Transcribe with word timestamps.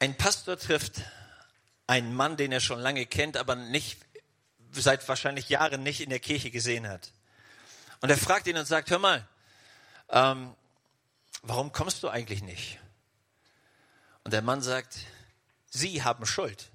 Ein 0.00 0.16
Pastor 0.16 0.58
trifft 0.58 1.02
einen 1.86 2.14
Mann, 2.14 2.38
den 2.38 2.52
er 2.52 2.60
schon 2.60 2.80
lange 2.80 3.04
kennt, 3.04 3.36
aber 3.36 3.54
nicht 3.54 3.98
seit 4.72 5.06
wahrscheinlich 5.06 5.50
Jahren 5.50 5.82
nicht 5.82 6.00
in 6.00 6.08
der 6.08 6.20
Kirche 6.20 6.50
gesehen 6.50 6.88
hat. 6.88 7.12
Und 8.00 8.08
er 8.08 8.16
fragt 8.16 8.46
ihn 8.46 8.56
und 8.56 8.64
sagt, 8.64 8.90
hör 8.90 8.98
mal, 8.98 9.28
ähm, 10.08 10.54
warum 11.42 11.70
kommst 11.72 12.02
du 12.02 12.08
eigentlich 12.08 12.42
nicht? 12.42 12.78
Und 14.24 14.32
der 14.32 14.40
Mann 14.40 14.62
sagt, 14.62 15.00
Sie 15.68 16.02
haben 16.02 16.24
Schuld. 16.24 16.70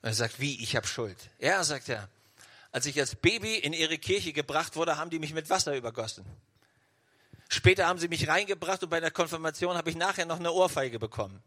Und 0.00 0.08
er 0.08 0.14
sagt, 0.14 0.40
wie, 0.40 0.62
ich 0.62 0.74
habe 0.76 0.86
Schuld? 0.86 1.18
Ja, 1.38 1.62
sagt 1.62 1.90
er, 1.90 2.08
als 2.72 2.86
ich 2.86 2.98
als 2.98 3.16
Baby 3.16 3.56
in 3.56 3.74
ihre 3.74 3.98
Kirche 3.98 4.32
gebracht 4.32 4.76
wurde, 4.76 4.96
haben 4.96 5.10
die 5.10 5.18
mich 5.18 5.34
mit 5.34 5.50
Wasser 5.50 5.76
übergossen. 5.76 6.24
Später 7.50 7.86
haben 7.86 7.98
sie 7.98 8.08
mich 8.08 8.28
reingebracht 8.28 8.82
und 8.82 8.88
bei 8.88 8.98
der 8.98 9.10
Konfirmation 9.10 9.76
habe 9.76 9.90
ich 9.90 9.96
nachher 9.96 10.24
noch 10.24 10.40
eine 10.40 10.50
Ohrfeige 10.50 10.98
bekommen. 10.98 11.42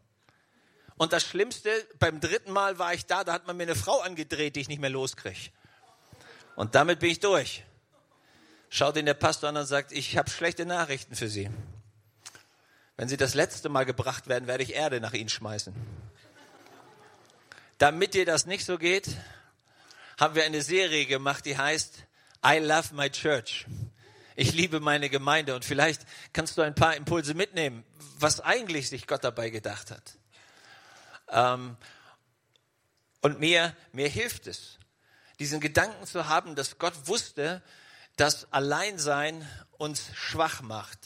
Und 0.96 1.12
das 1.12 1.24
Schlimmste, 1.24 1.70
beim 1.98 2.20
dritten 2.20 2.50
Mal 2.50 2.78
war 2.78 2.94
ich 2.94 3.06
da, 3.06 3.22
da 3.22 3.32
hat 3.32 3.46
man 3.46 3.56
mir 3.56 3.64
eine 3.64 3.74
Frau 3.74 4.00
angedreht, 4.00 4.56
die 4.56 4.60
ich 4.60 4.68
nicht 4.68 4.80
mehr 4.80 4.90
loskriege. 4.90 5.50
Und 6.54 6.74
damit 6.74 7.00
bin 7.00 7.10
ich 7.10 7.20
durch. 7.20 7.64
Schaut 8.70 8.96
ihn 8.96 9.06
der 9.06 9.14
Pastor 9.14 9.50
an 9.50 9.56
und 9.58 9.66
sagt, 9.66 9.92
ich 9.92 10.16
habe 10.16 10.30
schlechte 10.30 10.64
Nachrichten 10.64 11.14
für 11.14 11.28
Sie. 11.28 11.50
Wenn 12.96 13.08
Sie 13.08 13.18
das 13.18 13.34
letzte 13.34 13.68
Mal 13.68 13.84
gebracht 13.84 14.26
werden, 14.26 14.46
werde 14.46 14.62
ich 14.62 14.74
Erde 14.74 15.00
nach 15.00 15.12
Ihnen 15.12 15.28
schmeißen. 15.28 15.74
Damit 17.78 18.14
dir 18.14 18.24
das 18.24 18.46
nicht 18.46 18.64
so 18.64 18.78
geht, 18.78 19.08
haben 20.18 20.34
wir 20.34 20.44
eine 20.44 20.62
Serie 20.62 21.04
gemacht, 21.04 21.44
die 21.44 21.58
heißt 21.58 22.04
I 22.44 22.58
Love 22.58 22.94
My 22.94 23.10
Church. 23.10 23.66
Ich 24.34 24.54
liebe 24.54 24.80
meine 24.80 25.10
Gemeinde 25.10 25.54
und 25.54 25.64
vielleicht 25.64 26.02
kannst 26.32 26.56
du 26.56 26.62
ein 26.62 26.74
paar 26.74 26.96
Impulse 26.96 27.34
mitnehmen, 27.34 27.84
was 28.18 28.40
eigentlich 28.40 28.88
sich 28.88 29.06
Gott 29.06 29.24
dabei 29.24 29.50
gedacht 29.50 29.90
hat. 29.90 30.16
Ähm, 31.28 31.76
und 33.20 33.40
mir, 33.40 33.74
mir 33.92 34.08
hilft 34.08 34.46
es, 34.46 34.78
diesen 35.38 35.60
Gedanken 35.60 36.06
zu 36.06 36.28
haben, 36.28 36.54
dass 36.54 36.78
Gott 36.78 36.94
wusste, 37.06 37.62
dass 38.16 38.52
Alleinsein 38.52 39.48
uns 39.78 40.10
schwach 40.14 40.62
macht. 40.62 40.98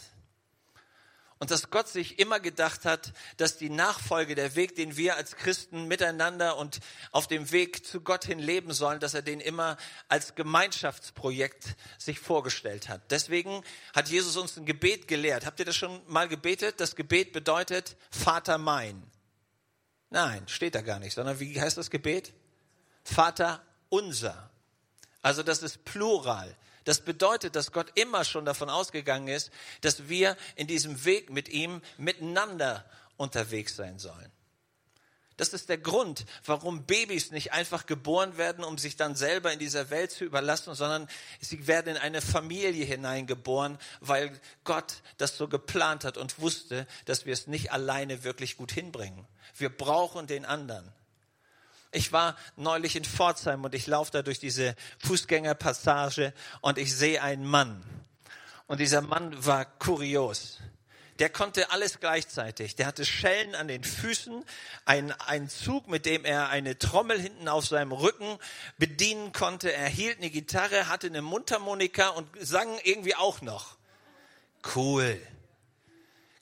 Und 1.39 1.51
dass 1.51 1.71
Gott 1.71 1.89
sich 1.89 2.19
immer 2.19 2.39
gedacht 2.39 2.85
hat, 2.85 3.15
dass 3.39 3.57
die 3.57 3.71
Nachfolge, 3.71 4.35
der 4.35 4.57
Weg, 4.57 4.77
den 4.77 4.99
wir 4.99 5.17
als 5.17 5.37
Christen 5.37 5.89
miteinander 5.89 6.59
und 6.59 6.81
auf 7.12 7.29
dem 7.29 7.51
Weg 7.51 7.87
zu 7.87 8.03
Gott 8.03 8.27
hin 8.27 8.39
leben 8.39 8.75
sollen, 8.75 9.01
dass 9.01 9.15
er 9.15 9.23
den 9.23 9.41
immer 9.41 9.79
als 10.09 10.34
Gemeinschaftsprojekt 10.34 11.77
sich 11.97 12.21
vorgestellt 12.21 12.91
hat. 12.91 13.11
Deswegen 13.11 13.65
hat 13.97 14.11
Jesus 14.11 14.37
uns 14.37 14.59
ein 14.59 14.67
Gebet 14.67 15.09
gelehrt. 15.09 15.47
Habt 15.47 15.61
ihr 15.61 15.65
das 15.65 15.77
schon 15.77 16.03
mal 16.07 16.29
gebetet? 16.29 16.79
Das 16.79 16.95
Gebet 16.95 17.33
bedeutet 17.33 17.97
Vater 18.11 18.59
mein. 18.59 19.09
Nein, 20.11 20.47
steht 20.48 20.75
da 20.75 20.83
gar 20.83 20.98
nicht, 20.98 21.14
sondern 21.14 21.39
wie 21.41 21.61
heißt 21.61 21.78
das 21.78 21.91
Gebet? 21.91 22.33
Vater 23.05 23.62
unser. 23.89 24.50
Also 25.22 25.42
das 25.42 25.62
ist 25.62 25.84
Plural. 25.84 26.56
Das 26.84 27.00
bedeutet, 27.00 27.56
dass 27.56 27.72
Gott 27.72 27.92
immer 27.94 28.25
schon 28.25 28.44
davon 28.44 28.70
ausgegangen 28.70 29.28
ist, 29.28 29.50
dass 29.83 30.08
wir 30.08 30.36
in 30.56 30.66
diesem 30.66 31.05
Weg 31.05 31.31
mit 31.31 31.48
ihm 31.48 31.83
miteinander 31.98 32.84
unterwegs 33.16 33.77
sein 33.77 33.98
sollen. 33.98 34.33
Das 35.36 35.55
ist 35.55 35.70
der 35.70 35.78
Grund, 35.78 36.27
warum 36.44 36.84
Babys 36.84 37.31
nicht 37.31 37.53
einfach 37.53 37.86
geboren 37.86 38.36
werden, 38.36 38.62
um 38.62 38.77
sich 38.77 38.97
dann 38.97 39.14
selber 39.14 39.50
in 39.50 39.58
dieser 39.58 39.88
Welt 39.88 40.11
zu 40.11 40.25
überlassen, 40.25 40.75
sondern 40.75 41.08
sie 41.41 41.66
werden 41.66 41.97
in 41.97 41.97
eine 41.97 42.20
Familie 42.20 42.84
hineingeboren, 42.84 43.78
weil 44.00 44.38
Gott 44.64 44.97
das 45.16 45.38
so 45.38 45.48
geplant 45.48 46.05
hat 46.05 46.19
und 46.19 46.41
wusste, 46.41 46.86
dass 47.06 47.25
wir 47.25 47.33
es 47.33 47.47
nicht 47.47 47.72
alleine 47.72 48.22
wirklich 48.22 48.58
gut 48.58 48.72
hinbringen. 48.72 49.27
Wir 49.61 49.70
brauchen 49.70 50.27
den 50.27 50.44
anderen. 50.44 50.91
Ich 51.92 52.12
war 52.12 52.36
neulich 52.56 52.94
in 52.94 53.05
Pforzheim 53.05 53.64
und 53.64 53.75
ich 53.75 53.86
laufe 53.86 54.12
da 54.12 54.22
durch 54.22 54.39
diese 54.39 54.77
Fußgängerpassage 55.00 56.33
und 56.61 56.78
ich 56.78 56.94
sehe 56.94 57.21
einen 57.22 57.44
Mann. 57.44 57.82
Und 58.66 58.78
dieser 58.78 59.00
Mann 59.00 59.44
war 59.44 59.65
kurios. 59.65 60.59
Der 61.19 61.28
konnte 61.28 61.70
alles 61.70 62.00
gleichzeitig. 62.00 62.76
Der 62.76 62.87
hatte 62.87 63.04
Schellen 63.04 63.54
an 63.54 63.69
den 63.69 63.84
Füßen, 63.84 64.43
einen, 64.87 65.49
Zug, 65.50 65.88
mit 65.88 66.06
dem 66.06 66.25
er 66.25 66.49
eine 66.49 66.78
Trommel 66.78 67.20
hinten 67.20 67.49
auf 67.49 67.66
seinem 67.66 67.93
Rücken 67.93 68.38
bedienen 68.78 69.32
konnte. 69.32 69.70
Er 69.70 69.88
hielt 69.88 70.19
eine 70.19 70.31
Gitarre, 70.31 70.88
hatte 70.88 71.09
eine 71.09 71.20
Mundharmonika 71.20 72.09
und 72.10 72.26
sang 72.41 72.78
irgendwie 72.84 73.16
auch 73.16 73.43
noch. 73.43 73.76
Cool. 74.75 75.20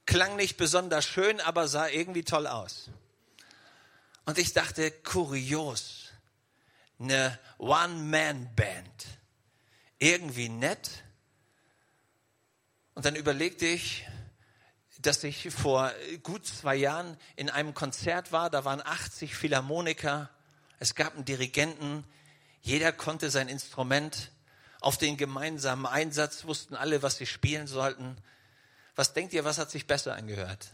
Klang 0.06 0.36
nicht 0.36 0.56
besonders 0.56 1.06
schön, 1.06 1.40
aber 1.40 1.66
sah 1.66 1.88
irgendwie 1.88 2.22
toll 2.22 2.46
aus. 2.46 2.90
Und 4.28 4.36
ich 4.36 4.52
dachte, 4.52 4.90
kurios, 4.90 6.10
eine 6.98 7.38
One-Man-Band. 7.56 9.06
Irgendwie 9.98 10.50
nett. 10.50 11.02
Und 12.92 13.06
dann 13.06 13.16
überlegte 13.16 13.64
ich, 13.64 14.06
dass 14.98 15.24
ich 15.24 15.50
vor 15.50 15.90
gut 16.22 16.46
zwei 16.46 16.76
Jahren 16.76 17.16
in 17.36 17.48
einem 17.48 17.72
Konzert 17.72 18.30
war, 18.30 18.50
da 18.50 18.66
waren 18.66 18.82
80 18.82 19.34
Philharmoniker, 19.34 20.28
es 20.78 20.94
gab 20.94 21.14
einen 21.14 21.24
Dirigenten, 21.24 22.04
jeder 22.60 22.92
konnte 22.92 23.30
sein 23.30 23.48
Instrument, 23.48 24.30
auf 24.82 24.98
den 24.98 25.16
gemeinsamen 25.16 25.86
Einsatz 25.86 26.44
wussten 26.44 26.74
alle, 26.74 27.02
was 27.02 27.16
sie 27.16 27.24
spielen 27.24 27.66
sollten. 27.66 28.18
Was 28.94 29.14
denkt 29.14 29.32
ihr, 29.32 29.46
was 29.46 29.56
hat 29.56 29.70
sich 29.70 29.86
besser 29.86 30.14
angehört? 30.14 30.68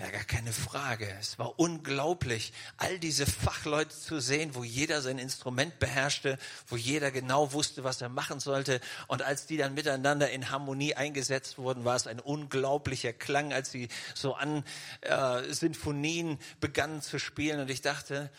Ja, 0.00 0.10
gar 0.10 0.22
keine 0.22 0.52
Frage. 0.52 1.12
Es 1.18 1.40
war 1.40 1.58
unglaublich, 1.58 2.52
all 2.76 3.00
diese 3.00 3.26
Fachleute 3.26 3.90
zu 3.90 4.20
sehen, 4.20 4.54
wo 4.54 4.62
jeder 4.62 5.02
sein 5.02 5.18
Instrument 5.18 5.80
beherrschte, 5.80 6.38
wo 6.68 6.76
jeder 6.76 7.10
genau 7.10 7.52
wusste, 7.52 7.82
was 7.82 8.00
er 8.00 8.08
machen 8.08 8.38
sollte. 8.38 8.80
Und 9.08 9.22
als 9.22 9.46
die 9.46 9.56
dann 9.56 9.74
miteinander 9.74 10.30
in 10.30 10.50
Harmonie 10.50 10.94
eingesetzt 10.94 11.58
wurden, 11.58 11.84
war 11.84 11.96
es 11.96 12.06
ein 12.06 12.20
unglaublicher 12.20 13.12
Klang, 13.12 13.52
als 13.52 13.72
sie 13.72 13.88
so 14.14 14.34
an 14.34 14.62
äh, 15.00 15.52
Sinfonien 15.52 16.38
begannen 16.60 17.02
zu 17.02 17.18
spielen. 17.18 17.58
Und 17.58 17.68
ich 17.68 17.80
dachte, 17.80 18.30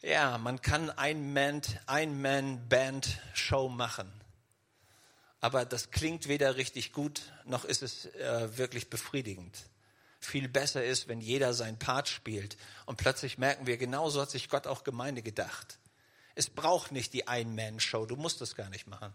ja, 0.00 0.38
man 0.38 0.62
kann 0.62 0.88
ein 0.88 1.34
Man, 1.34 1.60
ein 1.84 2.22
Man 2.22 2.66
Band 2.66 3.20
Show 3.34 3.68
machen. 3.68 4.10
Aber 5.38 5.66
das 5.66 5.90
klingt 5.90 6.28
weder 6.28 6.56
richtig 6.56 6.94
gut, 6.94 7.20
noch 7.44 7.66
ist 7.66 7.82
es 7.82 8.06
äh, 8.06 8.56
wirklich 8.56 8.88
befriedigend 8.88 9.66
viel 10.18 10.48
besser 10.48 10.84
ist, 10.84 11.08
wenn 11.08 11.20
jeder 11.20 11.54
seinen 11.54 11.78
Part 11.78 12.08
spielt. 12.08 12.56
Und 12.84 12.96
plötzlich 12.96 13.38
merken 13.38 13.66
wir, 13.66 13.76
genauso 13.76 14.20
hat 14.20 14.30
sich 14.30 14.48
Gott 14.48 14.66
auch 14.66 14.84
Gemeinde 14.84 15.22
gedacht. 15.22 15.78
Es 16.34 16.50
braucht 16.50 16.92
nicht 16.92 17.12
die 17.12 17.28
Ein-Man-Show, 17.28 18.06
du 18.06 18.16
musst 18.16 18.40
das 18.40 18.54
gar 18.54 18.68
nicht 18.68 18.86
machen. 18.86 19.14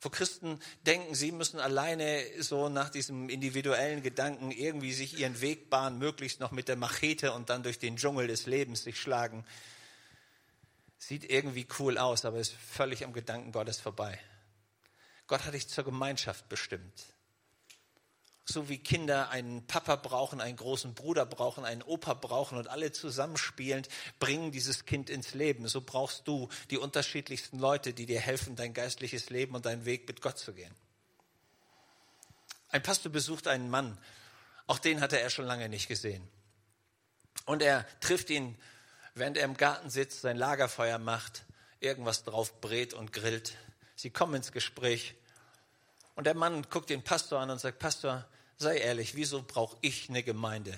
Wo 0.00 0.08
Christen 0.08 0.58
denken, 0.86 1.14
sie 1.14 1.30
müssen 1.30 1.60
alleine 1.60 2.24
so 2.38 2.70
nach 2.70 2.88
diesem 2.88 3.28
individuellen 3.28 4.02
Gedanken 4.02 4.50
irgendwie 4.50 4.94
sich 4.94 5.18
ihren 5.18 5.40
Weg 5.42 5.68
bahnen, 5.68 5.98
möglichst 5.98 6.40
noch 6.40 6.52
mit 6.52 6.68
der 6.68 6.76
Machete 6.76 7.32
und 7.32 7.50
dann 7.50 7.62
durch 7.62 7.78
den 7.78 7.96
Dschungel 7.96 8.26
des 8.26 8.46
Lebens 8.46 8.82
sich 8.82 8.98
schlagen. 8.98 9.44
Sieht 10.96 11.30
irgendwie 11.30 11.66
cool 11.78 11.98
aus, 11.98 12.24
aber 12.24 12.38
ist 12.38 12.52
völlig 12.52 13.04
am 13.04 13.12
Gedanken 13.12 13.52
Gottes 13.52 13.78
vorbei. 13.78 14.18
Gott 15.26 15.44
hat 15.44 15.52
dich 15.52 15.68
zur 15.68 15.84
Gemeinschaft 15.84 16.48
bestimmt 16.48 17.14
so 18.52 18.68
wie 18.68 18.78
Kinder 18.78 19.30
einen 19.30 19.66
Papa 19.66 19.96
brauchen, 19.96 20.40
einen 20.40 20.56
großen 20.56 20.94
Bruder 20.94 21.26
brauchen, 21.26 21.64
einen 21.64 21.82
Opa 21.82 22.14
brauchen 22.14 22.58
und 22.58 22.68
alle 22.68 22.92
zusammenspielend 22.92 23.88
bringen 24.18 24.52
dieses 24.52 24.84
Kind 24.84 25.10
ins 25.10 25.34
Leben. 25.34 25.66
So 25.68 25.80
brauchst 25.80 26.28
du 26.28 26.48
die 26.70 26.78
unterschiedlichsten 26.78 27.58
Leute, 27.58 27.92
die 27.92 28.06
dir 28.06 28.20
helfen, 28.20 28.56
dein 28.56 28.74
geistliches 28.74 29.30
Leben 29.30 29.54
und 29.54 29.66
deinen 29.66 29.84
Weg 29.84 30.06
mit 30.06 30.20
Gott 30.20 30.38
zu 30.38 30.52
gehen. 30.52 30.74
Ein 32.68 32.82
Pastor 32.82 33.10
besucht 33.10 33.48
einen 33.48 33.70
Mann, 33.70 33.98
auch 34.66 34.78
den 34.78 35.00
hatte 35.00 35.18
er 35.18 35.30
schon 35.30 35.46
lange 35.46 35.68
nicht 35.68 35.88
gesehen. 35.88 36.28
Und 37.44 37.62
er 37.62 37.84
trifft 38.00 38.30
ihn, 38.30 38.56
während 39.14 39.36
er 39.36 39.44
im 39.44 39.56
Garten 39.56 39.90
sitzt, 39.90 40.20
sein 40.20 40.36
Lagerfeuer 40.36 40.98
macht, 40.98 41.44
irgendwas 41.80 42.22
drauf 42.22 42.60
brät 42.60 42.94
und 42.94 43.12
grillt. 43.12 43.56
Sie 43.96 44.10
kommen 44.10 44.34
ins 44.34 44.52
Gespräch. 44.52 45.14
Und 46.14 46.24
der 46.24 46.34
Mann 46.34 46.66
guckt 46.70 46.90
den 46.90 47.02
Pastor 47.02 47.40
an 47.40 47.50
und 47.50 47.60
sagt, 47.60 47.78
Pastor, 47.78 48.26
sei 48.60 48.76
ehrlich, 48.76 49.14
wieso 49.14 49.42
brauche 49.42 49.76
ich 49.80 50.08
eine 50.08 50.22
Gemeinde? 50.22 50.74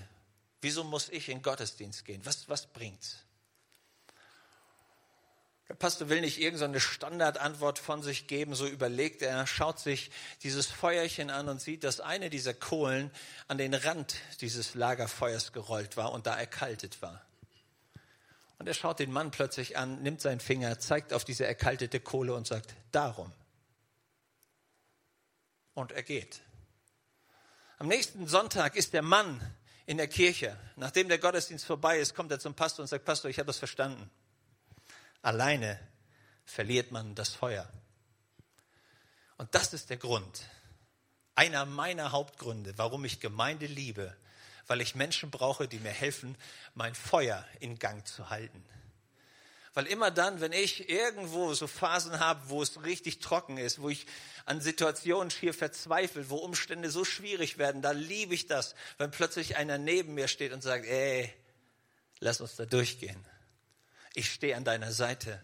Wieso 0.60 0.84
muss 0.84 1.08
ich 1.08 1.28
in 1.28 1.42
Gottesdienst 1.42 2.04
gehen? 2.04 2.24
Was, 2.24 2.48
was 2.48 2.66
bringt's? 2.66 3.18
Der 5.68 5.74
Pastor 5.74 6.08
will 6.08 6.20
nicht 6.20 6.38
irgendeine 6.38 6.78
Standardantwort 6.80 7.78
von 7.78 8.02
sich 8.02 8.26
geben, 8.28 8.54
so 8.54 8.66
überlegt 8.66 9.22
er, 9.22 9.46
schaut 9.46 9.80
sich 9.80 10.10
dieses 10.42 10.66
Feuerchen 10.66 11.30
an 11.30 11.48
und 11.48 11.60
sieht, 11.60 11.82
dass 11.82 11.98
eine 11.98 12.30
dieser 12.30 12.54
Kohlen 12.54 13.10
an 13.48 13.58
den 13.58 13.74
Rand 13.74 14.14
dieses 14.40 14.74
Lagerfeuers 14.74 15.52
gerollt 15.52 15.96
war 15.96 16.12
und 16.12 16.26
da 16.26 16.38
erkaltet 16.38 17.02
war. 17.02 17.24
Und 18.58 18.68
er 18.68 18.74
schaut 18.74 19.00
den 19.00 19.10
Mann 19.10 19.32
plötzlich 19.32 19.76
an, 19.76 20.02
nimmt 20.02 20.20
seinen 20.20 20.40
Finger, 20.40 20.78
zeigt 20.78 21.12
auf 21.12 21.24
diese 21.24 21.46
erkaltete 21.46 21.98
Kohle 21.98 22.34
und 22.34 22.46
sagt, 22.46 22.74
darum. 22.92 23.32
Und 25.74 25.90
er 25.90 26.04
geht. 26.04 26.42
Am 27.82 27.88
nächsten 27.88 28.28
Sonntag 28.28 28.76
ist 28.76 28.92
der 28.92 29.02
Mann 29.02 29.40
in 29.86 29.96
der 29.96 30.06
Kirche. 30.06 30.56
Nachdem 30.76 31.08
der 31.08 31.18
Gottesdienst 31.18 31.64
vorbei 31.64 31.98
ist, 31.98 32.14
kommt 32.14 32.30
er 32.30 32.38
zum 32.38 32.54
Pastor 32.54 32.84
und 32.84 32.86
sagt, 32.86 33.04
Pastor, 33.04 33.28
ich 33.28 33.40
habe 33.40 33.48
das 33.48 33.58
verstanden. 33.58 34.08
Alleine 35.20 35.80
verliert 36.44 36.92
man 36.92 37.16
das 37.16 37.30
Feuer. 37.30 37.68
Und 39.36 39.52
das 39.56 39.72
ist 39.72 39.90
der 39.90 39.96
Grund, 39.96 40.48
einer 41.34 41.66
meiner 41.66 42.12
Hauptgründe, 42.12 42.74
warum 42.76 43.04
ich 43.04 43.18
Gemeinde 43.18 43.66
liebe, 43.66 44.16
weil 44.68 44.80
ich 44.80 44.94
Menschen 44.94 45.32
brauche, 45.32 45.66
die 45.66 45.80
mir 45.80 45.90
helfen, 45.90 46.36
mein 46.76 46.94
Feuer 46.94 47.44
in 47.58 47.80
Gang 47.80 48.06
zu 48.06 48.30
halten. 48.30 48.64
Weil 49.74 49.86
immer 49.86 50.10
dann, 50.10 50.40
wenn 50.40 50.52
ich 50.52 50.90
irgendwo 50.90 51.54
so 51.54 51.66
Phasen 51.66 52.20
habe, 52.20 52.50
wo 52.50 52.62
es 52.62 52.82
richtig 52.84 53.20
trocken 53.20 53.56
ist, 53.56 53.80
wo 53.80 53.88
ich 53.88 54.06
an 54.44 54.60
Situationen 54.60 55.30
schier 55.30 55.54
verzweifle, 55.54 56.28
wo 56.28 56.36
Umstände 56.36 56.90
so 56.90 57.04
schwierig 57.04 57.56
werden, 57.56 57.80
da 57.80 57.92
liebe 57.92 58.34
ich 58.34 58.46
das, 58.46 58.74
wenn 58.98 59.10
plötzlich 59.10 59.56
einer 59.56 59.78
neben 59.78 60.14
mir 60.14 60.28
steht 60.28 60.52
und 60.52 60.62
sagt, 60.62 60.84
ey, 60.84 61.32
lass 62.20 62.40
uns 62.42 62.56
da 62.56 62.66
durchgehen. 62.66 63.24
Ich 64.14 64.30
stehe 64.30 64.56
an 64.56 64.64
deiner 64.64 64.92
Seite. 64.92 65.42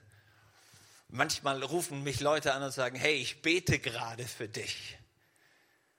Manchmal 1.09 1.63
rufen 1.63 2.03
mich 2.03 2.21
Leute 2.21 2.53
an 2.53 2.63
und 2.63 2.73
sagen, 2.73 2.97
hey, 2.97 3.15
ich 3.15 3.41
bete 3.41 3.79
gerade 3.79 4.27
für 4.27 4.47
dich. 4.47 4.99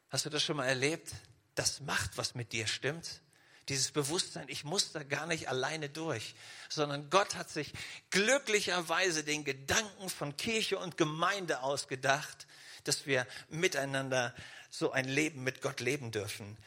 Hast 0.10 0.25
du 0.25 0.30
das 0.30 0.44
schon 0.44 0.58
mal 0.58 0.68
erlebt? 0.68 1.12
Das 1.56 1.82
macht 1.82 2.16
was 2.18 2.36
mit 2.36 2.54
dir, 2.54 2.68
stimmt's? 2.68 3.22
Dieses 3.69 3.92
Bewusstsein, 3.92 4.45
ich 4.50 4.63
muss 4.63 4.92
da 4.92 5.04
gar 5.04 5.27
nicht 5.27 5.48
alleine 5.48 5.89
durch, 5.89 6.36
sondern 6.69 7.10
Gott 7.10 7.36
hat 7.36 7.50
sich 7.50 7.71
glücklicherweise 8.10 9.24
den 9.24 9.44
Gedanken 9.44 10.10
von 10.10 10.36
Kirche 10.36 10.80
und 10.80 10.98
Gemeinde 10.98 11.62
ausgedacht, 11.62 12.48
dass 12.83 13.06
wir 13.06 13.27
miteinander 13.50 14.33
so 14.71 14.92
ein 14.92 15.06
Leben 15.07 15.44
mit 15.44 15.62
Gott 15.62 15.80
leben 15.80 16.12
dürfen. 16.12 16.57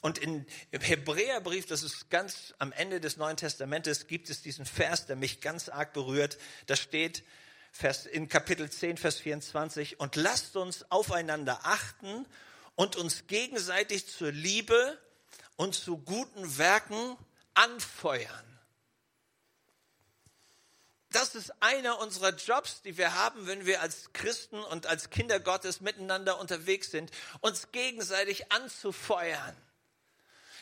Und 0.00 0.18
in, 0.18 0.46
im 0.70 0.80
Hebräerbrief, 0.80 1.66
das 1.66 1.82
ist 1.82 2.10
ganz 2.10 2.54
am 2.58 2.72
Ende 2.72 3.00
des 3.00 3.16
Neuen 3.16 3.36
Testamentes, 3.36 4.06
gibt 4.06 4.30
es 4.30 4.42
diesen 4.42 4.66
Vers, 4.66 5.06
der 5.06 5.16
mich 5.16 5.40
ganz 5.40 5.68
arg 5.68 5.92
berührt. 5.92 6.36
Da 6.66 6.76
steht 6.76 7.24
Vers, 7.72 8.06
in 8.06 8.28
Kapitel 8.28 8.70
10, 8.70 8.98
Vers 8.98 9.18
24, 9.18 9.98
und 9.98 10.14
lasst 10.14 10.56
uns 10.56 10.90
aufeinander 10.90 11.60
achten 11.64 12.26
und 12.76 12.96
uns 12.96 13.26
gegenseitig 13.26 14.06
zur 14.06 14.30
Liebe 14.30 14.98
und 15.56 15.74
zu 15.74 15.98
guten 15.98 16.58
Werken 16.58 17.16
anfeuern. 17.54 18.54
Das 21.10 21.36
ist 21.36 21.52
einer 21.60 22.00
unserer 22.00 22.34
Jobs, 22.34 22.82
die 22.82 22.96
wir 22.98 23.14
haben, 23.14 23.46
wenn 23.46 23.66
wir 23.66 23.80
als 23.80 24.12
Christen 24.12 24.58
und 24.58 24.86
als 24.86 25.10
Kinder 25.10 25.38
Gottes 25.38 25.80
miteinander 25.80 26.40
unterwegs 26.40 26.90
sind, 26.90 27.12
uns 27.40 27.70
gegenseitig 27.70 28.50
anzufeuern. 28.50 29.56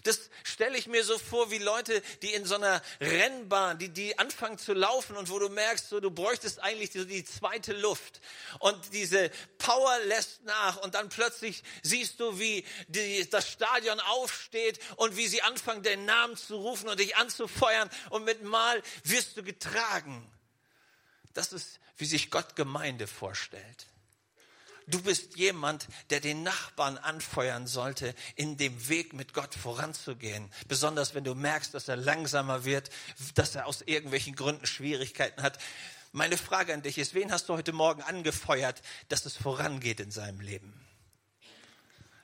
Das 0.05 0.31
stelle 0.43 0.77
ich 0.77 0.87
mir 0.87 1.05
so 1.05 1.19
vor 1.19 1.51
wie 1.51 1.59
Leute, 1.59 2.03
die 2.23 2.33
in 2.33 2.45
so 2.45 2.57
einer 2.57 2.83
Rennbahn, 3.01 3.79
die, 3.79 3.89
die 3.89 4.19
anfangen 4.19 4.59
zu 4.59 4.73
laufen 4.73 5.17
und 5.17 5.31
wo 5.31 5.39
du 5.39 5.49
merkst, 5.49 5.89
so, 5.89 6.01
du 6.01 6.11
bräuchtest 6.11 6.61
eigentlich 6.61 6.91
die, 6.91 7.07
die 7.07 7.25
zweite 7.25 7.73
Luft. 7.73 8.21
Und 8.59 8.93
diese 8.93 9.31
Power 9.59 9.99
lässt 10.07 10.45
nach 10.45 10.79
und 10.79 10.95
dann 10.95 11.09
plötzlich 11.09 11.63
siehst 11.83 12.19
du, 12.19 12.39
wie 12.39 12.65
die, 12.89 13.29
das 13.31 13.49
Stadion 13.49 14.01
aufsteht 14.01 14.81
und 14.97 15.17
wie 15.17 15.29
sie 15.29 15.43
anfangen, 15.43 15.83
den 15.83 16.05
Namen 16.05 16.37
zu 16.37 16.57
rufen 16.57 16.89
und 16.89 16.99
dich 16.99 17.17
anzufeuern 17.17 17.89
und 18.11 18.25
mit 18.25 18.43
Mal 18.43 18.83
wirst 19.05 19.37
du 19.37 19.43
getragen. 19.43 20.29
Das 21.33 21.53
ist, 21.53 21.79
wie 21.97 22.07
sich 22.07 22.31
Gott 22.31 22.57
Gemeinde 22.57 23.07
vorstellt. 23.07 23.87
Du 24.87 25.03
bist 25.03 25.37
jemand, 25.37 25.87
der 26.11 26.21
den 26.21 26.43
Nachbarn 26.43 26.99
anfeuern 26.99 27.67
sollte, 27.67 28.15
in 28.35 28.57
dem 28.57 28.89
Weg 28.89 29.13
mit 29.13 29.33
Gott 29.33 29.55
voranzugehen. 29.55 30.51
Besonders 30.69 31.15
wenn 31.15 31.25
du 31.25 31.35
merkst, 31.35 31.73
dass 31.75 31.89
er 31.89 31.97
langsamer 31.97 32.65
wird, 32.65 32.91
dass 33.35 33.55
er 33.55 33.67
aus 33.67 33.83
irgendwelchen 33.83 34.35
Gründen 34.35 34.67
Schwierigkeiten 34.67 35.43
hat. 35.43 35.59
Meine 36.13 36.37
Frage 36.37 36.75
an 36.75 36.83
dich 36.83 36.99
ist, 36.99 37.15
wen 37.15 37.33
hast 37.33 37.49
du 37.49 37.55
heute 37.55 37.73
Morgen 37.73 38.03
angefeuert, 38.03 38.83
dass 39.09 39.25
es 39.25 39.37
vorangeht 39.37 40.01
in 40.01 40.11
seinem 40.11 40.41
Leben? 40.41 40.75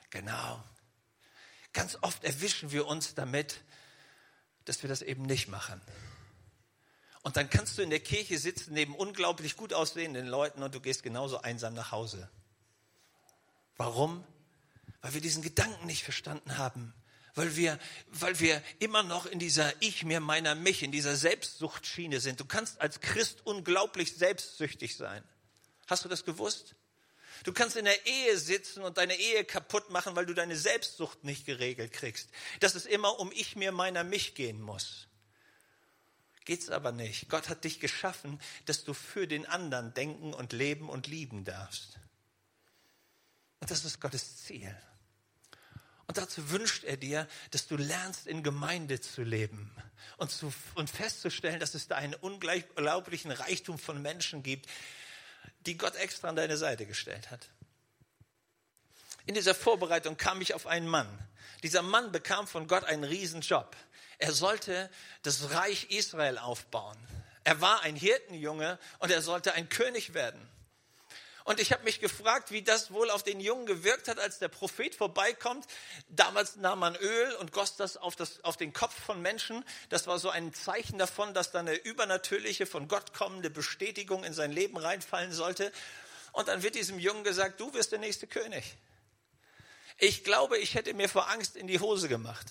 Genau. 0.09 0.63
Ganz 1.73 1.97
oft 2.01 2.23
erwischen 2.23 2.71
wir 2.71 2.87
uns 2.87 3.15
damit, 3.15 3.61
dass 4.65 4.83
wir 4.83 4.89
das 4.89 5.01
eben 5.01 5.23
nicht 5.23 5.47
machen. 5.47 5.81
Und 7.21 7.37
dann 7.37 7.49
kannst 7.49 7.77
du 7.77 7.81
in 7.81 7.89
der 7.89 7.99
Kirche 7.99 8.37
sitzen 8.37 8.73
neben 8.73 8.95
unglaublich 8.95 9.55
gut 9.55 9.73
aussehenden 9.73 10.27
Leuten 10.27 10.63
und 10.63 10.73
du 10.73 10.79
gehst 10.79 11.03
genauso 11.03 11.41
einsam 11.41 11.73
nach 11.73 11.91
Hause. 11.91 12.29
Warum? 13.79 14.25
Weil 15.01 15.13
wir 15.13 15.21
diesen 15.21 15.41
Gedanken 15.41 15.87
nicht 15.87 16.03
verstanden 16.03 16.57
haben. 16.57 16.93
Weil 17.33 17.55
wir, 17.55 17.79
weil 18.07 18.37
wir 18.41 18.61
immer 18.79 19.03
noch 19.03 19.25
in 19.25 19.39
dieser 19.39 19.71
Ich, 19.81 20.03
mir, 20.03 20.19
meiner, 20.19 20.53
mich, 20.53 20.83
in 20.83 20.91
dieser 20.91 21.15
Selbstsuchtschiene 21.15 22.19
sind. 22.19 22.41
Du 22.41 22.45
kannst 22.45 22.81
als 22.81 22.99
Christ 22.99 23.39
unglaublich 23.45 24.17
selbstsüchtig 24.17 24.97
sein. 24.97 25.23
Hast 25.87 26.03
du 26.03 26.09
das 26.09 26.25
gewusst? 26.25 26.75
Du 27.45 27.53
kannst 27.53 27.77
in 27.77 27.85
der 27.85 28.05
Ehe 28.05 28.37
sitzen 28.37 28.83
und 28.83 28.97
deine 28.97 29.15
Ehe 29.15 29.45
kaputt 29.45 29.89
machen, 29.91 30.13
weil 30.17 30.25
du 30.25 30.33
deine 30.33 30.57
Selbstsucht 30.57 31.23
nicht 31.23 31.45
geregelt 31.45 31.93
kriegst. 31.93 32.29
Dass 32.59 32.75
es 32.75 32.85
immer 32.85 33.17
um 33.17 33.31
Ich, 33.31 33.55
mir, 33.55 33.71
meiner, 33.71 34.03
mich 34.03 34.35
gehen 34.35 34.61
muss. 34.61 35.07
Geht's 36.43 36.69
aber 36.69 36.91
nicht. 36.91 37.29
Gott 37.29 37.47
hat 37.47 37.63
dich 37.63 37.79
geschaffen, 37.79 38.41
dass 38.65 38.83
du 38.83 38.93
für 38.93 39.25
den 39.25 39.45
anderen 39.45 39.93
denken 39.93 40.33
und 40.33 40.51
leben 40.51 40.89
und 40.89 41.07
lieben 41.07 41.45
darfst. 41.45 41.97
Und 43.59 43.71
das 43.71 43.85
ist 43.85 43.99
Gottes 43.99 44.45
Ziel. 44.45 44.75
Und 46.07 46.17
dazu 46.17 46.49
wünscht 46.49 46.85
er 46.85 46.97
dir, 46.97 47.27
dass 47.51 47.67
du 47.67 47.77
lernst, 47.77 48.25
in 48.25 48.41
Gemeinde 48.41 48.99
zu 48.99 49.21
leben 49.21 49.71
und, 50.17 50.31
zu, 50.31 50.51
und 50.73 50.89
festzustellen, 50.89 51.59
dass 51.59 51.75
es 51.75 51.87
da 51.87 51.97
einen 51.97 52.15
unglaublichen 52.15 53.31
Reichtum 53.31 53.77
von 53.77 54.01
Menschen 54.01 54.41
gibt, 54.41 54.67
die 55.67 55.77
Gott 55.77 55.95
extra 55.95 56.29
an 56.29 56.35
deine 56.35 56.57
Seite 56.57 56.85
gestellt 56.87 57.29
hat. 57.29 57.49
In 59.27 59.35
dieser 59.35 59.53
Vorbereitung 59.53 60.17
kam 60.17 60.41
ich 60.41 60.55
auf 60.55 60.65
einen 60.65 60.87
Mann. 60.87 61.07
Dieser 61.61 61.83
Mann 61.83 62.11
bekam 62.11 62.47
von 62.47 62.67
Gott 62.67 62.85
einen 62.85 63.03
Riesenjob. 63.03 63.75
Er 64.17 64.31
sollte 64.31 64.89
das 65.21 65.51
Reich 65.51 65.91
Israel 65.91 66.39
aufbauen. 66.39 66.97
Er 67.43 67.61
war 67.61 67.81
ein 67.81 67.95
Hirtenjunge 67.95 68.79
und 68.97 69.11
er 69.11 69.21
sollte 69.21 69.53
ein 69.53 69.69
König 69.69 70.15
werden. 70.15 70.41
Und 71.49 71.59
ich 71.59 71.71
habe 71.71 71.83
mich 71.83 71.99
gefragt, 71.99 72.51
wie 72.51 72.61
das 72.61 72.91
wohl 72.91 73.09
auf 73.09 73.23
den 73.23 73.39
Jungen 73.39 73.65
gewirkt 73.65 74.07
hat, 74.07 74.19
als 74.19 74.37
der 74.37 74.49
Prophet 74.49 74.93
vorbeikommt. 74.93 75.65
Damals 76.07 76.57
nahm 76.57 76.77
man 76.77 76.95
Öl 76.95 77.33
und 77.37 77.51
goss 77.51 77.75
das 77.75 77.97
auf, 77.97 78.15
das 78.15 78.43
auf 78.43 78.55
den 78.55 78.71
Kopf 78.71 78.93
von 78.93 79.19
Menschen. 79.19 79.65
Das 79.89 80.05
war 80.05 80.19
so 80.19 80.29
ein 80.29 80.53
Zeichen 80.53 80.99
davon, 80.99 81.33
dass 81.33 81.49
da 81.49 81.61
eine 81.61 81.73
übernatürliche, 81.73 82.67
von 82.67 82.87
Gott 82.87 83.15
kommende 83.15 83.49
Bestätigung 83.49 84.23
in 84.23 84.35
sein 84.35 84.51
Leben 84.51 84.77
reinfallen 84.77 85.33
sollte. 85.33 85.71
Und 86.33 86.49
dann 86.49 86.61
wird 86.61 86.75
diesem 86.75 86.99
Jungen 86.99 87.23
gesagt, 87.23 87.59
du 87.59 87.73
wirst 87.73 87.93
der 87.93 87.99
nächste 87.99 88.27
König. 88.27 88.75
Ich 89.97 90.23
glaube, 90.23 90.59
ich 90.59 90.75
hätte 90.75 90.93
mir 90.93 91.09
vor 91.09 91.31
Angst 91.31 91.55
in 91.55 91.65
die 91.65 91.79
Hose 91.79 92.09
gemacht. 92.09 92.45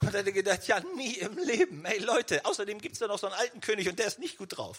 Und 0.00 0.14
hätte 0.14 0.32
gedacht, 0.32 0.66
ja, 0.66 0.80
nie 0.96 1.12
im 1.16 1.36
Leben. 1.36 1.84
Hey 1.84 1.98
Leute, 1.98 2.42
außerdem 2.46 2.80
gibt 2.80 2.94
es 2.94 3.00
da 3.00 3.06
noch 3.06 3.18
so 3.18 3.26
einen 3.26 3.36
alten 3.36 3.60
König 3.60 3.86
und 3.86 3.98
der 3.98 4.06
ist 4.06 4.18
nicht 4.18 4.38
gut 4.38 4.56
drauf. 4.56 4.78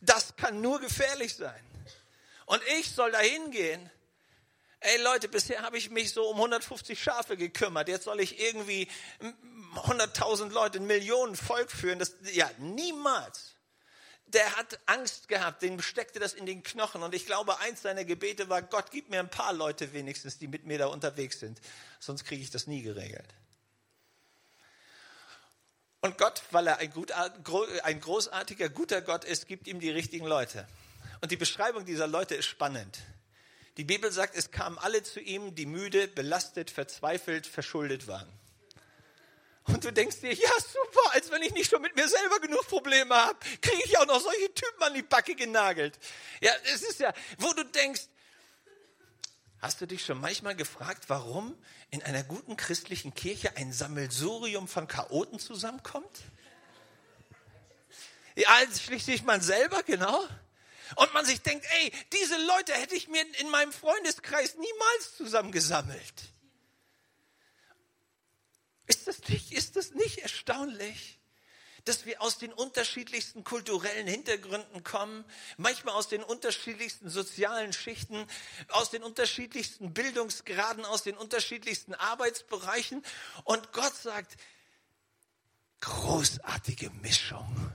Das 0.00 0.36
kann 0.36 0.60
nur 0.60 0.80
gefährlich 0.80 1.34
sein. 1.34 1.60
Und 2.46 2.62
ich 2.78 2.90
soll 2.90 3.10
da 3.10 3.18
hingehen. 3.18 3.90
Ey 4.80 5.02
Leute, 5.02 5.28
bisher 5.28 5.62
habe 5.62 5.78
ich 5.78 5.90
mich 5.90 6.12
so 6.12 6.28
um 6.28 6.36
150 6.36 7.02
Schafe 7.02 7.36
gekümmert. 7.36 7.88
Jetzt 7.88 8.04
soll 8.04 8.20
ich 8.20 8.38
irgendwie 8.40 8.88
100.000 9.74 10.50
Leute, 10.50 10.80
Millionen 10.80 11.34
Volk 11.34 11.70
führen. 11.70 11.98
Das, 11.98 12.14
ja, 12.32 12.48
niemals. 12.58 13.54
Der 14.26 14.56
hat 14.56 14.78
Angst 14.86 15.28
gehabt, 15.28 15.62
dem 15.62 15.80
steckte 15.80 16.18
das 16.18 16.34
in 16.34 16.46
den 16.46 16.62
Knochen. 16.62 17.02
Und 17.02 17.14
ich 17.14 17.26
glaube, 17.26 17.58
eins 17.60 17.82
seiner 17.82 18.04
Gebete 18.04 18.48
war, 18.48 18.60
Gott, 18.60 18.90
gib 18.90 19.08
mir 19.08 19.20
ein 19.20 19.30
paar 19.30 19.52
Leute 19.52 19.92
wenigstens, 19.92 20.38
die 20.38 20.48
mit 20.48 20.66
mir 20.66 20.78
da 20.78 20.86
unterwegs 20.86 21.40
sind. 21.40 21.60
Sonst 22.00 22.24
kriege 22.24 22.42
ich 22.42 22.50
das 22.50 22.66
nie 22.66 22.82
geregelt. 22.82 23.34
Und 26.00 26.18
Gott, 26.18 26.42
weil 26.50 26.66
er 26.66 26.78
ein, 26.78 26.90
gut, 26.90 27.10
ein 27.12 28.00
großartiger, 28.00 28.68
guter 28.68 29.00
Gott 29.02 29.24
ist, 29.24 29.48
gibt 29.48 29.66
ihm 29.66 29.80
die 29.80 29.90
richtigen 29.90 30.26
Leute. 30.26 30.66
Und 31.20 31.30
die 31.30 31.36
Beschreibung 31.36 31.84
dieser 31.84 32.06
Leute 32.06 32.34
ist 32.34 32.46
spannend. 32.46 32.98
Die 33.76 33.84
Bibel 33.84 34.10
sagt, 34.10 34.36
es 34.36 34.50
kamen 34.50 34.78
alle 34.78 35.02
zu 35.02 35.20
ihm, 35.20 35.54
die 35.54 35.66
müde, 35.66 36.08
belastet, 36.08 36.70
verzweifelt, 36.70 37.46
verschuldet 37.46 38.06
waren. 38.06 38.28
Und 39.64 39.84
du 39.84 39.92
denkst 39.92 40.20
dir, 40.20 40.32
ja 40.32 40.50
super, 40.60 41.12
als 41.12 41.30
wenn 41.30 41.42
ich 41.42 41.52
nicht 41.52 41.70
schon 41.70 41.82
mit 41.82 41.96
mir 41.96 42.08
selber 42.08 42.38
genug 42.40 42.66
Probleme 42.68 43.14
habe, 43.14 43.38
kriege 43.60 43.82
ich 43.84 43.98
auch 43.98 44.06
noch 44.06 44.20
solche 44.20 44.54
Typen 44.54 44.82
an 44.82 44.94
die 44.94 45.02
Backe 45.02 45.34
genagelt. 45.34 45.98
Ja, 46.40 46.52
es 46.72 46.82
ist 46.82 47.00
ja, 47.00 47.12
wo 47.38 47.52
du 47.52 47.64
denkst, 47.64 48.02
Hast 49.60 49.80
du 49.80 49.86
dich 49.86 50.04
schon 50.04 50.20
manchmal 50.20 50.54
gefragt, 50.54 51.04
warum 51.08 51.56
in 51.90 52.02
einer 52.02 52.22
guten 52.22 52.56
christlichen 52.56 53.14
Kirche 53.14 53.56
ein 53.56 53.72
Sammelsurium 53.72 54.68
von 54.68 54.86
Chaoten 54.86 55.38
zusammenkommt? 55.38 56.22
Ja, 58.34 58.50
schließlich 58.70 59.22
man 59.24 59.40
selber, 59.40 59.82
genau. 59.82 60.22
Und 60.96 61.12
man 61.14 61.24
sich 61.24 61.40
denkt, 61.40 61.66
ey, 61.80 61.92
diese 62.12 62.36
Leute 62.46 62.74
hätte 62.74 62.94
ich 62.94 63.08
mir 63.08 63.24
in 63.40 63.50
meinem 63.50 63.72
Freundeskreis 63.72 64.54
niemals 64.56 65.16
zusammengesammelt. 65.16 66.14
ist 68.86 69.08
das 69.08 69.28
nicht, 69.28 69.52
ist 69.52 69.76
das 69.76 69.92
nicht 69.92 70.18
erstaunlich? 70.18 71.18
Dass 71.86 72.04
wir 72.04 72.20
aus 72.20 72.36
den 72.38 72.52
unterschiedlichsten 72.52 73.44
kulturellen 73.44 74.06
Hintergründen 74.06 74.82
kommen, 74.84 75.24
manchmal 75.56 75.94
aus 75.94 76.08
den 76.08 76.22
unterschiedlichsten 76.22 77.08
sozialen 77.08 77.72
Schichten, 77.72 78.26
aus 78.68 78.90
den 78.90 79.02
unterschiedlichsten 79.02 79.94
Bildungsgraden, 79.94 80.84
aus 80.84 81.04
den 81.04 81.16
unterschiedlichsten 81.16 81.94
Arbeitsbereichen. 81.94 83.04
Und 83.44 83.72
Gott 83.72 83.94
sagt, 83.94 84.36
großartige 85.80 86.90
Mischung. 86.90 87.72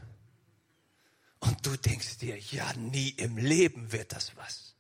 Und 1.40 1.66
du 1.66 1.76
denkst 1.78 2.18
dir, 2.18 2.38
ja, 2.38 2.72
nie 2.74 3.10
im 3.10 3.38
Leben 3.38 3.92
wird 3.94 4.12
das 4.12 4.36
was. 4.36 4.76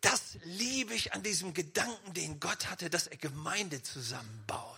Das 0.00 0.38
liebe 0.44 0.94
ich 0.94 1.14
an 1.14 1.24
diesem 1.24 1.52
Gedanken, 1.52 2.14
den 2.14 2.38
Gott 2.38 2.70
hatte, 2.70 2.90
dass 2.90 3.08
er 3.08 3.16
Gemeinde 3.16 3.82
zusammenbaut. 3.82 4.76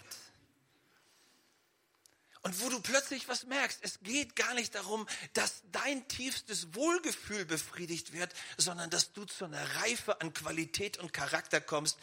Und 2.43 2.61
wo 2.61 2.69
du 2.69 2.81
plötzlich 2.81 3.29
was 3.29 3.45
merkst, 3.45 3.81
es 3.83 4.01
geht 4.01 4.37
gar 4.37 4.55
nicht 4.55 4.75
darum, 4.75 5.07
dass 5.33 5.63
dein 5.73 6.07
tiefstes 6.09 6.75
Wohlgefühl 6.75 7.45
befriedigt 7.45 8.13
wird, 8.13 8.33
sondern 8.57 8.91
dass 8.91 9.13
du 9.13 9.25
zu 9.25 9.45
einer 9.45 9.77
Reife 9.77 10.21
an 10.21 10.33
Qualität 10.33 10.99
und 10.99 11.13
Charakter 11.13 11.61
kommst, 11.61 11.99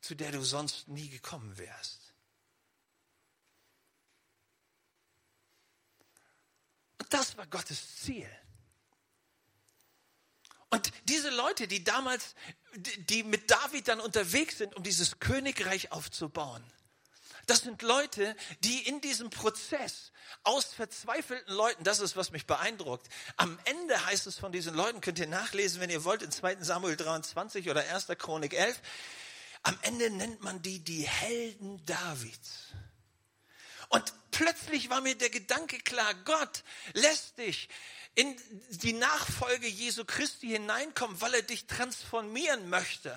zu 0.00 0.14
der 0.14 0.32
du 0.32 0.42
sonst 0.42 0.88
nie 0.88 1.08
gekommen 1.08 1.58
wärst. 1.58 2.14
Und 6.98 7.12
das 7.12 7.36
war 7.36 7.46
Gottes 7.46 7.96
Ziel. 7.96 8.30
Und 10.70 10.92
diese 11.08 11.30
Leute, 11.30 11.66
die 11.66 11.82
damals, 11.82 12.36
die 12.76 13.24
mit 13.24 13.50
David 13.50 13.88
dann 13.88 14.00
unterwegs 14.00 14.58
sind, 14.58 14.76
um 14.76 14.84
dieses 14.84 15.18
Königreich 15.18 15.90
aufzubauen, 15.90 16.62
das 17.50 17.62
sind 17.62 17.82
Leute, 17.82 18.36
die 18.60 18.86
in 18.86 19.00
diesem 19.00 19.28
Prozess 19.28 20.12
aus 20.44 20.66
verzweifelten 20.66 21.52
Leuten, 21.52 21.82
das 21.82 21.98
ist, 21.98 22.16
was 22.16 22.30
mich 22.30 22.46
beeindruckt. 22.46 23.08
Am 23.36 23.58
Ende 23.64 24.06
heißt 24.06 24.28
es 24.28 24.38
von 24.38 24.52
diesen 24.52 24.74
Leuten, 24.74 25.00
könnt 25.00 25.18
ihr 25.18 25.26
nachlesen, 25.26 25.80
wenn 25.80 25.90
ihr 25.90 26.04
wollt, 26.04 26.22
in 26.22 26.30
2 26.30 26.62
Samuel 26.62 26.96
23 26.96 27.68
oder 27.68 27.80
1. 27.80 28.06
Chronik 28.18 28.54
11. 28.54 28.80
Am 29.64 29.76
Ende 29.82 30.10
nennt 30.10 30.40
man 30.42 30.62
die 30.62 30.78
die 30.78 31.02
Helden 31.02 31.84
Davids. 31.86 32.68
Und 33.88 34.14
plötzlich 34.30 34.88
war 34.88 35.00
mir 35.00 35.16
der 35.16 35.30
Gedanke 35.30 35.78
klar, 35.78 36.14
Gott 36.24 36.62
lässt 36.94 37.36
dich 37.38 37.68
in 38.14 38.36
die 38.70 38.92
Nachfolge 38.92 39.66
Jesu 39.66 40.04
Christi 40.04 40.48
hineinkommen, 40.48 41.20
weil 41.20 41.34
er 41.34 41.42
dich 41.42 41.66
transformieren 41.66 42.68
möchte. 42.68 43.16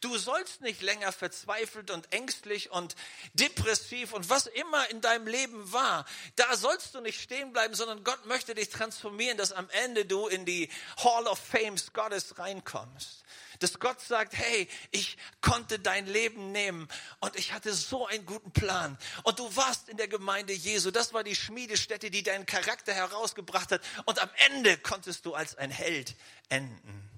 Du 0.00 0.16
sollst 0.16 0.62
nicht 0.62 0.80
länger 0.80 1.12
verzweifelt 1.12 1.90
und 1.90 2.12
ängstlich 2.12 2.70
und 2.70 2.96
depressiv 3.34 4.12
und 4.12 4.30
was 4.30 4.46
immer 4.46 4.90
in 4.90 5.00
deinem 5.00 5.26
Leben 5.26 5.72
war, 5.72 6.06
da 6.36 6.56
sollst 6.56 6.94
du 6.94 7.00
nicht 7.00 7.20
stehen 7.20 7.52
bleiben, 7.52 7.74
sondern 7.74 8.02
Gott 8.02 8.24
möchte 8.26 8.54
dich 8.54 8.70
transformieren, 8.70 9.36
dass 9.36 9.52
am 9.52 9.68
Ende 9.70 10.06
du 10.06 10.26
in 10.26 10.46
die 10.46 10.70
Hall 10.96 11.26
of 11.26 11.38
Fames 11.38 11.92
Gottes 11.92 12.38
reinkommst 12.38 13.19
dass 13.60 13.78
Gott 13.78 14.00
sagt, 14.00 14.36
hey, 14.36 14.68
ich 14.90 15.16
konnte 15.40 15.78
dein 15.78 16.06
Leben 16.06 16.50
nehmen 16.50 16.88
und 17.20 17.36
ich 17.36 17.52
hatte 17.52 17.72
so 17.72 18.06
einen 18.06 18.26
guten 18.26 18.50
Plan. 18.50 18.98
Und 19.22 19.38
du 19.38 19.54
warst 19.54 19.88
in 19.88 19.96
der 19.96 20.08
Gemeinde 20.08 20.52
Jesu. 20.52 20.90
Das 20.90 21.14
war 21.14 21.22
die 21.22 21.36
Schmiedestätte, 21.36 22.10
die 22.10 22.22
deinen 22.22 22.46
Charakter 22.46 22.92
herausgebracht 22.92 23.70
hat. 23.70 23.82
Und 24.06 24.18
am 24.18 24.30
Ende 24.48 24.76
konntest 24.78 25.26
du 25.26 25.34
als 25.34 25.56
ein 25.56 25.70
Held 25.70 26.16
enden. 26.48 27.08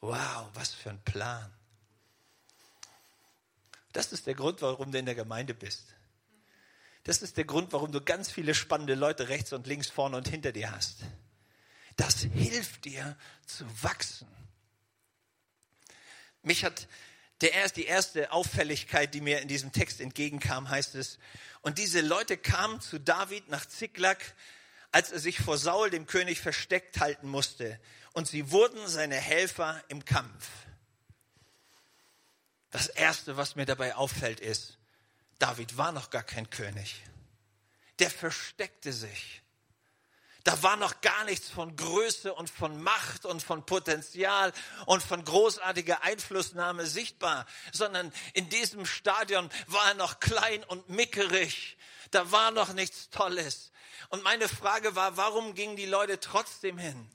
Wow, 0.00 0.48
was 0.54 0.74
für 0.74 0.90
ein 0.90 1.02
Plan. 1.04 1.52
Das 3.92 4.12
ist 4.12 4.26
der 4.26 4.34
Grund, 4.34 4.62
warum 4.62 4.92
du 4.92 4.98
in 4.98 5.06
der 5.06 5.14
Gemeinde 5.14 5.54
bist. 5.54 5.94
Das 7.04 7.22
ist 7.22 7.36
der 7.36 7.44
Grund, 7.44 7.72
warum 7.72 7.92
du 7.92 8.00
ganz 8.00 8.30
viele 8.30 8.54
spannende 8.54 8.94
Leute 8.94 9.28
rechts 9.28 9.52
und 9.52 9.66
links, 9.66 9.88
vorne 9.88 10.16
und 10.16 10.28
hinter 10.28 10.52
dir 10.52 10.70
hast. 10.70 10.98
Das 11.96 12.20
hilft 12.20 12.84
dir 12.84 13.16
zu 13.46 13.64
wachsen. 13.82 14.28
Mich 16.42 16.64
hat 16.64 16.88
der 17.40 17.68
die 17.70 17.86
erste 17.86 18.30
Auffälligkeit, 18.30 19.14
die 19.14 19.20
mir 19.20 19.40
in 19.40 19.48
diesem 19.48 19.72
Text 19.72 20.00
entgegenkam, 20.00 20.68
heißt 20.70 20.94
es, 20.94 21.18
und 21.60 21.78
diese 21.78 22.00
Leute 22.00 22.36
kamen 22.36 22.80
zu 22.80 22.98
David 22.98 23.48
nach 23.48 23.66
Ziklag, 23.66 24.18
als 24.92 25.10
er 25.10 25.18
sich 25.18 25.38
vor 25.38 25.58
Saul, 25.58 25.90
dem 25.90 26.06
König, 26.06 26.40
versteckt 26.40 27.00
halten 27.00 27.28
musste. 27.28 27.80
Und 28.12 28.28
sie 28.28 28.50
wurden 28.50 28.86
seine 28.88 29.16
Helfer 29.16 29.82
im 29.88 30.04
Kampf. 30.04 30.48
Das 32.70 32.88
erste, 32.88 33.36
was 33.36 33.56
mir 33.56 33.64
dabei 33.64 33.94
auffällt, 33.94 34.40
ist, 34.40 34.78
David 35.38 35.76
war 35.76 35.92
noch 35.92 36.10
gar 36.10 36.22
kein 36.22 36.48
König. 36.50 37.02
Der 37.98 38.10
versteckte 38.10 38.92
sich. 38.92 39.41
Da 40.44 40.60
war 40.62 40.76
noch 40.76 41.00
gar 41.02 41.24
nichts 41.24 41.48
von 41.48 41.76
Größe 41.76 42.34
und 42.34 42.50
von 42.50 42.82
Macht 42.82 43.26
und 43.26 43.42
von 43.42 43.64
Potenzial 43.64 44.52
und 44.86 45.02
von 45.02 45.24
großartiger 45.24 46.02
Einflussnahme 46.02 46.86
sichtbar, 46.86 47.46
sondern 47.72 48.12
in 48.34 48.48
diesem 48.48 48.84
Stadion 48.84 49.48
war 49.68 49.88
er 49.88 49.94
noch 49.94 50.18
klein 50.18 50.64
und 50.64 50.88
mickerig. 50.88 51.76
Da 52.10 52.32
war 52.32 52.50
noch 52.50 52.72
nichts 52.72 53.08
Tolles. 53.10 53.70
Und 54.08 54.24
meine 54.24 54.48
Frage 54.48 54.96
war, 54.96 55.16
warum 55.16 55.54
gingen 55.54 55.76
die 55.76 55.86
Leute 55.86 56.18
trotzdem 56.18 56.76
hin? 56.76 57.08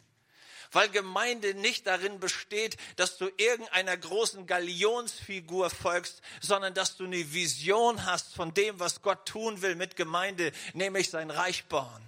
Weil 0.72 0.89
Gemeinde 0.89 1.53
nicht 1.53 1.86
darin 1.86 2.19
besteht, 2.19 2.77
dass 2.96 3.17
du 3.17 3.29
irgendeiner 3.38 3.96
großen 3.96 4.48
Galionsfigur 4.48 5.69
folgst, 5.69 6.22
sondern 6.41 6.74
dass 6.74 6.98
du 6.98 7.05
eine 7.05 7.34
Vision 7.34 8.05
hast 8.05 8.34
von 8.34 8.53
dem, 8.53 8.79
was 8.79 9.01
Gott 9.01 9.25
tun 9.25 9.62
will 9.62 9.75
mit 9.75 9.96
Gemeinde, 9.96 10.51
nämlich 10.74 11.10
sein 11.10 11.29
Reich 11.29 11.65
bauen. 11.65 12.07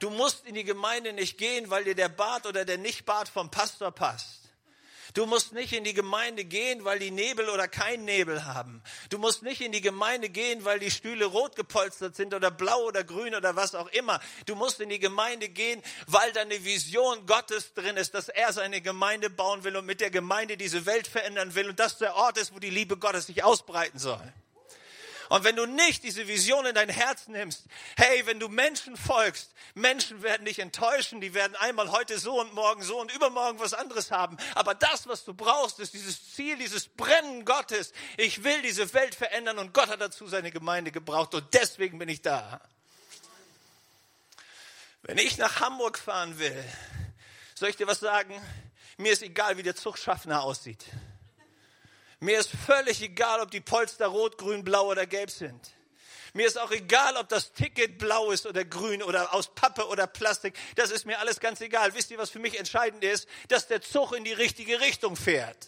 Du 0.00 0.10
musst 0.10 0.46
in 0.46 0.54
die 0.54 0.64
Gemeinde 0.64 1.12
nicht 1.12 1.38
gehen, 1.38 1.70
weil 1.70 1.84
dir 1.84 1.94
der 1.94 2.08
Bart 2.08 2.46
oder 2.46 2.64
der 2.64 2.78
Nichtbart 2.78 3.28
vom 3.28 3.50
Pastor 3.50 3.92
passt. 3.92 4.40
Du 5.14 5.26
musst 5.26 5.52
nicht 5.52 5.72
in 5.72 5.84
die 5.84 5.92
Gemeinde 5.92 6.44
gehen, 6.44 6.84
weil 6.84 6.98
die 6.98 7.10
Nebel 7.10 7.48
oder 7.48 7.68
kein 7.68 8.04
Nebel 8.04 8.46
haben. 8.46 8.82
Du 9.10 9.18
musst 9.18 9.42
nicht 9.42 9.60
in 9.60 9.72
die 9.72 9.80
Gemeinde 9.80 10.28
gehen, 10.28 10.64
weil 10.64 10.78
die 10.78 10.90
Stühle 10.90 11.26
rot 11.26 11.56
gepolstert 11.56 12.16
sind 12.16 12.32
oder 12.32 12.50
blau 12.50 12.84
oder 12.84 13.04
grün 13.04 13.34
oder 13.34 13.56
was 13.56 13.74
auch 13.74 13.88
immer. 13.88 14.20
Du 14.46 14.54
musst 14.54 14.80
in 14.80 14.88
die 14.88 15.00
Gemeinde 15.00 15.48
gehen, 15.48 15.82
weil 16.06 16.32
da 16.32 16.42
eine 16.42 16.64
Vision 16.64 17.26
Gottes 17.26 17.74
drin 17.74 17.96
ist, 17.96 18.14
dass 18.14 18.28
er 18.28 18.52
seine 18.52 18.80
Gemeinde 18.80 19.30
bauen 19.30 19.64
will 19.64 19.76
und 19.76 19.86
mit 19.86 20.00
der 20.00 20.10
Gemeinde 20.10 20.56
diese 20.56 20.86
Welt 20.86 21.06
verändern 21.08 21.54
will 21.54 21.68
und 21.68 21.78
das 21.78 21.98
der 21.98 22.14
Ort 22.14 22.38
ist, 22.38 22.54
wo 22.54 22.58
die 22.58 22.70
Liebe 22.70 22.96
Gottes 22.96 23.26
sich 23.26 23.42
ausbreiten 23.42 23.98
soll. 23.98 24.32
Und 25.30 25.44
wenn 25.44 25.54
du 25.54 25.64
nicht 25.64 26.02
diese 26.02 26.26
Vision 26.26 26.66
in 26.66 26.74
dein 26.74 26.88
Herz 26.88 27.28
nimmst, 27.28 27.62
hey, 27.96 28.26
wenn 28.26 28.40
du 28.40 28.48
Menschen 28.48 28.96
folgst, 28.96 29.54
Menschen 29.74 30.24
werden 30.24 30.44
dich 30.44 30.58
enttäuschen, 30.58 31.20
die 31.20 31.34
werden 31.34 31.54
einmal 31.54 31.92
heute 31.92 32.18
so 32.18 32.40
und 32.40 32.52
morgen 32.52 32.82
so 32.82 33.00
und 33.00 33.14
übermorgen 33.14 33.60
was 33.60 33.72
anderes 33.72 34.10
haben. 34.10 34.38
Aber 34.56 34.74
das, 34.74 35.06
was 35.06 35.24
du 35.24 35.32
brauchst, 35.32 35.78
ist 35.78 35.94
dieses 35.94 36.34
Ziel, 36.34 36.56
dieses 36.56 36.88
Brennen 36.88 37.44
Gottes. 37.44 37.92
Ich 38.16 38.42
will 38.42 38.60
diese 38.62 38.92
Welt 38.92 39.14
verändern 39.14 39.60
und 39.60 39.72
Gott 39.72 39.88
hat 39.88 40.00
dazu 40.00 40.26
seine 40.26 40.50
Gemeinde 40.50 40.90
gebraucht 40.90 41.32
und 41.36 41.54
deswegen 41.54 42.00
bin 42.00 42.08
ich 42.08 42.22
da. 42.22 42.60
Wenn 45.02 45.16
ich 45.16 45.38
nach 45.38 45.60
Hamburg 45.60 45.96
fahren 45.96 46.40
will, 46.40 46.64
soll 47.54 47.68
ich 47.68 47.76
dir 47.76 47.86
was 47.86 48.00
sagen? 48.00 48.34
Mir 48.96 49.12
ist 49.12 49.22
egal, 49.22 49.56
wie 49.58 49.62
der 49.62 49.76
Zugschaffner 49.76 50.42
aussieht. 50.42 50.84
Mir 52.20 52.38
ist 52.38 52.50
völlig 52.50 53.00
egal, 53.00 53.40
ob 53.40 53.50
die 53.50 53.62
Polster 53.62 54.06
rot, 54.06 54.36
grün, 54.36 54.62
blau 54.62 54.88
oder 54.88 55.06
gelb 55.06 55.30
sind. 55.30 55.70
Mir 56.34 56.46
ist 56.46 56.58
auch 56.58 56.70
egal, 56.70 57.16
ob 57.16 57.28
das 57.28 57.52
Ticket 57.54 57.98
blau 57.98 58.30
ist 58.30 58.46
oder 58.46 58.64
grün 58.64 59.02
oder 59.02 59.34
aus 59.34 59.52
Pappe 59.54 59.88
oder 59.88 60.06
Plastik. 60.06 60.54
Das 60.76 60.90
ist 60.90 61.06
mir 61.06 61.18
alles 61.18 61.40
ganz 61.40 61.60
egal. 61.60 61.94
Wisst 61.94 62.10
ihr, 62.10 62.18
was 62.18 62.30
für 62.30 62.38
mich 62.38 62.58
entscheidend 62.58 63.02
ist? 63.02 63.26
Dass 63.48 63.66
der 63.66 63.80
Zug 63.80 64.12
in 64.12 64.24
die 64.24 64.32
richtige 64.32 64.80
Richtung 64.80 65.16
fährt. 65.16 65.66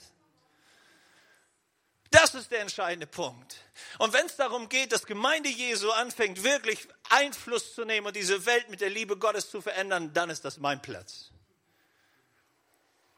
Das 2.10 2.34
ist 2.34 2.50
der 2.50 2.60
entscheidende 2.60 3.06
Punkt. 3.06 3.56
Und 3.98 4.12
wenn 4.12 4.26
es 4.26 4.36
darum 4.36 4.68
geht, 4.68 4.92
dass 4.92 5.06
Gemeinde 5.06 5.48
Jesu 5.48 5.90
anfängt, 5.90 6.44
wirklich 6.44 6.86
Einfluss 7.08 7.74
zu 7.74 7.86
nehmen 7.86 8.06
und 8.06 8.14
diese 8.14 8.44
Welt 8.44 8.68
mit 8.68 8.82
der 8.82 8.90
Liebe 8.90 9.16
Gottes 9.16 9.50
zu 9.50 9.62
verändern, 9.62 10.12
dann 10.12 10.28
ist 10.28 10.44
das 10.44 10.58
mein 10.58 10.82
Platz. 10.82 11.30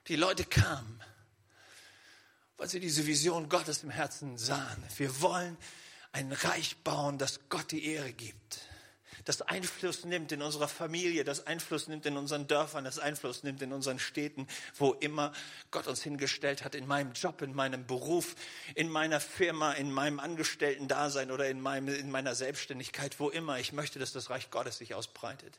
Die 0.06 0.16
Leute 0.16 0.44
kamen 0.44 1.02
weil 2.56 2.68
sie 2.68 2.80
diese 2.80 3.06
Vision 3.06 3.48
Gottes 3.48 3.82
im 3.82 3.90
Herzen 3.90 4.38
sahen. 4.38 4.82
Wir 4.96 5.20
wollen 5.20 5.56
ein 6.12 6.32
Reich 6.32 6.76
bauen, 6.84 7.18
das 7.18 7.40
Gott 7.48 7.72
die 7.72 7.86
Ehre 7.86 8.12
gibt, 8.12 8.60
das 9.24 9.40
Einfluss 9.40 10.04
nimmt 10.04 10.32
in 10.32 10.42
unserer 10.42 10.68
Familie, 10.68 11.24
das 11.24 11.46
Einfluss 11.46 11.88
nimmt 11.88 12.04
in 12.04 12.16
unseren 12.16 12.46
Dörfern, 12.46 12.84
das 12.84 12.98
Einfluss 12.98 13.42
nimmt 13.42 13.62
in 13.62 13.72
unseren 13.72 13.98
Städten, 13.98 14.46
wo 14.76 14.92
immer 14.92 15.32
Gott 15.70 15.86
uns 15.86 16.02
hingestellt 16.02 16.62
hat, 16.62 16.74
in 16.74 16.86
meinem 16.86 17.12
Job, 17.12 17.40
in 17.40 17.54
meinem 17.54 17.86
Beruf, 17.86 18.34
in 18.74 18.90
meiner 18.90 19.20
Firma, 19.20 19.72
in 19.72 19.90
meinem 19.90 20.20
Angestellten-Dasein 20.20 21.30
oder 21.30 21.48
in, 21.48 21.60
meinem, 21.60 21.94
in 21.94 22.10
meiner 22.10 22.34
Selbstständigkeit, 22.34 23.18
wo 23.18 23.30
immer. 23.30 23.58
Ich 23.58 23.72
möchte, 23.72 23.98
dass 23.98 24.12
das 24.12 24.28
Reich 24.28 24.50
Gottes 24.50 24.78
sich 24.78 24.94
ausbreitet. 24.94 25.58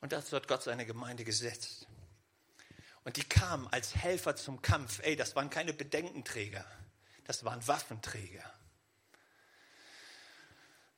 Und 0.00 0.12
dazu 0.12 0.36
hat 0.36 0.48
Gott 0.48 0.62
seine 0.62 0.86
Gemeinde 0.86 1.24
gesetzt. 1.24 1.86
Und 3.08 3.16
die 3.16 3.24
kamen 3.24 3.66
als 3.68 3.96
Helfer 3.96 4.36
zum 4.36 4.60
Kampf. 4.60 5.00
Ey, 5.02 5.16
das 5.16 5.34
waren 5.34 5.48
keine 5.48 5.72
Bedenkenträger. 5.72 6.62
das 7.24 7.42
waren 7.42 7.66
Waffenträger. 7.66 8.44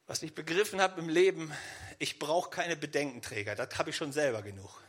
Was 0.08 0.20
ich 0.24 0.34
begriffen 0.34 0.80
habe 0.80 1.00
im 1.00 1.08
Leben, 1.08 1.52
ich 2.00 2.18
brauche 2.18 2.50
keine 2.50 2.74
Bedenkenträger, 2.74 3.54
das 3.54 3.78
habe 3.78 3.90
ich 3.90 3.96
schon 3.96 4.12
selber 4.12 4.42
genug. 4.42 4.82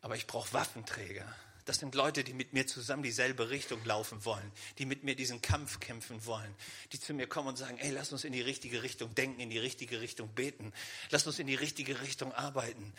Aber 0.00 0.16
ich 0.16 0.26
brauche 0.26 0.52
Waffenträger. 0.54 1.32
Das 1.66 1.78
sind 1.78 1.94
Leute, 1.94 2.24
die 2.24 2.34
mit 2.34 2.52
mir 2.52 2.66
zusammen 2.66 3.04
dieselbe 3.04 3.48
Richtung 3.48 3.84
laufen 3.84 4.24
wollen, 4.24 4.50
die 4.78 4.86
mit 4.86 5.04
mir 5.04 5.14
diesen 5.14 5.40
Kampf 5.40 5.78
kämpfen 5.78 6.26
wollen, 6.26 6.52
die 6.90 6.98
zu 6.98 7.14
mir 7.14 7.28
kommen 7.28 7.46
und 7.46 7.56
sagen, 7.56 7.78
ey, 7.78 7.92
lass 7.92 8.10
uns 8.10 8.24
in 8.24 8.32
die 8.32 8.40
richtige 8.40 8.82
Richtung 8.82 9.14
denken, 9.14 9.40
in 9.40 9.50
die 9.50 9.58
richtige 9.60 10.00
Richtung 10.00 10.34
beten, 10.34 10.72
lass 11.10 11.28
uns 11.28 11.38
in 11.38 11.46
die 11.46 11.54
richtige 11.54 12.00
Richtung 12.00 12.32
arbeiten. 12.32 12.92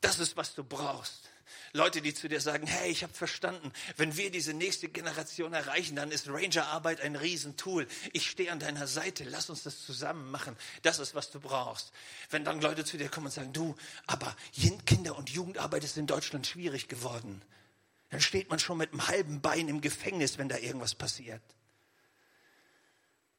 Das 0.00 0.18
ist, 0.18 0.36
was 0.36 0.56
du 0.56 0.64
brauchst. 0.64 1.30
Leute, 1.72 2.02
die 2.02 2.14
zu 2.14 2.28
dir 2.28 2.40
sagen, 2.40 2.66
hey, 2.66 2.90
ich 2.90 3.02
habe 3.02 3.12
verstanden, 3.12 3.72
wenn 3.96 4.16
wir 4.16 4.30
diese 4.30 4.54
nächste 4.54 4.88
Generation 4.88 5.52
erreichen, 5.52 5.96
dann 5.96 6.10
ist 6.10 6.28
Rangerarbeit 6.28 7.00
ein 7.00 7.16
Riesentool. 7.16 7.86
Ich 8.12 8.30
stehe 8.30 8.52
an 8.52 8.60
deiner 8.60 8.86
Seite, 8.86 9.24
lass 9.24 9.50
uns 9.50 9.62
das 9.62 9.84
zusammen 9.84 10.30
machen. 10.30 10.56
Das 10.82 10.98
ist, 10.98 11.14
was 11.14 11.30
du 11.30 11.40
brauchst. 11.40 11.92
Wenn 12.30 12.44
dann 12.44 12.60
Leute 12.60 12.84
zu 12.84 12.96
dir 12.96 13.08
kommen 13.08 13.26
und 13.26 13.32
sagen, 13.32 13.52
du, 13.52 13.76
aber 14.06 14.36
Kinder- 14.86 15.16
und 15.16 15.30
Jugendarbeit 15.30 15.84
ist 15.84 15.96
in 15.96 16.06
Deutschland 16.06 16.46
schwierig 16.46 16.88
geworden, 16.88 17.42
dann 18.10 18.20
steht 18.20 18.50
man 18.50 18.58
schon 18.58 18.78
mit 18.78 18.92
einem 18.92 19.06
halben 19.08 19.40
Bein 19.40 19.68
im 19.68 19.80
Gefängnis, 19.80 20.38
wenn 20.38 20.48
da 20.48 20.58
irgendwas 20.58 20.94
passiert. 20.94 21.42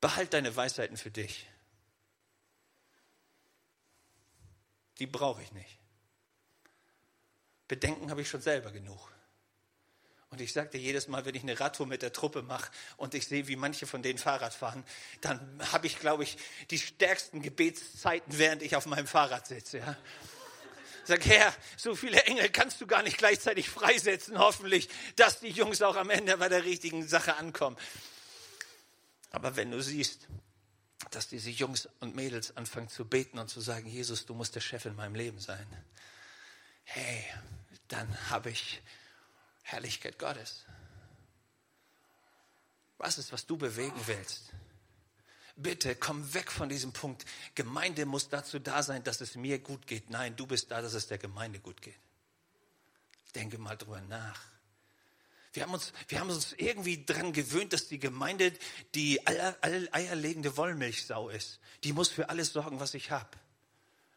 Behalt 0.02 0.34
deine 0.34 0.56
Weisheiten 0.56 0.98
für 0.98 1.12
dich. 1.12 1.48
Die 5.00 5.08
brauche 5.08 5.42
ich 5.42 5.52
nicht. 5.52 5.80
Bedenken 7.68 8.12
habe 8.12 8.22
ich 8.22 8.30
schon 8.30 8.42
selber 8.42 8.72
genug. 8.72 9.12
Und 10.30 10.42
ich 10.42 10.54
sagte 10.54 10.78
jedes 10.78 11.08
Mal, 11.08 11.26
wenn 11.26 11.36
ich 11.36 11.44
eine 11.44 11.60
Radtour 11.60 11.88
mit 11.88 12.02
der 12.02 12.12
Truppe 12.12 12.42
mache 12.42 12.70
und 12.98 13.14
ich 13.14 13.28
sehe, 13.28 13.48
wie 13.48 13.56
manche 13.56 13.88
von 13.88 14.02
denen 14.02 14.20
Fahrrad 14.20 14.54
fahren, 14.54 14.84
dann 15.22 15.62
habe 15.72 15.88
ich, 15.88 16.00
glaube 16.00 16.24
ich, 16.24 16.38
die 16.72 16.80
stärksten 16.80 17.42
Gebetszeiten, 17.42 18.38
während 18.38 18.62
ich 18.62 18.76
auf 18.76 18.86
meinem 18.86 19.08
Fahrrad 19.08 19.48
sitze. 19.48 19.78
Ja. 19.78 19.98
Sag, 21.06 21.24
Herr, 21.26 21.54
so 21.78 21.96
viele 21.96 22.24
Engel 22.24 22.50
kannst 22.50 22.82
du 22.82 22.88
gar 22.88 23.04
nicht 23.04 23.18
gleichzeitig 23.18 23.70
freisetzen, 23.70 24.40
hoffentlich, 24.40 24.90
dass 25.16 25.40
die 25.40 25.50
Jungs 25.52 25.82
auch 25.84 25.96
am 25.96 26.10
Ende 26.10 26.36
bei 26.38 26.50
der 26.50 26.66
richtigen 26.66 27.08
Sache 27.08 27.38
ankommen. 27.38 27.78
Aber 29.32 29.56
wenn 29.56 29.72
du 29.72 29.82
siehst, 29.82 30.28
dass 31.12 31.28
diese 31.28 31.52
Jungs 31.52 31.88
und 32.00 32.16
Mädels 32.16 32.58
anfangen 32.58 32.90
zu 32.90 33.06
beten 33.06 33.38
und 33.38 33.50
zu 33.50 33.62
sagen, 33.62 33.88
Jesus, 33.88 34.26
du 34.26 34.34
musst 34.34 34.56
der 34.56 34.62
Chef 34.62 34.86
in 34.86 34.96
meinem 34.96 35.14
Leben 35.16 35.40
sein, 35.40 35.66
hey, 36.86 37.26
dann 37.88 38.30
habe 38.30 38.50
ich 38.50 38.82
Herrlichkeit 39.64 40.18
Gottes. 40.18 40.66
Was 42.98 43.18
ist, 43.18 43.32
was 43.32 43.46
du 43.46 43.58
bewegen 43.58 44.00
willst? 44.06 44.54
Bitte 45.58 45.96
komm 45.96 46.34
weg 46.34 46.52
von 46.52 46.70
diesem 46.70 46.94
Punkt. 46.94 47.26
Gemeinde 47.56 48.06
muss 48.06 48.30
dazu 48.30 48.60
da 48.60 48.84
sein, 48.84 49.04
dass 49.04 49.22
es 49.22 49.36
mir 49.36 49.60
gut 49.60 49.88
geht. 49.88 50.10
Nein, 50.10 50.36
du 50.36 50.46
bist 50.46 50.72
da, 50.72 50.82
dass 50.82 50.94
es 50.94 51.08
der 51.08 51.18
Gemeinde 51.18 51.60
gut 51.60 51.82
geht. 51.82 52.00
Denke 53.34 53.58
mal 53.58 53.76
drüber 53.76 54.02
nach. 54.02 54.42
Wir 55.54 55.64
haben 55.64 55.74
uns, 55.74 55.94
wir 56.10 56.20
haben 56.20 56.30
uns 56.30 56.54
irgendwie 56.54 57.06
daran 57.06 57.32
gewöhnt, 57.32 57.72
dass 57.72 57.88
die 57.88 58.00
Gemeinde 58.00 58.54
die 58.94 59.26
eierlegende 59.26 60.58
Wollmilchsau 60.58 61.30
ist. 61.30 61.60
Die 61.86 61.94
muss 61.94 62.10
für 62.10 62.30
alles 62.30 62.52
sorgen, 62.52 62.82
was 62.82 62.94
ich 62.94 63.12
habe. 63.12 63.30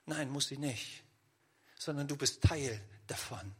Nein, 0.06 0.30
muss 0.30 0.48
sie 0.48 0.58
nicht 0.58 1.04
sondern 1.78 2.08
du 2.08 2.16
bist 2.16 2.42
Teil 2.42 2.80
davon. 3.06 3.54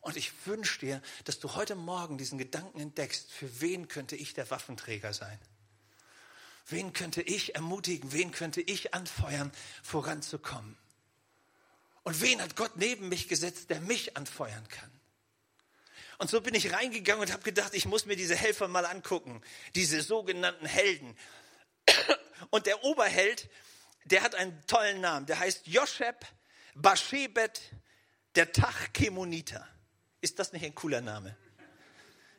Und 0.00 0.16
ich 0.16 0.32
wünsche 0.46 0.78
dir, 0.78 1.02
dass 1.24 1.38
du 1.40 1.54
heute 1.54 1.74
Morgen 1.74 2.18
diesen 2.18 2.38
Gedanken 2.38 2.80
entdeckst, 2.80 3.32
für 3.32 3.60
wen 3.60 3.88
könnte 3.88 4.16
ich 4.16 4.34
der 4.34 4.50
Waffenträger 4.50 5.12
sein? 5.12 5.38
Wen 6.68 6.92
könnte 6.92 7.22
ich 7.22 7.54
ermutigen? 7.54 8.12
Wen 8.12 8.30
könnte 8.30 8.60
ich 8.60 8.94
anfeuern, 8.94 9.50
voranzukommen? 9.82 10.76
Und 12.04 12.20
wen 12.20 12.40
hat 12.40 12.56
Gott 12.56 12.76
neben 12.76 13.08
mich 13.08 13.28
gesetzt, 13.28 13.70
der 13.70 13.80
mich 13.80 14.16
anfeuern 14.16 14.66
kann? 14.68 14.90
Und 16.18 16.30
so 16.30 16.40
bin 16.40 16.54
ich 16.54 16.72
reingegangen 16.72 17.22
und 17.22 17.32
habe 17.32 17.42
gedacht, 17.42 17.74
ich 17.74 17.86
muss 17.86 18.06
mir 18.06 18.16
diese 18.16 18.34
Helfer 18.34 18.68
mal 18.68 18.86
angucken, 18.86 19.40
diese 19.74 20.02
sogenannten 20.02 20.66
Helden. 20.66 21.16
Und 22.50 22.66
der 22.66 22.82
Oberheld, 22.82 23.48
der 24.04 24.22
hat 24.22 24.34
einen 24.34 24.60
tollen 24.66 25.00
Namen, 25.00 25.26
der 25.26 25.38
heißt 25.38 25.66
Josheb 25.66 26.26
Bashebet, 26.80 27.60
der 28.34 28.52
Tachkemoniter. 28.52 29.66
Ist 30.20 30.38
das 30.38 30.52
nicht 30.52 30.64
ein 30.64 30.74
cooler 30.74 31.00
Name? 31.00 31.36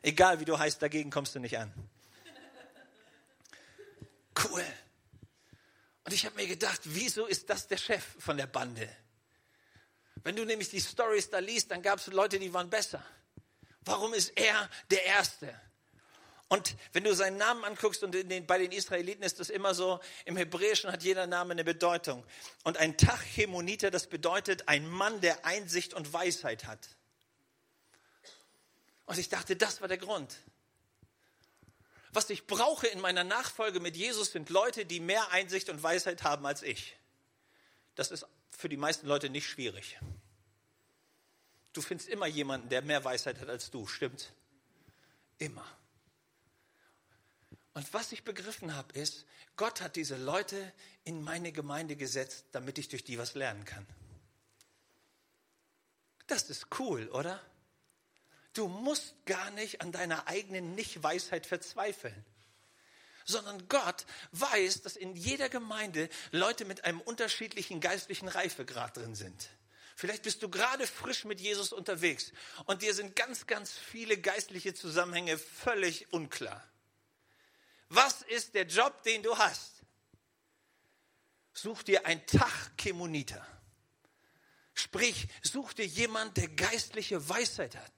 Egal 0.02 0.40
wie 0.40 0.44
du 0.44 0.58
heißt, 0.58 0.80
dagegen 0.80 1.10
kommst 1.10 1.34
du 1.34 1.40
nicht 1.40 1.58
an. 1.58 1.72
Cool. 4.42 4.64
Und 6.04 6.14
ich 6.14 6.24
habe 6.24 6.36
mir 6.36 6.46
gedacht, 6.46 6.80
wieso 6.84 7.26
ist 7.26 7.50
das 7.50 7.68
der 7.68 7.76
Chef 7.76 8.04
von 8.18 8.36
der 8.36 8.46
Bande? 8.46 8.88
Wenn 10.22 10.36
du 10.36 10.44
nämlich 10.44 10.70
die 10.70 10.80
Stories 10.80 11.30
da 11.30 11.38
liest, 11.38 11.70
dann 11.70 11.82
gab 11.82 11.98
es 11.98 12.06
Leute, 12.06 12.38
die 12.38 12.52
waren 12.52 12.70
besser. 12.70 13.04
Warum 13.82 14.14
ist 14.14 14.30
er 14.36 14.68
der 14.90 15.04
Erste? 15.04 15.54
Und 16.50 16.76
wenn 16.92 17.04
du 17.04 17.14
seinen 17.14 17.36
Namen 17.36 17.64
anguckst, 17.64 18.02
und 18.02 18.10
den, 18.10 18.44
bei 18.44 18.58
den 18.58 18.72
Israeliten 18.72 19.22
ist 19.22 19.38
das 19.38 19.50
immer 19.50 19.72
so, 19.72 20.00
im 20.24 20.36
Hebräischen 20.36 20.90
hat 20.90 21.04
jeder 21.04 21.28
Name 21.28 21.52
eine 21.52 21.62
Bedeutung. 21.62 22.24
Und 22.64 22.76
ein 22.76 22.98
Tachhemoniter, 22.98 23.92
das 23.92 24.08
bedeutet 24.08 24.66
ein 24.66 24.88
Mann, 24.90 25.20
der 25.20 25.46
Einsicht 25.46 25.94
und 25.94 26.12
Weisheit 26.12 26.66
hat. 26.66 26.88
Und 29.06 29.16
ich 29.16 29.28
dachte, 29.28 29.54
das 29.54 29.80
war 29.80 29.86
der 29.86 29.98
Grund. 29.98 30.38
Was 32.12 32.28
ich 32.30 32.48
brauche 32.48 32.88
in 32.88 33.00
meiner 33.00 33.22
Nachfolge 33.22 33.78
mit 33.78 33.96
Jesus 33.96 34.32
sind 34.32 34.50
Leute, 34.50 34.84
die 34.84 34.98
mehr 34.98 35.30
Einsicht 35.30 35.68
und 35.68 35.80
Weisheit 35.84 36.24
haben 36.24 36.44
als 36.46 36.64
ich. 36.64 36.96
Das 37.94 38.10
ist 38.10 38.26
für 38.50 38.68
die 38.68 38.76
meisten 38.76 39.06
Leute 39.06 39.30
nicht 39.30 39.46
schwierig. 39.46 40.00
Du 41.72 41.80
findest 41.80 42.08
immer 42.08 42.26
jemanden, 42.26 42.68
der 42.70 42.82
mehr 42.82 43.04
Weisheit 43.04 43.38
hat 43.40 43.48
als 43.48 43.70
du, 43.70 43.86
stimmt? 43.86 44.32
Immer. 45.38 45.64
Und 47.74 47.92
was 47.94 48.12
ich 48.12 48.24
begriffen 48.24 48.74
habe, 48.74 48.92
ist, 48.98 49.24
Gott 49.56 49.80
hat 49.80 49.96
diese 49.96 50.16
Leute 50.16 50.72
in 51.04 51.22
meine 51.22 51.52
Gemeinde 51.52 51.96
gesetzt, 51.96 52.46
damit 52.52 52.78
ich 52.78 52.88
durch 52.88 53.04
die 53.04 53.18
was 53.18 53.34
lernen 53.34 53.64
kann. 53.64 53.86
Das 56.26 56.48
ist 56.50 56.66
cool, 56.78 57.08
oder? 57.08 57.40
Du 58.52 58.66
musst 58.68 59.14
gar 59.26 59.50
nicht 59.52 59.80
an 59.80 59.92
deiner 59.92 60.26
eigenen 60.26 60.74
Nichtweisheit 60.74 61.46
verzweifeln, 61.46 62.24
sondern 63.24 63.68
Gott 63.68 64.06
weiß, 64.32 64.82
dass 64.82 64.96
in 64.96 65.14
jeder 65.14 65.48
Gemeinde 65.48 66.08
Leute 66.32 66.64
mit 66.64 66.84
einem 66.84 67.00
unterschiedlichen 67.00 67.80
geistlichen 67.80 68.28
Reifegrad 68.28 68.96
drin 68.96 69.14
sind. 69.14 69.50
Vielleicht 69.94 70.22
bist 70.22 70.42
du 70.42 70.48
gerade 70.48 70.86
frisch 70.86 71.24
mit 71.24 71.40
Jesus 71.40 71.72
unterwegs 71.72 72.32
und 72.64 72.82
dir 72.82 72.94
sind 72.94 73.14
ganz, 73.14 73.46
ganz 73.46 73.72
viele 73.72 74.16
geistliche 74.16 74.74
Zusammenhänge 74.74 75.36
völlig 75.38 76.12
unklar. 76.12 76.64
Was 77.90 78.22
ist 78.22 78.54
der 78.54 78.66
Job, 78.66 79.02
den 79.02 79.22
du 79.22 79.36
hast? 79.36 79.82
Such 81.52 81.82
dir 81.82 82.06
ein 82.06 82.24
Tachkemoniter. 82.26 83.46
Sprich, 84.74 85.28
such 85.42 85.74
dir 85.74 85.86
jemand, 85.86 86.36
der 86.36 86.48
geistliche 86.48 87.28
Weisheit 87.28 87.76
hat. 87.76 87.92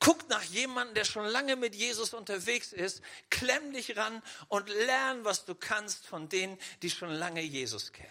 Guck 0.00 0.28
nach 0.28 0.42
jemandem, 0.42 0.94
der 0.94 1.04
schon 1.04 1.26
lange 1.26 1.54
mit 1.54 1.74
Jesus 1.74 2.14
unterwegs 2.14 2.72
ist, 2.72 3.02
klemm 3.30 3.72
dich 3.72 3.96
ran 3.96 4.22
und 4.48 4.68
lern, 4.68 5.24
was 5.24 5.44
du 5.44 5.54
kannst 5.54 6.06
von 6.06 6.28
denen, 6.28 6.58
die 6.82 6.90
schon 6.90 7.10
lange 7.10 7.42
Jesus 7.42 7.92
kennen. 7.92 8.10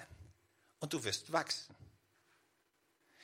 Und 0.79 0.93
du 0.93 1.03
wirst 1.03 1.31
wachsen. 1.31 1.75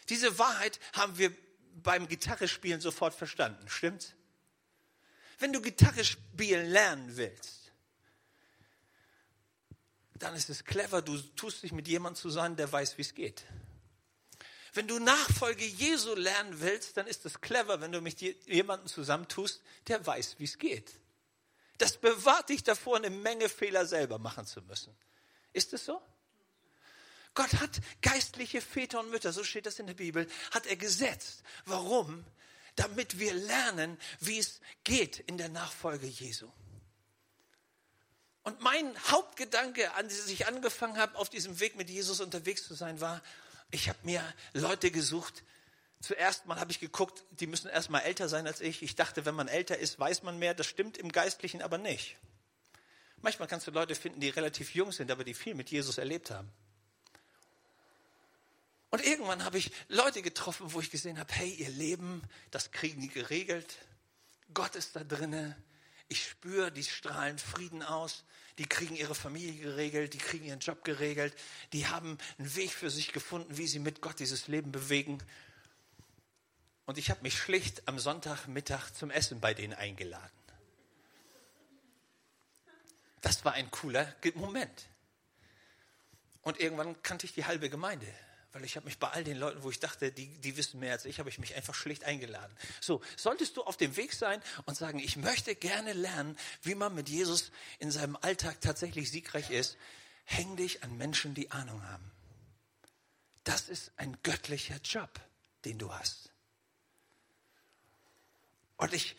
Diese 0.09 0.39
Wahrheit 0.39 0.79
haben 0.93 1.17
wir 1.19 1.31
beim 1.75 2.07
Gitarrespielen 2.07 2.81
sofort 2.81 3.13
verstanden, 3.13 3.69
stimmt's? 3.69 4.13
Wenn 5.37 5.53
du 5.53 5.61
Gitarre 5.61 6.03
spielen 6.03 6.69
lernen 6.69 7.15
willst, 7.15 7.58
dann 10.19 10.35
ist 10.35 10.49
es 10.49 10.65
clever, 10.65 11.01
du 11.01 11.17
tust 11.17 11.63
dich 11.63 11.71
mit 11.71 11.87
jemandem 11.87 12.21
zusammen, 12.21 12.55
der 12.55 12.71
weiß, 12.71 12.97
wie 12.97 13.01
es 13.01 13.15
geht. 13.15 13.45
Wenn 14.73 14.87
du 14.87 14.99
Nachfolge 14.99 15.65
Jesu 15.65 16.13
lernen 16.13 16.59
willst, 16.59 16.97
dann 16.97 17.07
ist 17.07 17.25
es 17.25 17.41
clever, 17.41 17.81
wenn 17.81 17.91
du 17.91 18.01
mit 18.01 18.21
jemandem 18.21 18.87
zusammentust, 18.87 19.61
der 19.87 20.05
weiß, 20.05 20.35
wie 20.37 20.43
es 20.43 20.57
geht. 20.57 20.93
Das 21.79 21.97
bewahrt 21.97 22.49
dich 22.49 22.63
davor, 22.63 22.97
eine 22.97 23.09
Menge 23.09 23.49
Fehler 23.49 23.85
selber 23.85 24.19
machen 24.19 24.45
zu 24.45 24.61
müssen. 24.61 24.95
Ist 25.53 25.73
es 25.73 25.85
so? 25.85 26.01
Gott 27.33 27.53
hat 27.53 27.79
geistliche 28.01 28.61
Väter 28.61 28.99
und 28.99 29.09
Mütter, 29.09 29.31
so 29.31 29.43
steht 29.43 29.65
das 29.65 29.79
in 29.79 29.87
der 29.87 29.93
Bibel, 29.93 30.27
hat 30.51 30.65
er 30.65 30.75
gesetzt. 30.75 31.43
Warum? 31.65 32.25
Damit 32.75 33.17
wir 33.17 33.33
lernen, 33.33 33.97
wie 34.19 34.39
es 34.39 34.59
geht 34.83 35.19
in 35.19 35.37
der 35.37 35.49
Nachfolge 35.49 36.07
Jesu. 36.07 36.51
Und 38.49 38.61
mein 38.61 38.97
Hauptgedanke, 39.11 39.93
an 39.93 40.09
dem 40.09 40.17
ich 40.27 40.47
angefangen 40.47 40.97
habe, 40.97 41.15
auf 41.19 41.29
diesem 41.29 41.59
Weg 41.59 41.75
mit 41.75 41.87
Jesus 41.87 42.19
unterwegs 42.19 42.65
zu 42.65 42.73
sein, 42.73 42.99
war, 42.99 43.21
ich 43.69 43.89
habe 43.89 43.99
mir 44.01 44.23
Leute 44.53 44.89
gesucht, 44.89 45.43
Zuerst 46.01 46.45
mal 46.45 46.57
habe 46.59 46.71
ich 46.71 46.79
geguckt, 46.79 47.25
die 47.31 47.45
müssen 47.45 47.67
erst 47.67 47.89
mal 47.89 47.99
älter 47.99 48.29
sein 48.29 48.47
als 48.47 48.61
ich. 48.61 48.81
Ich 48.81 48.95
dachte, 48.95 49.25
wenn 49.25 49.35
man 49.35 49.49
älter 49.49 49.77
ist, 49.77 49.99
weiß 49.99 50.23
man 50.23 50.39
mehr. 50.39 50.53
Das 50.53 50.65
stimmt 50.65 50.97
im 50.97 51.11
Geistlichen 51.11 51.61
aber 51.61 51.77
nicht. 51.77 52.15
Manchmal 53.21 53.49
kannst 53.49 53.67
du 53.67 53.71
Leute 53.71 53.95
finden, 53.95 54.21
die 54.21 54.29
relativ 54.29 54.73
jung 54.73 54.93
sind, 54.93 55.11
aber 55.11 55.25
die 55.25 55.33
viel 55.33 55.55
mit 55.55 55.69
Jesus 55.69 55.97
erlebt 55.97 56.31
haben. 56.31 56.49
Und 58.91 59.05
irgendwann 59.05 59.43
habe 59.43 59.57
ich 59.57 59.71
Leute 59.89 60.21
getroffen, 60.21 60.73
wo 60.73 60.79
ich 60.79 60.89
gesehen 60.89 61.19
habe, 61.19 61.33
hey, 61.33 61.49
ihr 61.49 61.69
Leben, 61.69 62.23
das 62.49 62.71
kriegen 62.71 63.01
die 63.01 63.09
geregelt. 63.09 63.75
Gott 64.53 64.75
ist 64.75 64.95
da 64.95 65.03
drinne. 65.03 65.61
Ich 66.09 66.27
spüre, 66.27 66.71
die 66.71 66.83
strahlen 66.83 67.37
Frieden 67.37 67.83
aus. 67.83 68.23
Die 68.57 68.65
kriegen 68.65 68.95
ihre 68.95 69.15
Familie 69.15 69.53
geregelt, 69.61 70.13
die 70.13 70.17
kriegen 70.17 70.43
ihren 70.43 70.59
Job 70.59 70.83
geregelt. 70.83 71.33
Die 71.71 71.87
haben 71.87 72.17
einen 72.37 72.53
Weg 72.55 72.71
für 72.71 72.89
sich 72.89 73.13
gefunden, 73.13 73.57
wie 73.57 73.67
sie 73.67 73.79
mit 73.79 74.01
Gott 74.01 74.19
dieses 74.19 74.47
Leben 74.47 74.71
bewegen. 74.71 75.19
Und 76.85 76.97
ich 76.97 77.11
habe 77.11 77.21
mich 77.21 77.37
schlicht 77.37 77.87
am 77.87 77.99
Sonntagmittag 77.99 78.91
zum 78.91 79.11
Essen 79.11 79.39
bei 79.39 79.53
denen 79.53 79.73
eingeladen. 79.73 80.29
Das 83.21 83.45
war 83.45 83.53
ein 83.53 83.69
cooler 83.69 84.13
Moment. 84.33 84.87
Und 86.41 86.59
irgendwann 86.59 87.01
kannte 87.03 87.27
ich 87.27 87.33
die 87.33 87.45
halbe 87.45 87.69
Gemeinde, 87.69 88.07
weil 88.51 88.63
ich 88.63 88.75
habe 88.75 88.85
mich 88.85 88.97
bei 88.97 89.09
all 89.09 89.23
den 89.23 89.37
Leuten, 89.37 89.61
wo 89.63 89.69
ich 89.69 89.79
dachte, 89.79 90.11
die, 90.11 90.27
die 90.39 90.57
wissen 90.57 90.79
mehr 90.79 90.93
als 90.93 91.05
ich, 91.05 91.19
habe 91.19 91.29
ich 91.29 91.37
mich 91.37 91.55
einfach 91.55 91.75
schlicht 91.75 92.03
eingeladen. 92.03 92.55
So, 92.81 93.01
solltest 93.15 93.57
du 93.57 93.63
auf 93.63 93.77
dem 93.77 93.95
Weg 93.95 94.13
sein 94.13 94.41
und 94.65 94.75
sagen, 94.75 94.99
ich 94.99 95.17
möchte 95.17 95.55
gerne 95.55 95.93
lernen, 95.93 96.37
wie 96.63 96.75
man 96.75 96.95
mit 96.95 97.09
Jesus 97.09 97.51
in 97.77 97.91
seinem 97.91 98.15
Alltag 98.21 98.59
tatsächlich 98.61 99.11
siegreich 99.11 99.51
ist, 99.51 99.77
häng 100.25 100.55
dich 100.55 100.83
an 100.83 100.97
Menschen, 100.97 101.35
die 101.35 101.51
Ahnung 101.51 101.83
haben. 101.83 102.11
Das 103.43 103.69
ist 103.69 103.91
ein 103.97 104.17
göttlicher 104.23 104.77
Job, 104.83 105.09
den 105.65 105.77
du 105.77 105.93
hast. 105.93 106.31
Und 108.77 108.93
ich, 108.93 109.15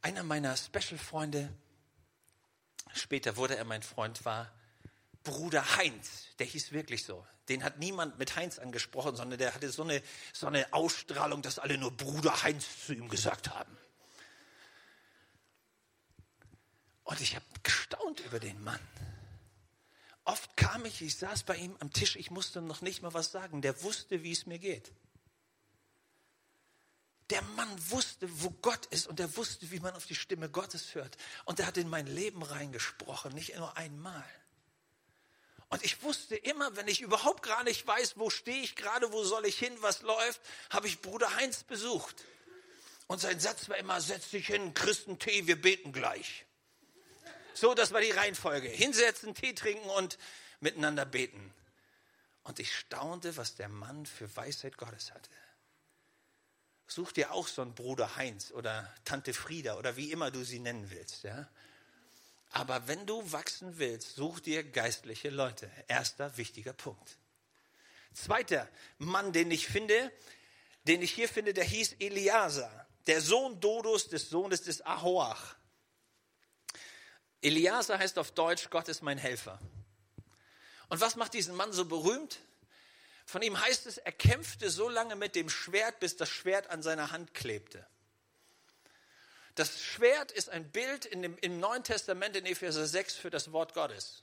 einer 0.00 0.22
meiner 0.22 0.56
Special-Freunde, 0.56 1.52
später 2.94 3.36
wurde 3.36 3.56
er 3.56 3.64
mein 3.64 3.82
Freund, 3.82 4.24
war 4.24 4.50
Bruder 5.24 5.76
Heinz. 5.76 6.28
Der 6.38 6.46
hieß 6.46 6.72
wirklich 6.72 7.04
so. 7.04 7.26
Den 7.48 7.64
hat 7.64 7.78
niemand 7.78 8.18
mit 8.18 8.36
Heinz 8.36 8.58
angesprochen, 8.58 9.16
sondern 9.16 9.38
der 9.38 9.54
hatte 9.54 9.70
so 9.70 9.82
eine, 9.82 10.02
so 10.32 10.46
eine 10.46 10.72
Ausstrahlung, 10.72 11.42
dass 11.42 11.58
alle 11.58 11.76
nur 11.76 11.90
Bruder 11.90 12.42
Heinz 12.42 12.86
zu 12.86 12.94
ihm 12.94 13.08
gesagt 13.08 13.50
haben. 13.50 13.76
Und 17.02 17.20
ich 17.20 17.34
habe 17.34 17.44
gestaunt 17.62 18.20
über 18.20 18.40
den 18.40 18.62
Mann. 18.62 18.80
Oft 20.24 20.56
kam 20.56 20.86
ich, 20.86 21.02
ich 21.02 21.16
saß 21.16 21.42
bei 21.42 21.56
ihm 21.56 21.76
am 21.80 21.92
Tisch, 21.92 22.16
ich 22.16 22.30
musste 22.30 22.62
noch 22.62 22.80
nicht 22.80 23.02
mal 23.02 23.12
was 23.12 23.30
sagen. 23.30 23.60
Der 23.60 23.82
wusste, 23.82 24.22
wie 24.22 24.32
es 24.32 24.46
mir 24.46 24.58
geht. 24.58 24.90
Der 27.30 27.42
Mann 27.42 27.90
wusste, 27.90 28.28
wo 28.42 28.50
Gott 28.50 28.86
ist 28.86 29.06
und 29.06 29.20
er 29.20 29.36
wusste, 29.36 29.70
wie 29.70 29.80
man 29.80 29.94
auf 29.94 30.06
die 30.06 30.14
Stimme 30.14 30.48
Gottes 30.48 30.94
hört. 30.94 31.16
Und 31.44 31.60
er 31.60 31.66
hat 31.66 31.76
in 31.76 31.88
mein 31.88 32.06
Leben 32.06 32.42
reingesprochen, 32.42 33.32
nicht 33.34 33.56
nur 33.56 33.76
einmal. 33.76 34.24
Und 35.74 35.84
ich 35.84 36.04
wusste 36.04 36.36
immer, 36.36 36.76
wenn 36.76 36.86
ich 36.86 37.00
überhaupt 37.00 37.42
gar 37.42 37.64
nicht 37.64 37.84
weiß, 37.84 38.16
wo 38.16 38.30
stehe 38.30 38.62
ich 38.62 38.76
gerade, 38.76 39.10
wo 39.10 39.24
soll 39.24 39.44
ich 39.44 39.58
hin, 39.58 39.76
was 39.80 40.02
läuft, 40.02 40.40
habe 40.70 40.86
ich 40.86 41.00
Bruder 41.00 41.34
Heinz 41.34 41.64
besucht. 41.64 42.14
Und 43.08 43.20
sein 43.20 43.40
Satz 43.40 43.68
war 43.68 43.76
immer, 43.76 44.00
setz 44.00 44.30
dich 44.30 44.46
hin, 44.46 44.72
Christentee, 44.72 45.48
wir 45.48 45.60
beten 45.60 45.92
gleich. 45.92 46.46
So, 47.54 47.74
das 47.74 47.90
war 47.90 48.00
die 48.00 48.12
Reihenfolge. 48.12 48.68
Hinsetzen, 48.68 49.34
Tee 49.34 49.52
trinken 49.52 49.90
und 49.90 50.16
miteinander 50.60 51.04
beten. 51.04 51.52
Und 52.44 52.60
ich 52.60 52.72
staunte, 52.72 53.36
was 53.36 53.56
der 53.56 53.68
Mann 53.68 54.06
für 54.06 54.36
Weisheit 54.36 54.76
Gottes 54.76 55.10
hatte. 55.10 55.28
Such 56.86 57.10
dir 57.10 57.32
auch 57.32 57.48
so 57.48 57.62
einen 57.62 57.74
Bruder 57.74 58.14
Heinz 58.14 58.52
oder 58.52 58.94
Tante 59.04 59.34
Frieda 59.34 59.76
oder 59.76 59.96
wie 59.96 60.12
immer 60.12 60.30
du 60.30 60.44
sie 60.44 60.60
nennen 60.60 60.88
willst. 60.92 61.24
Ja? 61.24 61.48
Aber 62.54 62.86
wenn 62.86 63.04
du 63.04 63.32
wachsen 63.32 63.78
willst, 63.78 64.14
such 64.14 64.38
dir 64.38 64.62
geistliche 64.62 65.28
Leute. 65.28 65.68
Erster 65.88 66.36
wichtiger 66.36 66.72
Punkt. 66.72 67.18
Zweiter 68.12 68.68
Mann, 68.98 69.32
den 69.32 69.50
ich 69.50 69.66
finde, 69.66 70.12
den 70.84 71.02
ich 71.02 71.10
hier 71.10 71.28
finde, 71.28 71.52
der 71.52 71.64
hieß 71.64 71.96
Eliasa, 71.98 72.70
der 73.08 73.20
Sohn 73.20 73.58
Dodus 73.58 74.06
des 74.06 74.30
Sohnes 74.30 74.62
des 74.62 74.82
Ahoach. 74.86 75.56
Eliasa 77.42 77.98
heißt 77.98 78.20
auf 78.20 78.30
Deutsch, 78.30 78.70
Gott 78.70 78.88
ist 78.88 79.02
mein 79.02 79.18
Helfer. 79.18 79.58
Und 80.88 81.00
was 81.00 81.16
macht 81.16 81.34
diesen 81.34 81.56
Mann 81.56 81.72
so 81.72 81.86
berühmt? 81.86 82.38
Von 83.26 83.42
ihm 83.42 83.60
heißt 83.60 83.86
es, 83.86 83.98
er 83.98 84.12
kämpfte 84.12 84.70
so 84.70 84.88
lange 84.88 85.16
mit 85.16 85.34
dem 85.34 85.50
Schwert, 85.50 85.98
bis 85.98 86.16
das 86.16 86.28
Schwert 86.28 86.70
an 86.70 86.84
seiner 86.84 87.10
Hand 87.10 87.34
klebte. 87.34 87.84
Das 89.54 89.80
Schwert 89.80 90.32
ist 90.32 90.48
ein 90.48 90.68
Bild 90.70 91.04
in 91.04 91.22
dem, 91.22 91.38
im 91.38 91.60
Neuen 91.60 91.84
Testament 91.84 92.36
in 92.36 92.46
Epheser 92.46 92.86
6 92.86 93.14
für 93.14 93.30
das 93.30 93.52
Wort 93.52 93.74
Gottes. 93.74 94.22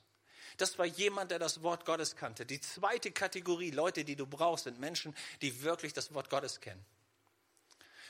Das 0.58 0.78
war 0.78 0.84
jemand, 0.84 1.30
der 1.30 1.38
das 1.38 1.62
Wort 1.62 1.86
Gottes 1.86 2.16
kannte. 2.16 2.44
Die 2.44 2.60
zweite 2.60 3.10
Kategorie 3.10 3.70
Leute, 3.70 4.04
die 4.04 4.16
du 4.16 4.26
brauchst, 4.26 4.64
sind 4.64 4.78
Menschen, 4.78 5.14
die 5.40 5.62
wirklich 5.62 5.94
das 5.94 6.12
Wort 6.12 6.28
Gottes 6.28 6.60
kennen. 6.60 6.84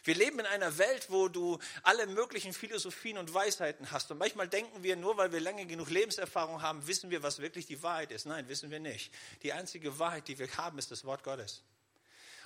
Wir 0.05 0.17
leben 0.17 0.41
in 0.41 0.47
einer 0.47 0.79
Welt, 0.79 1.11
wo 1.11 1.29
du 1.29 1.61
alle 1.85 2.09
möglichen 2.09 2.53
Philosophien 2.53 3.19
und 3.19 3.33
Weisheiten 3.33 3.93
hast. 3.93 4.11
Und 4.11 4.19
manchmal 4.19 4.49
denken 4.49 4.83
wir, 4.83 4.97
nur 4.97 5.17
weil 5.17 5.31
wir 5.31 5.41
lange 5.41 5.65
genug 5.65 5.91
Lebenserfahrung 5.91 6.61
haben, 6.61 6.85
wissen 6.89 7.11
wir, 7.11 7.23
was 7.23 7.39
wirklich 7.39 7.67
die 7.67 7.81
Wahrheit 7.85 8.11
ist. 8.11 8.27
Nein, 8.27 8.49
wissen 8.49 8.73
wir 8.73 8.81
nicht. 8.81 9.15
Die 9.45 9.53
einzige 9.53 10.01
Wahrheit, 10.01 10.27
die 10.27 10.41
wir 10.41 10.57
haben, 10.57 10.79
ist 10.79 10.91
das 10.91 11.05
Wort 11.05 11.23
Gottes. 11.23 11.63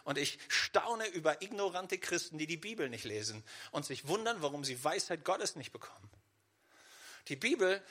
Und 0.07 0.19
ich 0.19 0.39
staune 0.47 1.09
über 1.09 1.43
ignorante 1.43 1.99
Christen, 1.99 2.39
die 2.39 2.47
die 2.47 2.57
Bibel 2.57 2.89
nicht 2.89 3.05
lesen 3.05 3.43
und 3.73 3.85
sich 3.85 4.07
wundern, 4.07 4.41
warum 4.41 4.63
sie 4.63 4.83
Weisheit 4.85 5.25
Gottes 5.25 5.57
nicht 5.57 5.73
bekommen. 5.73 6.09
Die 7.27 7.35
Bibel 7.35 7.83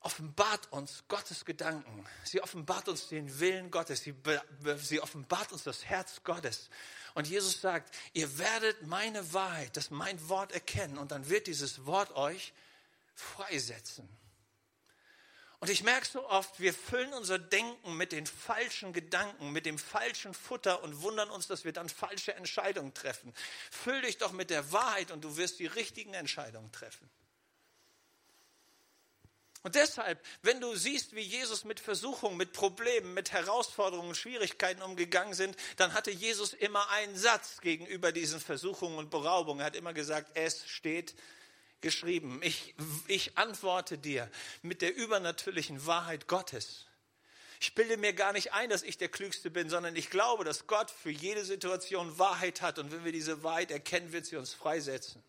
offenbart 0.00 0.72
uns 0.72 1.04
Gottes 1.06 1.44
Gedanken. 1.44 2.06
Sie 2.24 2.42
offenbart 2.42 2.88
uns 2.88 3.08
den 3.08 3.40
Willen 3.40 3.70
Gottes. 3.70 4.00
Sie, 4.00 4.14
sie, 4.78 5.00
offenbart 5.02 5.52
uns 5.52 5.64
das 5.64 5.84
Herz 5.84 6.22
Gottes. 6.24 6.70
Und 7.12 7.28
Jesus 7.28 7.60
sagt, 7.60 7.94
ihr 8.14 8.38
werdet 8.38 8.86
meine 8.86 9.34
Wahrheit, 9.34 9.76
das 9.76 9.90
mein 9.90 10.26
Wort 10.30 10.50
erkennen 10.52 10.96
und 10.96 11.10
dann 11.10 11.28
wird 11.28 11.46
dieses 11.46 11.84
Wort 11.84 12.16
euch 12.16 12.54
freisetzen. 13.14 14.08
Und 15.64 15.70
ich 15.70 15.82
merke 15.82 16.06
so 16.06 16.28
oft, 16.28 16.60
wir 16.60 16.74
füllen 16.74 17.14
unser 17.14 17.38
Denken 17.38 17.96
mit 17.96 18.12
den 18.12 18.26
falschen 18.26 18.92
Gedanken, 18.92 19.50
mit 19.50 19.64
dem 19.64 19.78
falschen 19.78 20.34
Futter 20.34 20.82
und 20.82 21.00
wundern 21.00 21.30
uns, 21.30 21.46
dass 21.46 21.64
wir 21.64 21.72
dann 21.72 21.88
falsche 21.88 22.34
Entscheidungen 22.34 22.92
treffen. 22.92 23.32
Füll 23.70 24.02
dich 24.02 24.18
doch 24.18 24.32
mit 24.32 24.50
der 24.50 24.72
Wahrheit 24.72 25.10
und 25.10 25.24
du 25.24 25.38
wirst 25.38 25.60
die 25.60 25.66
richtigen 25.66 26.12
Entscheidungen 26.12 26.70
treffen. 26.70 27.08
Und 29.62 29.74
deshalb, 29.74 30.22
wenn 30.42 30.60
du 30.60 30.76
siehst, 30.76 31.14
wie 31.14 31.22
Jesus 31.22 31.64
mit 31.64 31.80
Versuchungen, 31.80 32.36
mit 32.36 32.52
Problemen, 32.52 33.14
mit 33.14 33.32
Herausforderungen, 33.32 34.14
Schwierigkeiten 34.14 34.82
umgegangen 34.82 35.32
sind, 35.32 35.56
dann 35.78 35.94
hatte 35.94 36.10
Jesus 36.10 36.52
immer 36.52 36.90
einen 36.90 37.16
Satz 37.16 37.62
gegenüber 37.62 38.12
diesen 38.12 38.38
Versuchungen 38.38 38.98
und 38.98 39.08
Beraubungen. 39.08 39.60
Er 39.60 39.66
hat 39.68 39.76
immer 39.76 39.94
gesagt, 39.94 40.32
es 40.34 40.68
steht 40.68 41.14
geschrieben. 41.84 42.40
Ich, 42.42 42.74
ich 43.06 43.38
antworte 43.38 43.96
dir 43.96 44.28
mit 44.62 44.82
der 44.82 44.96
übernatürlichen 44.96 45.86
Wahrheit 45.86 46.26
Gottes. 46.26 46.86
Ich 47.60 47.76
bilde 47.76 47.96
mir 47.96 48.12
gar 48.12 48.32
nicht 48.32 48.52
ein, 48.52 48.70
dass 48.70 48.82
ich 48.82 48.98
der 48.98 49.08
Klügste 49.08 49.50
bin, 49.50 49.70
sondern 49.70 49.94
ich 49.94 50.10
glaube, 50.10 50.42
dass 50.42 50.66
Gott 50.66 50.90
für 50.90 51.10
jede 51.10 51.44
Situation 51.44 52.18
Wahrheit 52.18 52.60
hat. 52.60 52.80
Und 52.80 52.90
wenn 52.90 53.04
wir 53.04 53.12
diese 53.12 53.44
Wahrheit 53.44 53.70
erkennen, 53.70 54.12
wird 54.12 54.26
sie 54.26 54.36
uns 54.36 54.52
freisetzen 54.52 55.22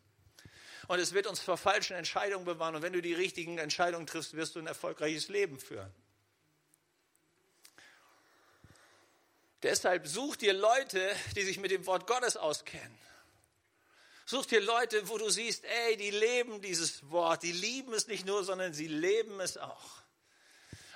und 0.87 0.99
es 0.99 1.13
wird 1.13 1.27
uns 1.27 1.39
vor 1.39 1.57
falschen 1.57 1.95
Entscheidungen 1.95 2.45
bewahren. 2.45 2.75
Und 2.75 2.81
wenn 2.81 2.93
du 2.93 3.01
die 3.01 3.13
richtigen 3.13 3.57
Entscheidungen 3.57 4.07
triffst, 4.07 4.35
wirst 4.35 4.55
du 4.55 4.59
ein 4.59 4.67
erfolgreiches 4.67 5.29
Leben 5.29 5.59
führen. 5.59 5.91
Deshalb 9.63 10.07
such 10.07 10.35
dir 10.35 10.53
Leute, 10.53 11.15
die 11.35 11.43
sich 11.43 11.59
mit 11.59 11.71
dem 11.71 11.85
Wort 11.87 12.05
Gottes 12.05 12.37
auskennen. 12.37 12.95
Such 14.25 14.47
dir 14.47 14.61
Leute, 14.61 15.07
wo 15.07 15.19
du 15.19 15.29
siehst, 15.29 15.65
ey, 15.65 15.97
die 15.97 16.09
leben 16.09 16.59
dieses 16.59 17.09
Wort, 17.11 17.43
die 17.43 17.51
lieben 17.51 17.93
es 17.93 18.07
nicht 18.07 18.25
nur, 18.25 18.43
sondern 18.43 18.73
sie 18.73 18.87
leben 18.87 19.39
es 19.39 19.57
auch. 19.57 20.01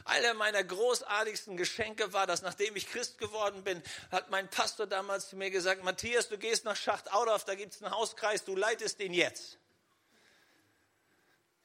Einer 0.04 0.34
meiner 0.34 0.64
großartigsten 0.64 1.56
Geschenke 1.56 2.12
war, 2.12 2.26
dass 2.26 2.42
nachdem 2.42 2.76
ich 2.76 2.90
Christ 2.90 3.20
geworden 3.20 3.64
bin, 3.64 3.84
hat 4.10 4.32
mein 4.32 4.50
Pastor 4.50 4.88
damals 4.88 5.30
zu 5.30 5.36
mir 5.36 5.52
gesagt, 5.52 5.84
Matthias, 5.84 6.30
du 6.30 6.40
gehst 6.40 6.66
nach 6.66 6.76
Schacht 6.76 7.14
Audorf, 7.14 7.46
da 7.46 7.54
gibt 7.54 7.76
es 7.76 7.84
einen 7.84 7.94
Hauskreis, 7.94 8.44
du 8.44 8.56
leitest 8.56 9.00
den 9.00 9.14
jetzt. 9.14 9.60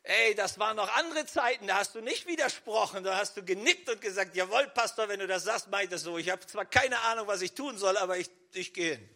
Ey, 0.02 0.34
das 0.34 0.58
waren 0.58 0.76
noch 0.76 0.94
andere 0.96 1.24
Zeiten, 1.24 1.66
da 1.66 1.76
hast 1.76 1.94
du 1.94 2.02
nicht 2.02 2.26
widersprochen, 2.26 3.04
da 3.04 3.16
hast 3.16 3.38
du 3.38 3.42
genickt 3.42 3.88
und 3.88 4.02
gesagt, 4.02 4.36
jawohl, 4.36 4.66
Pastor, 4.66 5.08
wenn 5.08 5.20
du 5.20 5.26
das 5.26 5.44
sagst, 5.44 5.68
mach 5.70 5.80
ich 5.80 5.88
das 5.88 6.02
so. 6.02 6.18
Ich 6.18 6.28
habe 6.28 6.46
zwar 6.46 6.66
keine 6.66 7.00
Ahnung, 7.00 7.26
was 7.26 7.40
ich 7.40 7.54
tun 7.54 7.78
soll, 7.78 7.96
aber 7.96 8.18
ich, 8.18 8.28
ich 8.52 8.74
gehe 8.74 8.96
hin. 8.96 9.13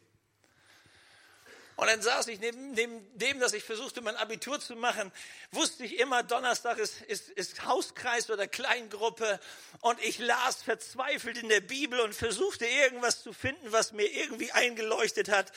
Und 1.79 1.87
dann 1.87 2.03
saß 2.03 2.27
ich 2.27 2.41
neben, 2.41 2.73
neben 2.73 3.17
dem, 3.17 3.39
dass 3.39 3.53
ich 3.53 3.63
versuchte, 3.63 4.01
mein 4.01 4.17
Abitur 4.17 4.59
zu 4.59 4.75
machen, 4.75 5.13
wusste 5.53 5.85
ich 5.85 6.01
immer, 6.01 6.25
Donnerstag 6.25 6.77
ist, 6.79 7.03
ist, 7.03 7.29
ist 7.29 7.67
Hauskreis 7.67 8.29
oder 8.31 8.49
Kleingruppe. 8.49 9.39
Und 9.81 10.03
ich 10.03 10.19
las 10.19 10.61
verzweifelt 10.61 11.39
in 11.39 11.49
der 11.49 11.61
Bibel 11.61 12.01
und 12.01 12.17
versuchte 12.17 12.67
irgendwas 12.67 13.23
zu 13.23 13.33
finden, 13.33 13.71
was 13.71 13.93
mir 13.93 14.11
irgendwie 14.11 14.51
eingeleuchtet 14.51 15.29
hat. 15.29 15.53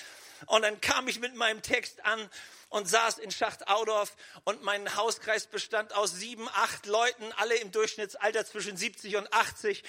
Und 0.46 0.62
dann 0.62 0.80
kam 0.80 1.08
ich 1.08 1.20
mit 1.20 1.34
meinem 1.34 1.64
Text 1.64 2.06
an 2.06 2.30
und 2.70 2.88
saß 2.88 3.18
in 3.18 3.32
Schacht 3.32 3.68
Audorf 3.68 4.16
und 4.44 4.62
mein 4.62 4.96
Hauskreis 4.96 5.48
bestand 5.48 5.92
aus 5.96 6.12
sieben, 6.12 6.48
acht 6.50 6.86
Leuten, 6.86 7.32
alle 7.38 7.56
im 7.56 7.72
Durchschnittsalter 7.72 8.46
zwischen 8.46 8.78
70 8.78 9.16
und 9.16 9.34
80. 9.34 9.84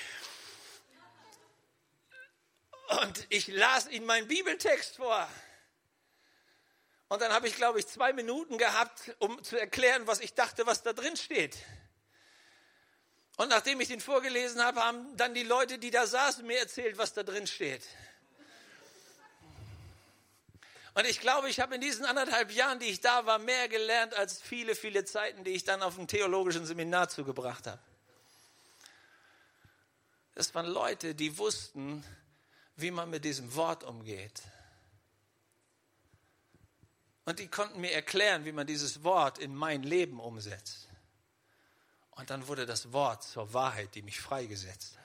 Und 3.02 3.26
ich 3.28 3.48
las 3.48 3.86
ihnen 3.86 4.06
meinen 4.06 4.28
Bibeltext 4.28 4.96
vor. 4.96 5.28
Und 7.12 7.20
dann 7.20 7.30
habe 7.30 7.46
ich, 7.46 7.56
glaube 7.56 7.78
ich, 7.78 7.86
zwei 7.86 8.14
Minuten 8.14 8.56
gehabt, 8.56 9.14
um 9.18 9.44
zu 9.44 9.60
erklären, 9.60 10.06
was 10.06 10.20
ich 10.20 10.32
dachte, 10.32 10.64
was 10.64 10.82
da 10.82 10.94
drin 10.94 11.14
steht. 11.14 11.58
Und 13.36 13.50
nachdem 13.50 13.82
ich 13.82 13.88
den 13.88 14.00
vorgelesen 14.00 14.64
habe, 14.64 14.82
haben 14.82 15.14
dann 15.18 15.34
die 15.34 15.42
Leute, 15.42 15.78
die 15.78 15.90
da 15.90 16.06
saßen, 16.06 16.46
mir 16.46 16.58
erzählt, 16.58 16.96
was 16.96 17.12
da 17.12 17.22
drin 17.22 17.46
steht. 17.46 17.82
Und 20.94 21.06
ich 21.06 21.20
glaube, 21.20 21.50
ich 21.50 21.60
habe 21.60 21.74
in 21.74 21.82
diesen 21.82 22.06
anderthalb 22.06 22.50
Jahren, 22.50 22.78
die 22.78 22.86
ich 22.86 23.02
da 23.02 23.26
war, 23.26 23.38
mehr 23.38 23.68
gelernt 23.68 24.14
als 24.14 24.40
viele, 24.40 24.74
viele 24.74 25.04
Zeiten, 25.04 25.44
die 25.44 25.50
ich 25.50 25.64
dann 25.64 25.82
auf 25.82 25.96
dem 25.96 26.06
theologischen 26.06 26.64
Seminar 26.64 27.10
zugebracht 27.10 27.66
habe. 27.66 27.82
Das 30.34 30.54
waren 30.54 30.64
Leute, 30.64 31.14
die 31.14 31.36
wussten, 31.36 32.06
wie 32.76 32.90
man 32.90 33.10
mit 33.10 33.26
diesem 33.26 33.54
Wort 33.54 33.84
umgeht. 33.84 34.40
Und 37.24 37.38
die 37.38 37.48
konnten 37.48 37.80
mir 37.80 37.92
erklären, 37.92 38.44
wie 38.44 38.52
man 38.52 38.66
dieses 38.66 39.04
Wort 39.04 39.38
in 39.38 39.54
mein 39.54 39.82
Leben 39.82 40.18
umsetzt. 40.18 40.88
Und 42.10 42.30
dann 42.30 42.48
wurde 42.48 42.66
das 42.66 42.92
Wort 42.92 43.22
zur 43.22 43.52
Wahrheit, 43.54 43.94
die 43.94 44.02
mich 44.02 44.20
freigesetzt 44.20 44.98
hat. 44.98 45.02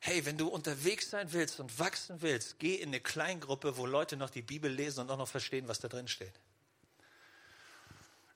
Hey, 0.00 0.24
wenn 0.24 0.38
du 0.38 0.48
unterwegs 0.48 1.10
sein 1.10 1.32
willst 1.32 1.58
und 1.58 1.78
wachsen 1.78 2.22
willst, 2.22 2.58
geh 2.58 2.76
in 2.76 2.90
eine 2.90 3.00
Kleingruppe, 3.00 3.76
wo 3.76 3.86
Leute 3.86 4.16
noch 4.16 4.30
die 4.30 4.42
Bibel 4.42 4.70
lesen 4.70 5.00
und 5.00 5.10
auch 5.10 5.18
noch 5.18 5.28
verstehen, 5.28 5.66
was 5.66 5.80
da 5.80 5.88
drin 5.88 6.08
steht. 6.08 6.34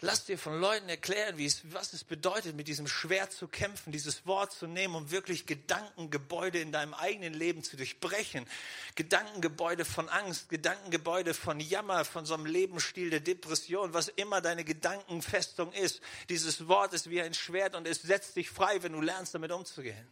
Lass 0.02 0.24
dir 0.24 0.38
von 0.38 0.58
Leuten 0.58 0.88
erklären, 0.88 1.36
wie 1.36 1.44
es, 1.44 1.60
was 1.74 1.92
es 1.92 2.04
bedeutet, 2.04 2.56
mit 2.56 2.68
diesem 2.68 2.86
Schwert 2.86 3.32
zu 3.32 3.48
kämpfen, 3.48 3.92
dieses 3.92 4.26
Wort 4.26 4.50
zu 4.50 4.66
nehmen, 4.66 4.94
um 4.94 5.10
wirklich 5.10 5.44
Gedankengebäude 5.44 6.58
in 6.58 6.72
deinem 6.72 6.94
eigenen 6.94 7.34
Leben 7.34 7.62
zu 7.62 7.76
durchbrechen. 7.76 8.46
Gedankengebäude 8.94 9.84
von 9.84 10.08
Angst, 10.08 10.48
Gedankengebäude 10.48 11.34
von 11.34 11.60
Jammer, 11.60 12.06
von 12.06 12.24
so 12.24 12.32
einem 12.32 12.46
Lebensstil 12.46 13.10
der 13.10 13.20
Depression, 13.20 13.92
was 13.92 14.08
immer 14.08 14.40
deine 14.40 14.64
Gedankenfestung 14.64 15.70
ist. 15.72 16.00
Dieses 16.30 16.66
Wort 16.66 16.94
ist 16.94 17.10
wie 17.10 17.20
ein 17.20 17.34
Schwert 17.34 17.74
und 17.74 17.86
es 17.86 18.00
setzt 18.00 18.36
dich 18.36 18.48
frei, 18.48 18.82
wenn 18.82 18.92
du 18.92 19.02
lernst, 19.02 19.34
damit 19.34 19.52
umzugehen. 19.52 20.08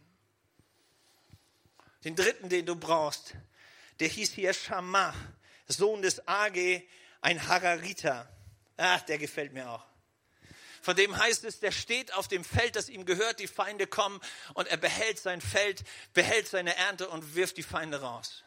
Den 2.04 2.14
dritten, 2.14 2.50
den 2.50 2.66
du 2.66 2.76
brauchst, 2.76 3.34
der 4.00 4.08
hieß 4.08 4.32
hier 4.32 4.52
Shammah, 4.52 5.14
Sohn 5.66 6.02
des 6.02 6.28
Age, 6.28 6.82
ein 7.22 7.48
Harariter. 7.48 8.28
Ach, 8.78 9.02
der 9.02 9.18
gefällt 9.18 9.52
mir 9.52 9.68
auch. 9.68 9.84
Von 10.80 10.96
dem 10.96 11.18
heißt 11.18 11.44
es, 11.44 11.58
der 11.60 11.72
steht 11.72 12.14
auf 12.14 12.28
dem 12.28 12.44
Feld, 12.44 12.76
das 12.76 12.88
ihm 12.88 13.04
gehört, 13.04 13.40
die 13.40 13.48
Feinde 13.48 13.86
kommen 13.86 14.20
und 14.54 14.68
er 14.68 14.76
behält 14.76 15.18
sein 15.18 15.40
Feld, 15.40 15.82
behält 16.14 16.48
seine 16.48 16.76
Ernte 16.76 17.08
und 17.08 17.34
wirft 17.34 17.56
die 17.56 17.62
Feinde 17.62 18.00
raus. 18.00 18.44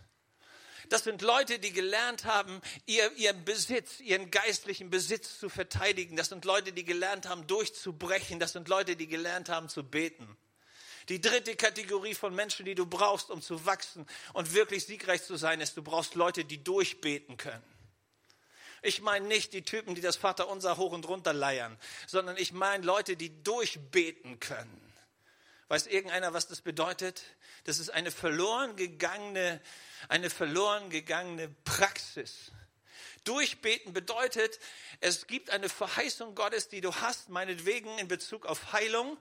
Das 0.90 1.04
sind 1.04 1.22
Leute, 1.22 1.60
die 1.60 1.72
gelernt 1.72 2.26
haben, 2.26 2.62
ihr, 2.86 3.12
ihren 3.14 3.46
Besitz, 3.46 4.00
ihren 4.00 4.32
geistlichen 4.32 4.90
Besitz 4.90 5.40
zu 5.40 5.50
verteidigen. 5.50 6.16
Das 6.16 6.30
sind 6.30 6.44
Leute, 6.44 6.74
die 6.74 6.84
gelernt 6.84 7.28
haben, 7.28 7.48
durchzubrechen. 7.48 8.40
Das 8.40 8.54
sind 8.54 8.68
Leute, 8.68 8.96
die 8.96 9.08
gelernt 9.08 9.50
haben, 9.50 9.70
zu 9.70 9.84
beten. 9.84 10.38
Die 11.08 11.22
dritte 11.22 11.56
Kategorie 11.56 12.14
von 12.14 12.36
Menschen, 12.36 12.66
die 12.66 12.76
du 12.76 12.86
brauchst, 12.86 13.30
um 13.30 13.42
zu 13.42 13.66
wachsen 13.66 14.06
und 14.34 14.54
wirklich 14.54 14.86
siegreich 14.86 15.24
zu 15.24 15.36
sein, 15.36 15.62
ist, 15.62 15.78
du 15.78 15.84
brauchst 15.84 16.16
Leute, 16.16 16.44
die 16.44 16.64
durchbeten 16.64 17.38
können. 17.38 17.64
Ich 18.82 19.02
meine 19.02 19.28
nicht 19.28 19.54
die 19.54 19.62
Typen, 19.62 19.94
die 19.94 20.02
das 20.02 20.16
Vaterunser 20.16 20.78
hoch 20.78 20.92
und 20.92 21.08
runter 21.08 21.34
leiern, 21.34 21.78
sondern 22.08 22.38
ich 22.38 22.52
meine 22.52 22.84
Leute, 22.84 23.16
die 23.16 23.44
durchbeten 23.44 24.40
können. 24.40 24.94
Weiß 25.68 25.88
irgendeiner, 25.88 26.34
was 26.34 26.48
das 26.48 26.62
bedeutet? 26.62 27.24
Das 27.64 27.80
ist 27.80 27.92
eine 27.92 28.12
verloren 28.12 28.76
gegangene, 28.76 29.62
eine 30.10 30.30
verloren 30.30 30.90
gegangene 30.90 31.50
Praxis. 31.64 32.52
Durchbeten 33.24 33.94
bedeutet, 33.94 34.60
es 35.00 35.28
gibt 35.28 35.52
eine 35.52 35.70
Verheißung 35.70 36.34
Gottes, 36.34 36.68
die 36.68 36.82
du 36.82 36.94
hast, 36.96 37.30
meinetwegen 37.30 38.00
in 38.00 38.08
Bezug 38.08 38.48
auf 38.48 38.74
Heilung 38.74 39.18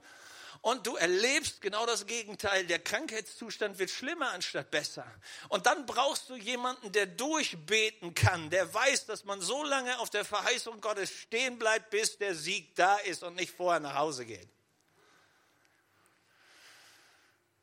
und 0.60 0.86
du 0.86 0.96
erlebst 0.96 1.60
genau 1.60 1.86
das 1.86 2.06
Gegenteil. 2.06 2.66
Der 2.66 2.78
Krankheitszustand 2.78 3.78
wird 3.78 3.90
schlimmer 3.90 4.30
anstatt 4.32 4.70
besser. 4.70 5.06
Und 5.48 5.66
dann 5.66 5.86
brauchst 5.86 6.28
du 6.28 6.36
jemanden, 6.36 6.92
der 6.92 7.06
durchbeten 7.06 8.14
kann, 8.14 8.50
der 8.50 8.72
weiß, 8.72 9.06
dass 9.06 9.24
man 9.24 9.40
so 9.40 9.64
lange 9.64 9.98
auf 9.98 10.10
der 10.10 10.24
Verheißung 10.24 10.80
Gottes 10.80 11.10
stehen 11.10 11.58
bleibt, 11.58 11.90
bis 11.90 12.18
der 12.18 12.34
Sieg 12.34 12.74
da 12.76 12.96
ist 12.98 13.22
und 13.22 13.36
nicht 13.36 13.54
vorher 13.54 13.80
nach 13.80 13.94
Hause 13.94 14.26
geht. 14.26 14.48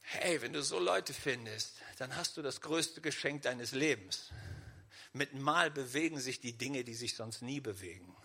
Hey, 0.02 0.42
wenn 0.42 0.54
du 0.54 0.64
so 0.64 0.80
Leute 0.80 1.14
findest, 1.14 1.76
dann 1.98 2.16
hast 2.16 2.38
du 2.38 2.42
das 2.42 2.62
größte 2.62 3.02
Geschenk 3.02 3.44
deines 3.44 3.74
Lebens. 3.74 4.32
Mit 5.14 5.34
Mal 5.34 5.70
bewegen 5.70 6.20
sich 6.20 6.40
die 6.40 6.54
Dinge, 6.54 6.84
die 6.84 6.94
sich 6.94 7.16
sonst 7.16 7.42
nie 7.42 7.60
bewegen. 7.60 8.17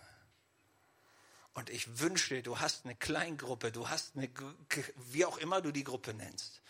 Und 1.53 1.69
ich 1.69 1.99
wünsche, 1.99 2.41
du 2.41 2.59
hast 2.59 2.85
eine 2.85 2.95
Kleingruppe, 2.95 3.71
du 3.71 3.89
hast 3.89 4.15
eine, 4.15 4.29
wie 5.11 5.25
auch 5.25 5.37
immer 5.37 5.61
du 5.61 5.71
die 5.71 5.83
Gruppe 5.83 6.13
nennst. 6.13 6.61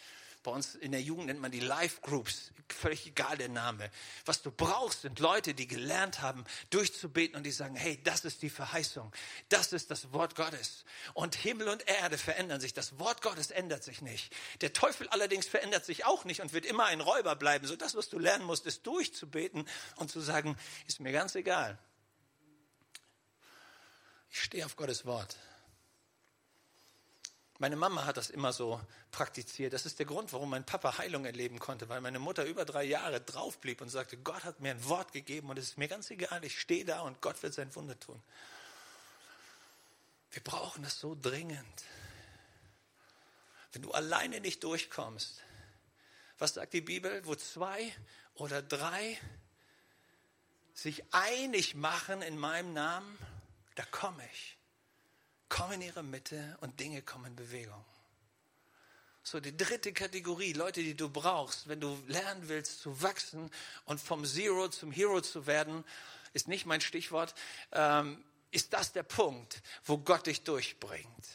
Bei 0.43 0.51
uns 0.51 0.75
in 0.75 0.91
der 0.91 1.01
Jugend 1.01 1.27
nennt 1.27 1.39
man 1.39 1.51
die 1.51 1.61
Life 1.61 2.01
Groups, 2.01 2.51
völlig 2.67 3.07
egal 3.07 3.37
der 3.37 3.47
Name. 3.47 3.89
Was 4.25 4.41
du 4.41 4.51
brauchst, 4.51 5.03
sind 5.03 5.19
Leute, 5.19 5.53
die 5.53 5.67
gelernt 5.67 6.21
haben, 6.21 6.43
durchzubeten 6.69 7.37
und 7.37 7.43
die 7.43 7.51
sagen, 7.51 7.77
hey, 7.77 7.97
das 8.03 8.25
ist 8.25 8.41
die 8.41 8.49
Verheißung, 8.49 9.13
das 9.47 9.71
ist 9.71 9.89
das 9.89 10.11
Wort 10.11 10.35
Gottes. 10.35 10.83
Und 11.13 11.35
Himmel 11.35 11.69
und 11.69 11.87
Erde 11.87 12.17
verändern 12.17 12.59
sich, 12.59 12.73
das 12.73 12.99
Wort 12.99 13.21
Gottes 13.21 13.51
ändert 13.51 13.85
sich 13.85 14.01
nicht. 14.01 14.35
Der 14.59 14.73
Teufel 14.73 15.07
allerdings 15.07 15.47
verändert 15.47 15.85
sich 15.85 16.03
auch 16.03 16.25
nicht 16.25 16.41
und 16.41 16.51
wird 16.51 16.65
immer 16.65 16.85
ein 16.85 16.99
Räuber 16.99 17.37
bleiben. 17.37 17.65
So 17.65 17.77
das, 17.77 17.95
was 17.95 18.09
du 18.09 18.19
lernen 18.19 18.43
musst, 18.43 18.65
ist 18.65 18.85
durchzubeten 18.85 19.65
und 19.95 20.11
zu 20.11 20.19
sagen, 20.19 20.57
ist 20.87 20.99
mir 20.99 21.13
ganz 21.13 21.35
egal. 21.35 21.79
Ich 24.33 24.41
stehe 24.41 24.65
auf 24.65 24.75
Gottes 24.75 25.05
Wort. 25.05 25.37
Meine 27.59 27.75
Mama 27.75 28.05
hat 28.05 28.17
das 28.17 28.31
immer 28.31 28.51
so 28.51 28.81
praktiziert. 29.11 29.73
Das 29.73 29.85
ist 29.85 29.99
der 29.99 30.07
Grund, 30.07 30.33
warum 30.33 30.49
mein 30.49 30.65
Papa 30.65 30.97
Heilung 30.97 31.23
erleben 31.23 31.59
konnte, 31.59 31.87
weil 31.87 32.01
meine 32.01 32.17
Mutter 32.17 32.43
über 32.43 32.65
drei 32.65 32.83
Jahre 32.83 33.21
drauf 33.21 33.59
blieb 33.59 33.79
und 33.79 33.89
sagte, 33.89 34.17
Gott 34.17 34.43
hat 34.43 34.59
mir 34.59 34.71
ein 34.71 34.83
Wort 34.85 35.13
gegeben 35.13 35.51
und 35.51 35.59
es 35.59 35.65
ist 35.65 35.77
mir 35.77 35.87
ganz 35.87 36.09
egal, 36.09 36.43
ich 36.43 36.59
stehe 36.59 36.83
da 36.83 37.01
und 37.01 37.21
Gott 37.21 37.43
wird 37.43 37.53
sein 37.53 37.73
Wunder 37.75 37.97
tun. 37.99 38.19
Wir 40.31 40.43
brauchen 40.43 40.81
das 40.81 40.99
so 40.99 41.15
dringend. 41.15 41.83
Wenn 43.71 43.83
du 43.83 43.91
alleine 43.91 44.41
nicht 44.41 44.63
durchkommst, 44.63 45.43
was 46.39 46.55
sagt 46.55 46.73
die 46.73 46.81
Bibel? 46.81 47.23
Wo 47.27 47.35
zwei 47.35 47.93
oder 48.33 48.63
drei 48.63 49.15
sich 50.73 51.03
einig 51.13 51.75
machen 51.75 52.23
in 52.23 52.39
meinem 52.39 52.73
Namen, 52.73 53.15
da 53.75 53.83
komme 53.85 54.23
ich. 54.31 54.57
Komm 55.49 55.71
in 55.73 55.81
ihre 55.81 56.03
Mitte 56.03 56.57
und 56.61 56.79
Dinge 56.79 57.01
kommen 57.01 57.25
in 57.27 57.35
Bewegung. 57.35 57.85
So, 59.25 59.39
die 59.39 59.55
dritte 59.55 59.93
Kategorie, 59.93 60.51
Leute, 60.53 60.83
die 60.83 60.95
du 60.95 61.09
brauchst, 61.09 61.69
wenn 61.69 61.79
du 61.79 61.97
lernen 62.07 62.49
willst 62.49 62.81
zu 62.81 63.01
wachsen 63.01 63.49
und 63.85 64.01
vom 64.01 64.25
Zero 64.25 64.67
zum 64.67 64.91
Hero 64.91 65.21
zu 65.21 65.47
werden, 65.47 65.85
ist 66.33 66.47
nicht 66.47 66.65
mein 66.65 66.81
Stichwort, 66.81 67.33
ähm, 67.71 68.21
ist 68.51 68.73
das 68.73 68.91
der 68.91 69.03
Punkt, 69.03 69.61
wo 69.85 69.97
Gott 69.97 70.27
dich 70.27 70.43
durchbringt. 70.43 71.27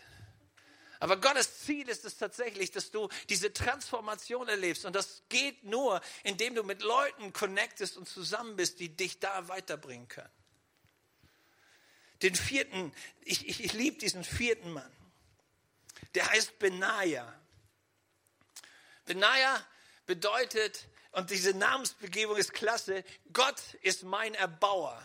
Aber 1.01 1.17
Gottes 1.17 1.61
Ziel 1.61 1.89
ist 1.89 2.05
es 2.05 2.17
tatsächlich, 2.17 2.73
dass 2.73 2.91
du 2.91 3.09
diese 3.29 3.53
Transformation 3.53 4.49
erlebst. 4.49 4.85
Und 4.85 4.97
das 4.97 5.23
geht 5.29 5.65
nur, 5.65 6.01
indem 6.25 6.55
du 6.55 6.65
mit 6.65 6.83
Leuten 6.83 7.33
connectest 7.33 7.97
und 7.97 8.09
zusammen 8.09 8.57
bist, 8.57 8.81
die 8.81 8.95
dich 8.95 9.21
da 9.21 9.49
weiterbringen 9.49 10.09
können. 10.09 10.29
Den 12.23 12.35
vierten, 12.35 12.93
ich, 13.23 13.47
ich, 13.49 13.65
ich 13.65 13.73
liebe 13.73 13.99
diesen 13.99 14.25
vierten 14.25 14.73
Mann. 14.73 14.93
Der 16.15 16.29
heißt 16.29 16.59
Benaja. 16.59 17.33
Benaja 19.05 19.65
bedeutet, 20.07 20.87
und 21.13 21.31
diese 21.31 21.55
Namensbegebung 21.55 22.37
ist 22.37 22.53
klasse, 22.53 23.05
Gott 23.33 23.61
ist 23.83 24.03
mein 24.03 24.35
Erbauer. 24.35 25.03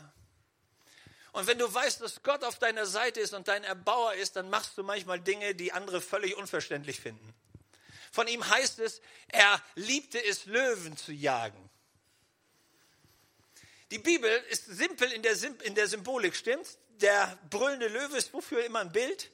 Und 1.32 1.48
wenn 1.48 1.58
du 1.58 1.72
weißt, 1.72 2.02
dass 2.02 2.22
Gott 2.22 2.44
auf 2.44 2.60
deiner 2.60 2.86
Seite 2.86 3.20
ist 3.20 3.34
und 3.34 3.48
dein 3.48 3.64
Erbauer 3.64 4.14
ist, 4.14 4.36
dann 4.36 4.50
machst 4.50 4.78
du 4.78 4.84
manchmal 4.84 5.20
Dinge, 5.20 5.56
die 5.56 5.72
andere 5.72 6.00
völlig 6.02 6.36
unverständlich 6.38 7.00
finden. 7.00 7.34
Von 8.12 8.28
ihm 8.28 8.48
heißt 8.48 8.78
es, 8.80 9.02
er 9.30 9.60
liebte 9.74 10.24
es, 10.24 10.46
Löwen 10.46 10.96
zu 10.96 11.12
jagen. 11.12 11.70
Die 13.90 13.98
Bibel 13.98 14.30
ist 14.50 14.66
simpel 14.66 15.12
in 15.12 15.24
der, 15.24 15.36
in 15.64 15.74
der 15.74 15.88
Symbolik, 15.88 16.36
stimmt's? 16.36 16.78
Der 17.02 17.38
brüllende 17.50 17.88
Löwe 17.88 18.18
ist 18.18 18.34
wofür 18.34 18.64
immer 18.66 18.80
ein 18.80 18.92
Bild? 18.92 19.32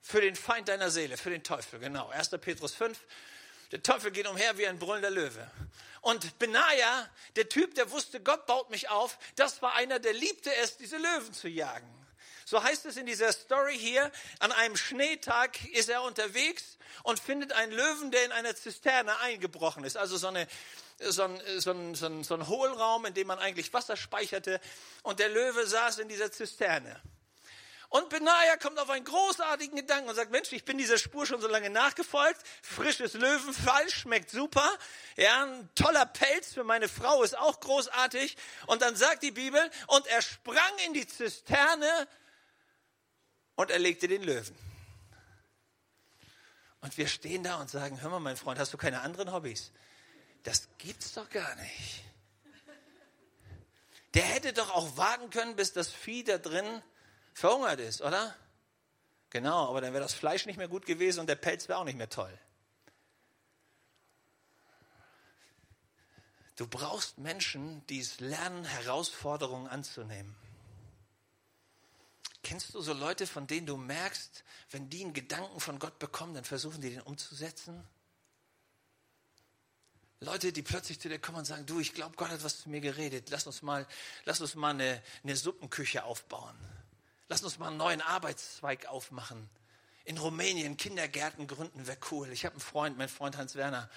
Für 0.00 0.20
den 0.20 0.36
Feind 0.36 0.68
deiner 0.68 0.90
Seele, 0.90 1.16
für 1.16 1.30
den 1.30 1.42
Teufel, 1.42 1.78
genau. 1.78 2.08
1. 2.10 2.30
Petrus 2.40 2.74
5. 2.74 2.98
Der 3.72 3.82
Teufel 3.82 4.10
geht 4.10 4.26
umher 4.26 4.58
wie 4.58 4.66
ein 4.66 4.78
brüllender 4.78 5.10
Löwe. 5.10 5.50
Und 6.02 6.38
Benaja, 6.38 7.08
der 7.36 7.48
Typ, 7.48 7.74
der 7.74 7.90
wusste, 7.90 8.20
Gott 8.20 8.44
baut 8.46 8.68
mich 8.68 8.90
auf, 8.90 9.18
das 9.36 9.62
war 9.62 9.74
einer, 9.74 9.98
der 9.98 10.12
liebte 10.12 10.54
es, 10.56 10.76
diese 10.76 10.98
Löwen 10.98 11.32
zu 11.32 11.48
jagen. 11.48 12.03
So 12.44 12.62
heißt 12.62 12.84
es 12.86 12.96
in 12.96 13.06
dieser 13.06 13.32
Story 13.32 13.76
hier, 13.78 14.10
an 14.38 14.52
einem 14.52 14.76
Schneetag 14.76 15.64
ist 15.72 15.88
er 15.88 16.02
unterwegs 16.02 16.78
und 17.02 17.18
findet 17.18 17.52
einen 17.52 17.72
Löwen, 17.72 18.10
der 18.10 18.24
in 18.24 18.32
einer 18.32 18.54
Zisterne 18.54 19.18
eingebrochen 19.20 19.84
ist. 19.84 19.96
Also 19.96 20.16
so, 20.16 20.28
eine, 20.28 20.46
so, 20.98 21.24
ein, 21.24 21.40
so, 21.58 21.70
ein, 21.70 21.94
so, 21.94 22.06
ein, 22.06 22.24
so 22.24 22.34
ein 22.34 22.46
Hohlraum, 22.46 23.06
in 23.06 23.14
dem 23.14 23.26
man 23.26 23.38
eigentlich 23.38 23.72
Wasser 23.72 23.96
speicherte. 23.96 24.60
Und 25.02 25.20
der 25.20 25.30
Löwe 25.30 25.66
saß 25.66 25.98
in 25.98 26.08
dieser 26.08 26.30
Zisterne. 26.30 27.00
Und 27.94 28.08
Benaja 28.08 28.56
kommt 28.56 28.80
auf 28.80 28.90
einen 28.90 29.04
großartigen 29.04 29.76
Gedanken 29.76 30.08
und 30.08 30.16
sagt, 30.16 30.32
Mensch, 30.32 30.50
ich 30.50 30.64
bin 30.64 30.78
dieser 30.78 30.98
Spur 30.98 31.26
schon 31.26 31.40
so 31.40 31.46
lange 31.46 31.70
nachgefolgt. 31.70 32.40
Frisches 32.60 33.14
Löwenfleisch 33.14 33.94
schmeckt 33.94 34.30
super. 34.30 34.68
Ja, 35.16 35.44
ein 35.44 35.68
toller 35.76 36.04
Pelz 36.04 36.52
für 36.52 36.64
meine 36.64 36.88
Frau 36.88 37.22
ist 37.22 37.38
auch 37.38 37.60
großartig. 37.60 38.36
Und 38.66 38.82
dann 38.82 38.96
sagt 38.96 39.22
die 39.22 39.30
Bibel, 39.30 39.70
und 39.86 40.08
er 40.08 40.22
sprang 40.22 40.72
in 40.86 40.94
die 40.94 41.06
Zisterne 41.06 42.08
und 43.56 43.70
erlegte 43.70 44.08
den 44.08 44.22
Löwen. 44.22 44.54
Und 46.80 46.98
wir 46.98 47.08
stehen 47.08 47.42
da 47.42 47.60
und 47.60 47.70
sagen, 47.70 48.00
hör 48.02 48.10
mal, 48.10 48.20
mein 48.20 48.36
Freund, 48.36 48.58
hast 48.58 48.72
du 48.72 48.76
keine 48.76 49.00
anderen 49.00 49.32
Hobbys? 49.32 49.72
Das 50.42 50.68
gibt's 50.78 51.14
doch 51.14 51.28
gar 51.30 51.54
nicht. 51.56 52.04
Der 54.12 54.22
hätte 54.22 54.52
doch 54.52 54.70
auch 54.70 54.96
warten 54.96 55.30
können, 55.30 55.56
bis 55.56 55.72
das 55.72 55.90
Vieh 55.90 56.22
da 56.22 56.38
drin 56.38 56.82
verhungert 57.32 57.80
ist, 57.80 58.00
oder? 58.02 58.36
Genau, 59.30 59.68
aber 59.68 59.80
dann 59.80 59.92
wäre 59.92 60.02
das 60.02 60.14
Fleisch 60.14 60.46
nicht 60.46 60.56
mehr 60.56 60.68
gut 60.68 60.86
gewesen 60.86 61.20
und 61.20 61.26
der 61.26 61.34
Pelz 61.34 61.68
wäre 61.68 61.78
auch 61.78 61.84
nicht 61.84 61.98
mehr 61.98 62.10
toll. 62.10 62.38
Du 66.56 66.68
brauchst 66.68 67.18
Menschen, 67.18 67.84
die 67.88 67.98
es 67.98 68.20
lernen, 68.20 68.64
Herausforderungen 68.64 69.66
anzunehmen. 69.66 70.36
Kennst 72.44 72.74
du 72.74 72.80
so 72.82 72.92
Leute, 72.92 73.26
von 73.26 73.46
denen 73.46 73.66
du 73.66 73.76
merkst, 73.78 74.44
wenn 74.70 74.90
die 74.90 75.02
einen 75.02 75.14
Gedanken 75.14 75.60
von 75.60 75.78
Gott 75.78 75.98
bekommen, 75.98 76.34
dann 76.34 76.44
versuchen 76.44 76.80
die 76.82 76.90
den 76.90 77.00
umzusetzen? 77.00 77.82
Leute, 80.20 80.52
die 80.52 80.62
plötzlich 80.62 81.00
zu 81.00 81.08
dir 81.08 81.18
kommen 81.18 81.38
und 81.38 81.44
sagen, 81.46 81.64
du, 81.64 81.80
ich 81.80 81.94
glaube, 81.94 82.16
Gott 82.16 82.28
hat 82.28 82.44
was 82.44 82.60
zu 82.60 82.68
mir 82.68 82.80
geredet. 82.80 83.30
Lass 83.30 83.46
uns 83.46 83.62
mal, 83.62 83.86
lass 84.26 84.40
uns 84.40 84.54
mal 84.54 84.70
eine, 84.70 85.02
eine 85.22 85.36
Suppenküche 85.36 86.04
aufbauen. 86.04 86.54
Lass 87.28 87.42
uns 87.42 87.58
mal 87.58 87.68
einen 87.68 87.78
neuen 87.78 88.02
Arbeitszweig 88.02 88.86
aufmachen. 88.86 89.48
In 90.04 90.18
Rumänien 90.18 90.76
Kindergärten 90.76 91.46
gründen 91.46 91.86
wäre 91.86 91.98
cool. 92.10 92.30
Ich 92.30 92.44
habe 92.44 92.54
einen 92.54 92.60
Freund, 92.60 92.98
mein 92.98 93.08
Freund 93.08 93.38
Hans 93.38 93.54
Werner, 93.54 93.88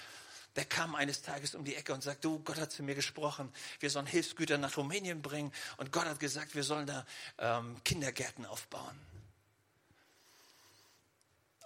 der 0.56 0.66
kam 0.66 0.96
eines 0.96 1.22
Tages 1.22 1.54
um 1.56 1.64
die 1.64 1.76
Ecke 1.76 1.94
und 1.94 2.02
sagt, 2.02 2.26
du, 2.26 2.40
Gott 2.40 2.58
hat 2.58 2.72
zu 2.72 2.84
mir 2.84 2.96
gesprochen, 2.96 3.54
wir 3.80 3.90
sollen 3.90 4.08
Hilfsgüter 4.08 4.58
nach 4.58 4.76
Rumänien 4.78 5.22
bringen 5.22 5.54
und 5.78 5.92
Gott 5.92 6.06
hat 6.06 6.20
gesagt, 6.20 6.56
wir 6.56 6.64
sollen 6.64 6.88
da 6.88 7.06
ähm, 7.38 7.82
Kindergärten 7.84 8.46
aufbauen. 8.46 9.00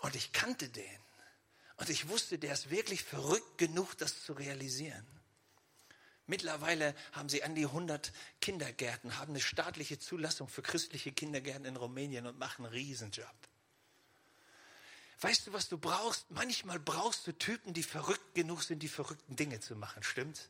Und 0.02 0.16
ich 0.16 0.32
kannte 0.32 0.68
den. 0.68 1.00
Und 1.78 1.90
ich 1.90 2.10
wusste, 2.10 2.38
der 2.38 2.54
ist 2.54 2.70
wirklich 2.70 3.04
verrückt 3.04 3.58
genug, 3.58 3.98
das 3.98 4.24
zu 4.24 4.34
realisieren. 4.34 5.06
Mittlerweile 6.28 6.96
haben 7.12 7.30
sie 7.30 7.44
an 7.44 7.56
die 7.56 7.66
100 7.66 8.12
Kindergärten, 8.40 9.18
haben 9.18 9.32
eine 9.32 9.42
staatliche 9.42 10.00
Zulassung 10.00 10.48
für 10.48 10.62
christliche 10.62 11.12
Kindergärten 11.12 11.66
in 11.66 11.76
Rumänien 11.76 12.26
und 12.26 12.38
machen 12.38 12.66
einen 12.66 12.74
Riesenjob. 12.74 13.51
Weißt 15.22 15.46
du, 15.46 15.54
was 15.54 15.70
du 15.70 15.78
brauchst? 15.78 16.30
Manchmal 16.32 16.80
brauchst 16.80 17.28
du 17.28 17.32
Typen, 17.32 17.74
die 17.74 17.84
verrückt 17.84 18.34
genug 18.34 18.64
sind, 18.64 18.80
die 18.80 18.88
verrückten 18.88 19.36
Dinge 19.36 19.60
zu 19.60 19.76
machen. 19.76 20.02
Stimmt's? 20.02 20.50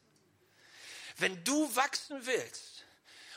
Wenn 1.18 1.44
du 1.44 1.76
wachsen 1.76 2.26
willst 2.26 2.86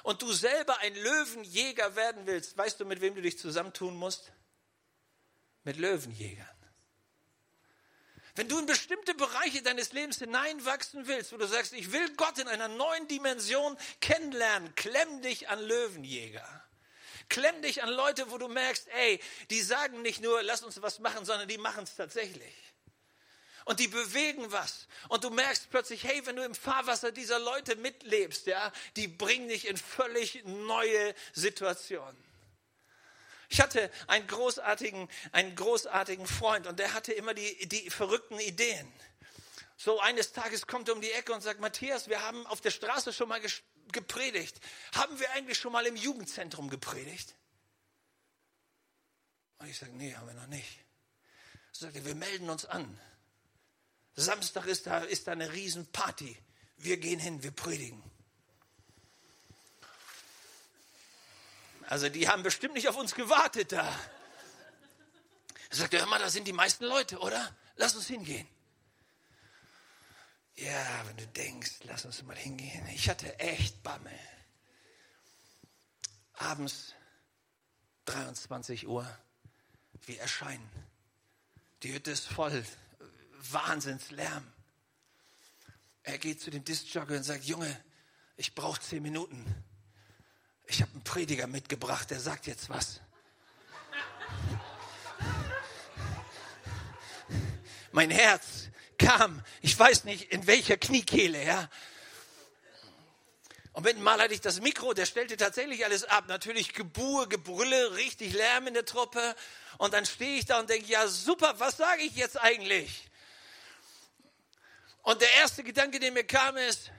und 0.05 0.23
du 0.23 0.33
selber 0.33 0.79
ein 0.79 0.95
Löwenjäger 0.95 1.97
werden 1.97 2.27
willst, 2.27 2.57
weißt 2.57 2.79
du, 2.79 2.85
mit 2.85 3.01
wem 3.01 3.17
du 3.17 3.23
dich 3.23 3.37
zusammentun 3.37 3.97
musst? 3.97 4.31
Mit 5.65 5.77
Löwenjägern. 5.77 6.47
Wenn 8.37 8.49
du 8.49 8.59
in 8.59 8.67
bestimmte 8.67 9.15
Bereiche 9.15 9.63
deines 9.63 9.93
Lebens 9.93 10.19
hineinwachsen 10.19 11.07
willst, 11.09 11.33
wo 11.33 11.37
du 11.37 11.47
sagst, 11.47 11.73
ich 11.73 11.91
will 11.93 12.15
Gott 12.17 12.39
in 12.39 12.47
einer 12.47 12.69
neuen 12.69 13.09
Dimension 13.09 13.77
kennenlernen, 14.01 14.73
klemm 14.77 15.23
dich 15.23 15.49
an 15.49 15.61
Löwenjäger. 15.61 16.64
Klemm 17.29 17.63
dich 17.63 17.83
an 17.83 17.89
Leute, 17.89 18.31
wo 18.31 18.39
du 18.39 18.49
merkst, 18.49 18.89
ey, 18.89 19.21
die 19.51 19.61
sagen 19.61 20.03
nicht 20.03 20.23
nur, 20.23 20.43
lass 20.43 20.63
uns 20.63 20.81
was 20.83 20.99
machen, 20.99 21.25
sondern 21.25 21.49
die 21.49 21.59
machen 21.59 21.85
es 21.85 21.97
tatsächlich. 21.97 22.55
Und 23.65 23.81
die 23.81 23.89
bewegen 23.89 24.53
was. 24.53 24.89
Und 25.09 25.25
du 25.25 25.31
merkst 25.31 25.71
plötzlich, 25.71 26.05
hey, 26.05 26.25
wenn 26.27 26.37
du 26.37 26.45
im 26.45 26.55
Fahrwasser 26.55 27.13
dieser 27.13 27.39
Leute 27.39 27.77
mitlebst, 27.77 28.47
ja, 28.47 28.71
die 28.97 29.09
bringen 29.09 29.49
dich 29.49 29.67
in 29.67 29.77
völlig 29.77 30.45
neue 30.45 31.15
Situationen. 31.33 32.23
Ich 33.49 33.61
hatte 33.61 33.91
einen 34.07 34.27
großartigen, 34.27 35.09
einen 35.33 35.55
großartigen 35.55 36.27
Freund 36.27 36.67
und 36.67 36.79
der 36.79 36.93
hatte 36.93 37.13
immer 37.13 37.35
die, 37.35 37.69
die 37.69 37.89
verrückten 37.89 38.39
Ideen. 38.39 38.93
So 39.77 40.01
eines 40.01 40.33
Tages 40.33 40.67
kommt 40.67 40.89
er 40.89 40.95
um 40.95 41.01
die 41.01 41.13
Ecke 41.13 41.33
und 41.33 41.41
sagt, 41.41 41.61
Matthias, 41.61 42.09
wir 42.09 42.23
haben 42.23 42.47
auf 42.47 42.61
der 42.61 42.71
Straße 42.71 43.13
schon 43.13 43.29
mal 43.29 43.41
gepredigt. 43.93 44.61
Haben 44.95 45.19
wir 45.19 45.31
eigentlich 45.33 45.59
schon 45.59 45.73
mal 45.73 45.87
im 45.87 45.97
Jugendzentrum 45.97 46.71
gepredigt? 46.71 47.35
Und 49.59 49.69
ich 49.69 49.79
sage, 49.79 49.93
nee, 49.93 50.15
haben 50.15 50.27
wir 50.27 50.35
noch 50.35 50.47
nicht. 50.47 50.79
So 51.73 51.87
sagt 51.87 51.97
er, 51.97 52.05
wir 52.05 52.15
melden 52.15 52.51
uns 52.51 52.65
an. 52.65 53.01
Samstag 54.17 54.67
ist 54.67 54.87
da, 54.87 54.99
ist 54.99 55.27
da 55.27 55.33
eine 55.33 55.53
Riesenparty. 55.53 56.37
Wir 56.77 56.97
gehen 56.99 57.19
hin, 57.19 57.43
wir 57.43 57.51
predigen. 57.51 58.03
Also 61.89 62.09
die 62.09 62.29
haben 62.29 62.43
bestimmt 62.43 62.75
nicht 62.75 62.89
auf 62.89 62.97
uns 62.97 63.15
gewartet 63.15 63.73
da. 63.73 63.99
Er 65.71 65.77
sagt, 65.77 65.95
hör 65.95 66.07
mal, 66.07 66.19
da 66.19 66.31
sind 66.31 66.47
die 66.47 66.53
meisten 66.53 66.85
Leute, 66.85 67.19
oder? 67.19 67.55
Lass 67.77 67.95
uns 67.97 68.07
hingehen. 68.07 68.49
Ja, 70.57 71.07
wenn 71.07 71.17
du 71.17 71.27
denkst, 71.27 71.81
lass 71.85 72.05
uns 72.05 72.23
mal 72.23 72.37
hingehen. 72.37 72.87
Ich 72.89 73.09
hatte 73.09 73.39
echt 73.41 73.83
Bammel. 73.83 74.13
Abends 76.35 76.95
23 78.05 78.87
Uhr, 78.87 79.07
wir 80.07 80.21
erscheinen. 80.21 80.71
Die 81.83 81.93
Hütte 81.93 82.13
ist 82.13 82.27
voll, 82.27 82.65
Wahnsinnslärm. 83.51 84.53
Er 86.03 86.19
geht 86.19 86.41
zu 86.41 86.51
dem 86.51 86.65
Discjockey 86.65 87.17
und 87.17 87.25
sagt, 87.25 87.45
Junge, 87.45 87.85
ich 88.37 88.55
brauche 88.55 88.81
zehn 88.81 89.03
Minuten. 89.03 89.45
Ich 90.67 90.83
habe 90.83 90.93
einen 90.93 91.05
Prediger 91.05 91.47
mitgebracht, 91.47 92.11
der 92.11 92.21
sagt 92.21 92.47
jetzt 92.47 92.69
was. 92.69 93.01
Mein 97.93 98.11
Herz 98.11 98.69
kam, 98.99 99.43
ich 99.61 99.79
weiß 99.79 100.05
nicht 100.05 100.33
in 100.33 100.47
welcher 100.47 100.77
Kniekehle, 100.77 101.43
ja. 101.45 101.69
Und 103.75 103.85
mit 103.85 103.99
Mal 103.99 104.21
hatte 104.21 104.33
ich 104.33 104.41
das 104.41 104.61
Mikro, 104.61 104.95
der 104.95 105.05
stellte 105.05 105.37
tatsächlich 105.37 105.85
alles 105.85 106.05
ab. 106.05 106.27
Natürlich 106.29 106.75
Gebuhe, 106.75 107.27
Gebrülle, 107.27 107.97
richtig 107.97 108.33
Lärm 108.33 108.69
in 108.69 108.75
der 108.75 108.85
Truppe. 108.85 109.35
Und 109.79 109.93
dann 109.93 110.07
stehe 110.07 110.39
ich 110.39 110.47
da 110.47 110.61
und 110.61 110.71
denke, 110.71 110.87
ja 110.87 111.09
super, 111.09 111.59
was 111.59 111.77
sage 111.77 112.03
ich 112.03 112.15
jetzt 112.15 112.41
eigentlich? 112.41 113.11
Und 115.03 115.21
der 115.21 115.33
erste 115.35 115.65
Gedanke, 115.65 115.99
der 115.99 116.13
mir 116.13 116.25
kam, 116.25 116.57
ist, 116.57 116.93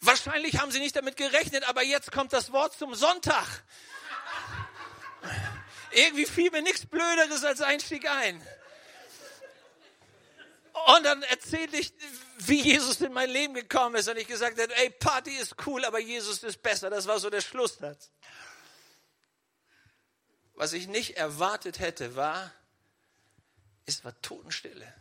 wahrscheinlich 0.00 0.58
haben 0.58 0.70
sie 0.70 0.80
nicht 0.80 0.96
damit 0.96 1.16
gerechnet, 1.16 1.68
aber 1.68 1.82
jetzt 1.82 2.10
kommt 2.10 2.32
das 2.32 2.50
Wort 2.50 2.72
zum 2.72 2.94
Sonntag. 2.94 3.46
Irgendwie 5.90 6.26
fiel 6.26 6.50
mir 6.50 6.62
nichts 6.62 6.86
Blöderes 6.86 7.44
als 7.44 7.60
Einstieg 7.60 8.08
ein. 8.08 8.42
Und 10.84 11.04
dann 11.04 11.22
erzähle 11.22 11.78
ich, 11.78 11.92
wie 12.38 12.60
Jesus 12.60 13.00
in 13.00 13.12
mein 13.12 13.30
Leben 13.30 13.54
gekommen 13.54 13.96
ist 13.96 14.08
und 14.08 14.18
ich 14.18 14.28
gesagt 14.28 14.60
habe, 14.60 14.76
ey, 14.76 14.90
Party 14.90 15.30
ist 15.30 15.56
cool, 15.66 15.84
aber 15.84 15.98
Jesus 15.98 16.42
ist 16.42 16.62
besser. 16.62 16.90
Das 16.90 17.06
war 17.06 17.18
so 17.18 17.30
der 17.30 17.40
Schlusssatz. 17.40 18.10
Was 20.54 20.72
ich 20.72 20.86
nicht 20.86 21.16
erwartet 21.16 21.78
hätte, 21.78 22.14
war, 22.14 22.52
es 23.86 24.04
war 24.04 24.20
Totenstille. 24.20 24.92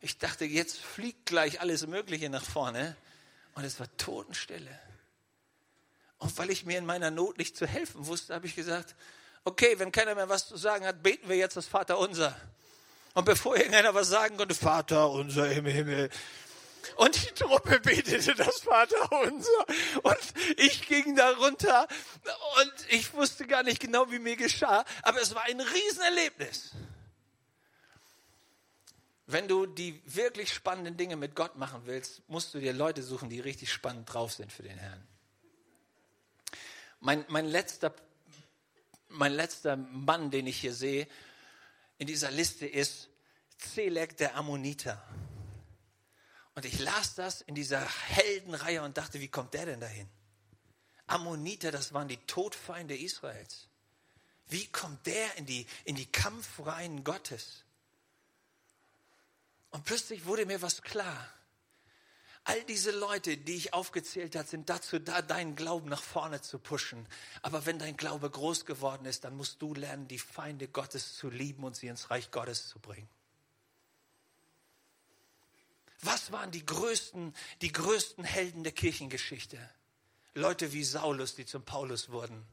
Ich 0.00 0.18
dachte, 0.18 0.44
jetzt 0.44 0.78
fliegt 0.78 1.26
gleich 1.26 1.60
alles 1.60 1.86
Mögliche 1.86 2.30
nach 2.30 2.44
vorne. 2.44 2.96
Und 3.54 3.64
es 3.64 3.80
war 3.80 3.94
Totenstille. 3.96 4.78
Und 6.18 6.36
weil 6.38 6.50
ich 6.50 6.64
mir 6.64 6.78
in 6.78 6.86
meiner 6.86 7.10
Not 7.10 7.38
nicht 7.38 7.56
zu 7.56 7.66
helfen 7.66 8.06
wusste, 8.06 8.34
habe 8.34 8.46
ich 8.46 8.54
gesagt, 8.54 8.94
okay, 9.44 9.78
wenn 9.78 9.90
keiner 9.90 10.14
mehr 10.14 10.28
was 10.28 10.46
zu 10.48 10.56
sagen 10.56 10.86
hat, 10.86 11.02
beten 11.02 11.28
wir 11.28 11.36
jetzt 11.36 11.56
das 11.56 11.66
Vaterunser. 11.66 12.36
Und 13.14 13.24
bevor 13.24 13.56
irgendeiner 13.56 13.94
was 13.94 14.08
sagen 14.08 14.36
konnte, 14.36 14.54
Vater 14.54 15.10
unser 15.10 15.50
im 15.50 15.66
Himmel. 15.66 16.10
Und 16.96 17.14
die 17.16 17.34
Truppe 17.34 17.80
betete 17.80 18.34
das 18.34 18.60
Vaterunser. 18.60 19.66
Und 20.02 20.34
ich 20.56 20.86
ging 20.86 21.16
da 21.16 21.30
runter 21.32 21.88
und 22.60 22.72
ich 22.90 23.12
wusste 23.14 23.46
gar 23.46 23.62
nicht 23.62 23.80
genau, 23.80 24.10
wie 24.10 24.18
mir 24.18 24.36
geschah. 24.36 24.84
Aber 25.02 25.20
es 25.20 25.34
war 25.34 25.44
ein 25.44 25.60
Riesenerlebnis. 25.60 26.72
Wenn 29.26 29.46
du 29.46 29.66
die 29.66 30.02
wirklich 30.06 30.52
spannenden 30.52 30.96
Dinge 30.96 31.16
mit 31.16 31.36
Gott 31.36 31.56
machen 31.56 31.82
willst, 31.84 32.28
musst 32.28 32.52
du 32.52 32.58
dir 32.58 32.72
Leute 32.72 33.02
suchen, 33.02 33.30
die 33.30 33.40
richtig 33.40 33.72
spannend 33.72 34.12
drauf 34.12 34.32
sind 34.32 34.52
für 34.52 34.64
den 34.64 34.76
Herrn. 34.76 35.06
Mein, 36.98 37.24
mein, 37.28 37.46
letzter, 37.46 37.94
mein 39.08 39.32
letzter 39.32 39.76
Mann, 39.76 40.30
den 40.30 40.46
ich 40.48 40.60
hier 40.60 40.74
sehe, 40.74 41.06
in 42.00 42.06
dieser 42.06 42.30
Liste 42.30 42.66
ist 42.66 43.10
Zelek 43.58 44.16
der 44.16 44.34
Ammoniter. 44.34 45.06
Und 46.54 46.64
ich 46.64 46.78
las 46.78 47.14
das 47.14 47.42
in 47.42 47.54
dieser 47.54 47.86
Heldenreihe 48.08 48.82
und 48.82 48.96
dachte, 48.96 49.20
wie 49.20 49.28
kommt 49.28 49.52
der 49.52 49.66
denn 49.66 49.80
dahin? 49.80 50.08
Ammoniter, 51.06 51.70
das 51.70 51.92
waren 51.92 52.08
die 52.08 52.16
Todfeinde 52.16 52.96
Israels. 52.96 53.68
Wie 54.48 54.66
kommt 54.66 55.06
der 55.06 55.36
in 55.36 55.44
die, 55.44 55.66
in 55.84 55.94
die 55.94 56.06
Kampfreihen 56.06 57.04
Gottes? 57.04 57.64
Und 59.68 59.84
plötzlich 59.84 60.24
wurde 60.24 60.46
mir 60.46 60.62
was 60.62 60.80
klar. 60.80 61.28
All 62.44 62.62
diese 62.64 62.90
Leute, 62.90 63.36
die 63.36 63.56
ich 63.56 63.74
aufgezählt 63.74 64.34
habe, 64.34 64.48
sind 64.48 64.70
dazu 64.70 64.98
da, 64.98 65.20
deinen 65.22 65.56
Glauben 65.56 65.88
nach 65.88 66.02
vorne 66.02 66.40
zu 66.40 66.58
pushen. 66.58 67.06
Aber 67.42 67.66
wenn 67.66 67.78
dein 67.78 67.96
Glaube 67.96 68.30
groß 68.30 68.64
geworden 68.64 69.04
ist, 69.04 69.24
dann 69.24 69.36
musst 69.36 69.60
du 69.60 69.74
lernen, 69.74 70.08
die 70.08 70.18
Feinde 70.18 70.66
Gottes 70.66 71.16
zu 71.16 71.28
lieben 71.28 71.64
und 71.64 71.76
sie 71.76 71.88
ins 71.88 72.10
Reich 72.10 72.30
Gottes 72.30 72.68
zu 72.68 72.78
bringen. 72.78 73.08
Was 76.02 76.32
waren 76.32 76.50
die 76.50 76.64
größten, 76.64 77.34
die 77.60 77.72
größten 77.72 78.24
Helden 78.24 78.64
der 78.64 78.72
Kirchengeschichte? 78.72 79.58
Leute 80.32 80.72
wie 80.72 80.84
Saulus, 80.84 81.34
die 81.34 81.44
zum 81.44 81.64
Paulus 81.64 82.08
wurden. 82.08 82.46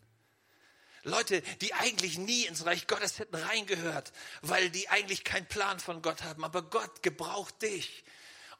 Leute, 1.04 1.42
die 1.62 1.74
eigentlich 1.74 2.18
nie 2.18 2.46
ins 2.46 2.66
Reich 2.66 2.88
Gottes 2.88 3.20
hätten 3.20 3.36
reingehört, 3.36 4.12
weil 4.42 4.70
die 4.70 4.90
eigentlich 4.90 5.24
keinen 5.24 5.46
Plan 5.46 5.80
von 5.80 6.02
Gott 6.02 6.24
haben. 6.24 6.44
Aber 6.44 6.62
Gott 6.64 7.02
gebraucht 7.02 7.62
dich, 7.62 8.04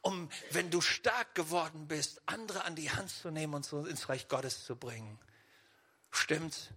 um, 0.02 0.30
wenn 0.50 0.70
du 0.70 0.80
stark 0.80 1.34
geworden 1.34 1.88
bist, 1.88 2.22
andere 2.26 2.64
an 2.64 2.76
die 2.76 2.90
Hand 2.90 3.10
zu 3.10 3.30
nehmen 3.30 3.54
und 3.54 3.64
so 3.64 3.84
ins 3.86 4.08
Reich 4.08 4.28
Gottes 4.28 4.64
zu 4.64 4.76
bringen. 4.76 5.18
Stimmt's? 6.10 6.68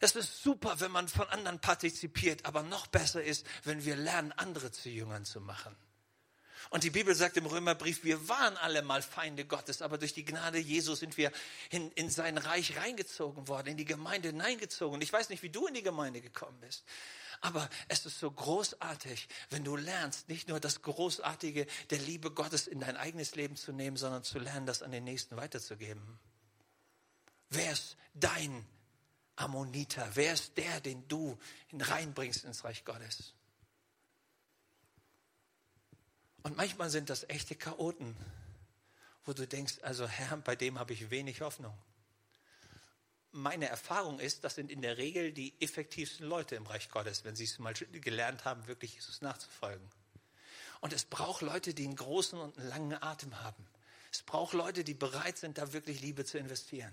Es 0.00 0.16
ist 0.16 0.42
super, 0.42 0.80
wenn 0.80 0.90
man 0.90 1.08
von 1.08 1.28
anderen 1.28 1.60
partizipiert, 1.60 2.46
aber 2.46 2.62
noch 2.62 2.86
besser 2.86 3.22
ist, 3.22 3.46
wenn 3.64 3.84
wir 3.84 3.96
lernen, 3.96 4.32
andere 4.32 4.72
zu 4.72 4.88
Jüngern 4.88 5.26
zu 5.26 5.40
machen. 5.40 5.76
Und 6.70 6.84
die 6.84 6.90
Bibel 6.90 7.14
sagt 7.14 7.36
im 7.36 7.46
Römerbrief, 7.46 8.04
wir 8.04 8.28
waren 8.28 8.56
alle 8.58 8.82
mal 8.82 9.02
Feinde 9.02 9.44
Gottes, 9.44 9.82
aber 9.82 9.98
durch 9.98 10.12
die 10.12 10.24
Gnade 10.24 10.58
Jesu 10.58 10.94
sind 10.94 11.16
wir 11.16 11.32
in, 11.70 11.90
in 11.92 12.10
sein 12.10 12.38
Reich 12.38 12.76
reingezogen 12.76 13.48
worden, 13.48 13.68
in 13.68 13.76
die 13.76 13.84
Gemeinde 13.84 14.28
hineingezogen. 14.28 14.94
Und 14.94 15.02
ich 15.02 15.12
weiß 15.12 15.30
nicht, 15.30 15.42
wie 15.42 15.50
du 15.50 15.66
in 15.66 15.74
die 15.74 15.82
Gemeinde 15.82 16.20
gekommen 16.20 16.58
bist. 16.60 16.84
Aber 17.40 17.68
es 17.88 18.04
ist 18.04 18.18
so 18.18 18.30
großartig, 18.30 19.28
wenn 19.48 19.64
du 19.64 19.76
lernst, 19.76 20.28
nicht 20.28 20.48
nur 20.48 20.60
das 20.60 20.82
Großartige 20.82 21.66
der 21.88 21.98
Liebe 21.98 22.30
Gottes 22.30 22.66
in 22.66 22.80
dein 22.80 22.96
eigenes 22.96 23.34
Leben 23.34 23.56
zu 23.56 23.72
nehmen, 23.72 23.96
sondern 23.96 24.22
zu 24.22 24.38
lernen, 24.38 24.66
das 24.66 24.82
an 24.82 24.90
den 24.90 25.04
Nächsten 25.04 25.36
weiterzugeben. 25.36 26.18
Wer 27.48 27.72
ist 27.72 27.96
dein 28.14 28.66
Ammoniter? 29.36 30.06
Wer 30.14 30.34
ist 30.34 30.58
der, 30.58 30.80
den 30.80 31.08
du 31.08 31.38
reinbringst 31.72 32.44
ins 32.44 32.64
Reich 32.64 32.84
Gottes? 32.84 33.34
Und 36.42 36.56
manchmal 36.56 36.90
sind 36.90 37.10
das 37.10 37.28
echte 37.28 37.54
Chaoten, 37.54 38.16
wo 39.24 39.32
du 39.32 39.46
denkst, 39.46 39.78
also 39.82 40.06
Herr, 40.06 40.36
bei 40.38 40.56
dem 40.56 40.78
habe 40.78 40.92
ich 40.92 41.10
wenig 41.10 41.40
Hoffnung. 41.40 41.76
Meine 43.32 43.68
Erfahrung 43.68 44.18
ist, 44.18 44.42
das 44.44 44.56
sind 44.56 44.70
in 44.70 44.82
der 44.82 44.98
Regel 44.98 45.32
die 45.32 45.54
effektivsten 45.60 46.26
Leute 46.26 46.56
im 46.56 46.66
Reich 46.66 46.90
Gottes, 46.90 47.24
wenn 47.24 47.36
sie 47.36 47.44
es 47.44 47.58
mal 47.58 47.74
gelernt 47.74 48.44
haben, 48.44 48.66
wirklich 48.66 48.94
Jesus 48.94 49.22
nachzufolgen. 49.22 49.88
Und 50.80 50.92
es 50.92 51.04
braucht 51.04 51.42
Leute, 51.42 51.74
die 51.74 51.84
einen 51.84 51.96
großen 51.96 52.38
und 52.38 52.58
einen 52.58 52.68
langen 52.68 53.02
Atem 53.02 53.40
haben. 53.40 53.66
Es 54.10 54.22
braucht 54.22 54.54
Leute, 54.54 54.82
die 54.82 54.94
bereit 54.94 55.38
sind, 55.38 55.58
da 55.58 55.72
wirklich 55.72 56.00
Liebe 56.00 56.24
zu 56.24 56.38
investieren. 56.38 56.92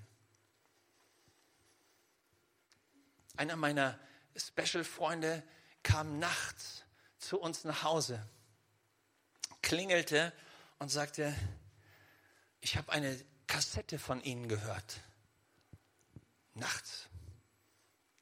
Einer 3.35 3.55
meiner 3.55 3.99
Special-Freunde 4.35 5.41
kam 5.81 6.19
nachts 6.19 6.83
zu 7.17 7.39
uns 7.39 7.63
nach 7.63 7.83
Hause 7.83 8.27
klingelte 9.67 10.31
und 10.79 10.89
sagte, 10.89 11.35
ich 12.61 12.77
habe 12.77 12.91
eine 12.91 13.19
Kassette 13.47 13.99
von 13.99 14.21
Ihnen 14.21 14.47
gehört. 14.47 15.01
Nachts, 16.57 17.07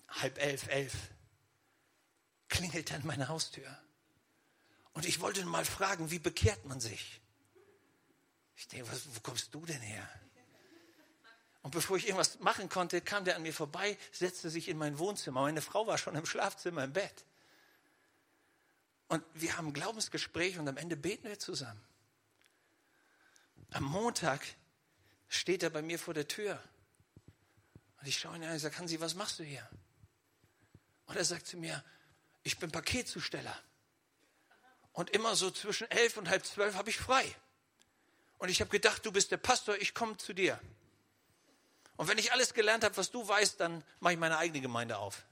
halb 0.07 0.37
elf, 0.39 0.67
elf, 0.67 0.93
klingelte 2.49 2.95
an 2.95 3.05
meine 3.05 3.27
Haustür. 3.27 3.77
Und 4.93 5.05
ich 5.05 5.19
wollte 5.19 5.43
mal 5.45 5.65
fragen, 5.65 6.11
wie 6.11 6.19
bekehrt 6.19 6.65
man 6.65 6.79
sich? 6.79 7.21
Ich 8.55 8.67
denke, 8.67 8.91
was, 8.91 9.03
wo 9.13 9.19
kommst 9.21 9.53
du 9.53 9.65
denn 9.65 9.81
her? 9.81 10.07
Und 11.61 11.71
bevor 11.71 11.97
ich 11.97 12.05
irgendwas 12.05 12.39
machen 12.39 12.69
konnte, 12.69 13.01
kam 13.01 13.25
der 13.25 13.35
an 13.35 13.41
mir 13.41 13.53
vorbei, 13.53 13.97
setzte 14.11 14.49
sich 14.49 14.69
in 14.69 14.77
mein 14.77 14.99
Wohnzimmer. 14.99 15.41
Meine 15.41 15.61
Frau 15.61 15.87
war 15.87 15.97
schon 15.97 16.15
im 16.15 16.25
Schlafzimmer 16.25 16.83
im 16.83 16.93
Bett. 16.93 17.25
Und 19.07 19.23
wir 19.33 19.57
haben 19.57 19.67
ein 19.67 19.73
Glaubensgespräch 19.73 20.59
und 20.59 20.67
am 20.67 20.77
Ende 20.77 20.95
beten 20.95 21.27
wir 21.27 21.39
zusammen. 21.39 21.81
Am 23.71 23.83
Montag 23.83 24.41
steht 25.27 25.63
er 25.63 25.69
bei 25.69 25.81
mir 25.81 25.99
vor 25.99 26.13
der 26.13 26.27
Tür. 26.27 26.61
Und 28.05 28.09
ich 28.09 28.19
schaue 28.19 28.35
ihn 28.35 28.43
an 28.43 28.51
und 28.51 28.59
sage, 28.59 28.77
Hansi, 28.77 29.01
was 29.01 29.15
machst 29.15 29.39
du 29.39 29.43
hier? 29.43 29.67
Und 31.07 31.15
er 31.15 31.25
sagt 31.25 31.47
zu 31.47 31.57
mir, 31.57 31.83
ich 32.43 32.59
bin 32.59 32.69
Paketzusteller. 32.69 33.59
Und 34.93 35.09
immer 35.09 35.35
so 35.35 35.49
zwischen 35.49 35.89
elf 35.89 36.15
und 36.15 36.29
halb 36.29 36.45
zwölf 36.45 36.75
habe 36.75 36.91
ich 36.91 36.97
frei. 36.97 37.25
Und 38.37 38.49
ich 38.49 38.61
habe 38.61 38.69
gedacht, 38.69 39.03
du 39.07 39.11
bist 39.11 39.31
der 39.31 39.37
Pastor, 39.37 39.75
ich 39.77 39.95
komme 39.95 40.17
zu 40.17 40.33
dir. 40.33 40.61
Und 41.95 42.07
wenn 42.07 42.19
ich 42.19 42.31
alles 42.31 42.53
gelernt 42.53 42.83
habe, 42.83 42.95
was 42.95 43.09
du 43.09 43.27
weißt, 43.27 43.59
dann 43.59 43.83
mache 43.99 44.13
ich 44.13 44.19
meine 44.19 44.37
eigene 44.37 44.61
Gemeinde 44.61 44.99
auf. 44.99 45.25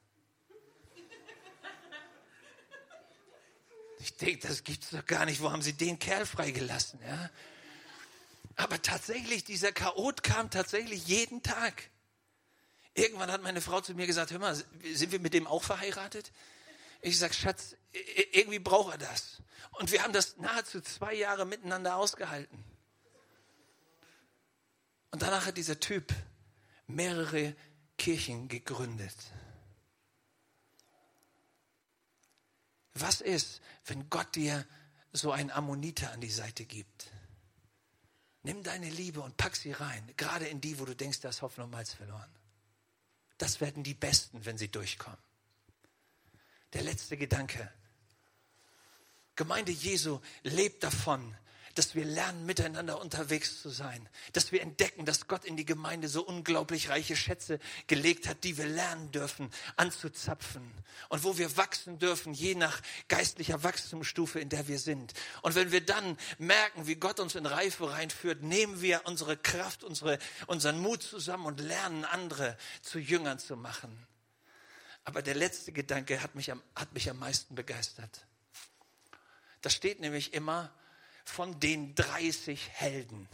Ich 3.99 4.17
denke, 4.17 4.47
das 4.47 4.63
gibt 4.63 4.84
es 4.84 4.89
doch 4.89 5.05
gar 5.05 5.26
nicht. 5.26 5.41
Wo 5.41 5.51
haben 5.51 5.61
Sie 5.61 5.74
den 5.74 5.99
Kerl 5.99 6.26
freigelassen? 6.26 6.99
Ja? 7.03 7.30
Aber 8.55 8.82
tatsächlich, 8.82 9.43
dieser 9.43 9.71
Chaot 9.71 10.24
kam 10.24 10.49
tatsächlich 10.49 11.05
jeden 11.05 11.43
Tag. 11.43 11.92
Irgendwann 12.95 13.31
hat 13.31 13.41
meine 13.41 13.61
Frau 13.61 13.81
zu 13.81 13.95
mir 13.95 14.05
gesagt, 14.05 14.31
hör 14.31 14.39
mal, 14.39 14.55
sind 14.55 15.11
wir 15.11 15.19
mit 15.19 15.33
dem 15.33 15.47
auch 15.47 15.63
verheiratet? 15.63 16.31
Ich 17.01 17.17
sage, 17.17 17.33
Schatz, 17.33 17.75
irgendwie 18.31 18.59
braucht 18.59 18.93
er 18.93 18.97
das. 18.97 19.41
Und 19.71 19.91
wir 19.91 20.03
haben 20.03 20.13
das 20.13 20.37
nahezu 20.37 20.79
zwei 20.81 21.13
Jahre 21.13 21.45
miteinander 21.45 21.95
ausgehalten. 21.95 22.63
Und 25.11 25.21
danach 25.21 25.45
hat 25.45 25.57
dieser 25.57 25.79
Typ 25.79 26.13
mehrere 26.87 27.55
Kirchen 27.97 28.47
gegründet. 28.47 29.15
Was 32.93 33.21
ist, 33.21 33.61
wenn 33.85 34.09
Gott 34.09 34.35
dir 34.35 34.65
so 35.11 35.31
einen 35.31 35.51
Ammoniter 35.51 36.11
an 36.11 36.21
die 36.21 36.29
Seite 36.29 36.65
gibt? 36.65 37.11
Nimm 38.43 38.61
deine 38.61 38.89
Liebe 38.89 39.21
und 39.21 39.37
pack 39.37 39.55
sie 39.55 39.71
rein, 39.71 40.11
gerade 40.17 40.45
in 40.45 40.61
die, 40.61 40.79
wo 40.79 40.85
du 40.85 40.95
denkst, 40.95 41.21
da 41.21 41.29
ist 41.29 41.41
Hoffnung 41.41 41.71
verloren. 41.71 42.42
Das 43.43 43.59
werden 43.59 43.83
die 43.83 43.93
Besten, 43.93 44.45
wenn 44.45 44.57
sie 44.57 44.69
durchkommen. 44.69 45.19
Der 46.71 46.81
letzte 46.81 47.17
Gedanke. 47.17 47.69
Gemeinde 49.35 49.73
Jesu 49.73 50.21
lebt 50.43 50.81
davon, 50.81 51.35
dass 51.76 51.95
wir 51.95 52.05
lernen, 52.05 52.45
miteinander 52.45 53.01
unterwegs 53.01 53.61
zu 53.61 53.69
sein, 53.69 54.07
dass 54.34 54.51
wir 54.51 54.61
entdecken, 54.61 55.05
dass 55.05 55.28
Gott 55.28 55.45
in 55.45 55.57
die 55.57 55.65
Gemeinde 55.65 56.07
so 56.07 56.24
unglaublich 56.24 56.89
reiche 56.89 57.15
Schätze 57.15 57.59
gelegt 57.88 58.28
hat, 58.28 58.43
die 58.43 58.57
wir 58.57 58.67
lernen 58.67 59.11
dürfen, 59.11 59.49
anzuzapfen 59.76 60.71
und 61.09 61.24
wo 61.24 61.38
wir 61.38 61.57
wachsen 61.57 61.99
dürfen, 61.99 62.34
je 62.34 62.55
nach 62.55 62.82
geistlicher 63.07 63.63
Wachstumsstufe, 63.63 64.39
in 64.39 64.49
der 64.49 64.67
wir 64.67 64.80
sind. 64.80 65.13
Und 65.41 65.55
wenn 65.55 65.71
wir 65.71 65.82
dann 65.82 66.17
merken, 66.38 66.88
wie 66.88 66.95
Gott 66.95 67.19
uns 67.19 67.36
in 67.36 67.45
Reife 67.45 67.89
reinführt, 67.91 68.43
nehmen 68.43 68.82
wir 68.82 69.01
unsere 69.05 69.38
Kraft, 69.38 69.84
unsere, 69.84 70.19
unseren 70.47 70.80
Mut 70.80 71.01
zusammen 71.01 71.45
und 71.45 71.59
lernen, 71.59 72.05
andere 72.05 72.57
zu 72.82 72.99
Jüngern 72.99 73.39
zu 73.39 73.55
machen. 73.55 74.07
Aber 75.05 75.21
der 75.21 75.36
letzte 75.36 75.71
Gedanke 75.71 76.21
hat 76.21 76.36
mich 76.36 76.51
am, 76.51 76.61
hat 76.76 76.93
mich 76.93 77.09
am 77.09 77.19
meisten 77.19 77.55
begeistert. 77.55 78.26
Da 79.61 79.69
steht 79.69 79.99
nämlich 79.99 80.34
immer, 80.34 80.71
von 81.24 81.59
den 81.59 81.95
30 81.95 82.69
Helden. 82.69 83.28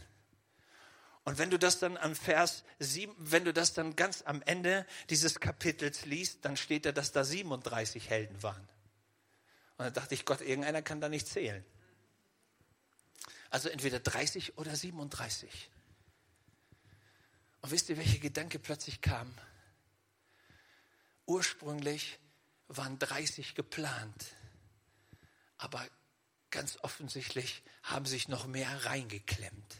Und 1.24 1.38
wenn 1.38 1.50
du 1.50 1.58
das 1.58 1.78
dann 1.78 1.96
am 1.96 2.16
Vers 2.16 2.64
7, 2.78 3.14
wenn 3.18 3.44
du 3.44 3.52
das 3.52 3.74
dann 3.74 3.94
ganz 3.94 4.22
am 4.22 4.42
Ende 4.42 4.86
dieses 5.10 5.38
Kapitels 5.38 6.06
liest, 6.06 6.44
dann 6.44 6.56
steht 6.56 6.86
da, 6.86 6.92
dass 6.92 7.12
da 7.12 7.24
37 7.24 8.08
Helden 8.08 8.42
waren. 8.42 8.68
Und 9.76 9.84
dann 9.84 9.92
dachte 9.92 10.14
ich, 10.14 10.24
Gott, 10.24 10.40
irgendeiner 10.40 10.82
kann 10.82 11.00
da 11.00 11.08
nicht 11.08 11.26
zählen. 11.26 11.64
Also 13.50 13.68
entweder 13.68 14.00
30 14.00 14.58
oder 14.58 14.74
37. 14.74 15.70
Und 17.60 17.70
wisst 17.70 17.88
ihr, 17.90 17.98
welcher 17.98 18.18
Gedanke 18.18 18.58
plötzlich 18.58 19.00
kam? 19.00 19.32
Ursprünglich 21.26 22.18
waren 22.68 22.98
30 22.98 23.54
geplant, 23.54 24.26
aber 25.58 25.86
ganz 26.50 26.78
offensichtlich 26.82 27.62
haben 27.82 28.06
sich 28.06 28.28
noch 28.28 28.46
mehr 28.46 28.84
reingeklemmt. 28.86 29.76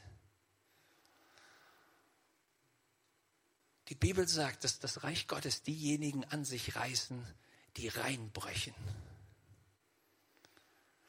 Die 3.88 3.94
Bibel 3.96 4.28
sagt, 4.28 4.62
dass 4.62 4.78
das 4.78 5.02
Reich 5.02 5.26
Gottes 5.26 5.62
diejenigen 5.62 6.24
an 6.26 6.44
sich 6.44 6.76
reißen, 6.76 7.26
die 7.76 7.88
reinbrechen. 7.88 8.74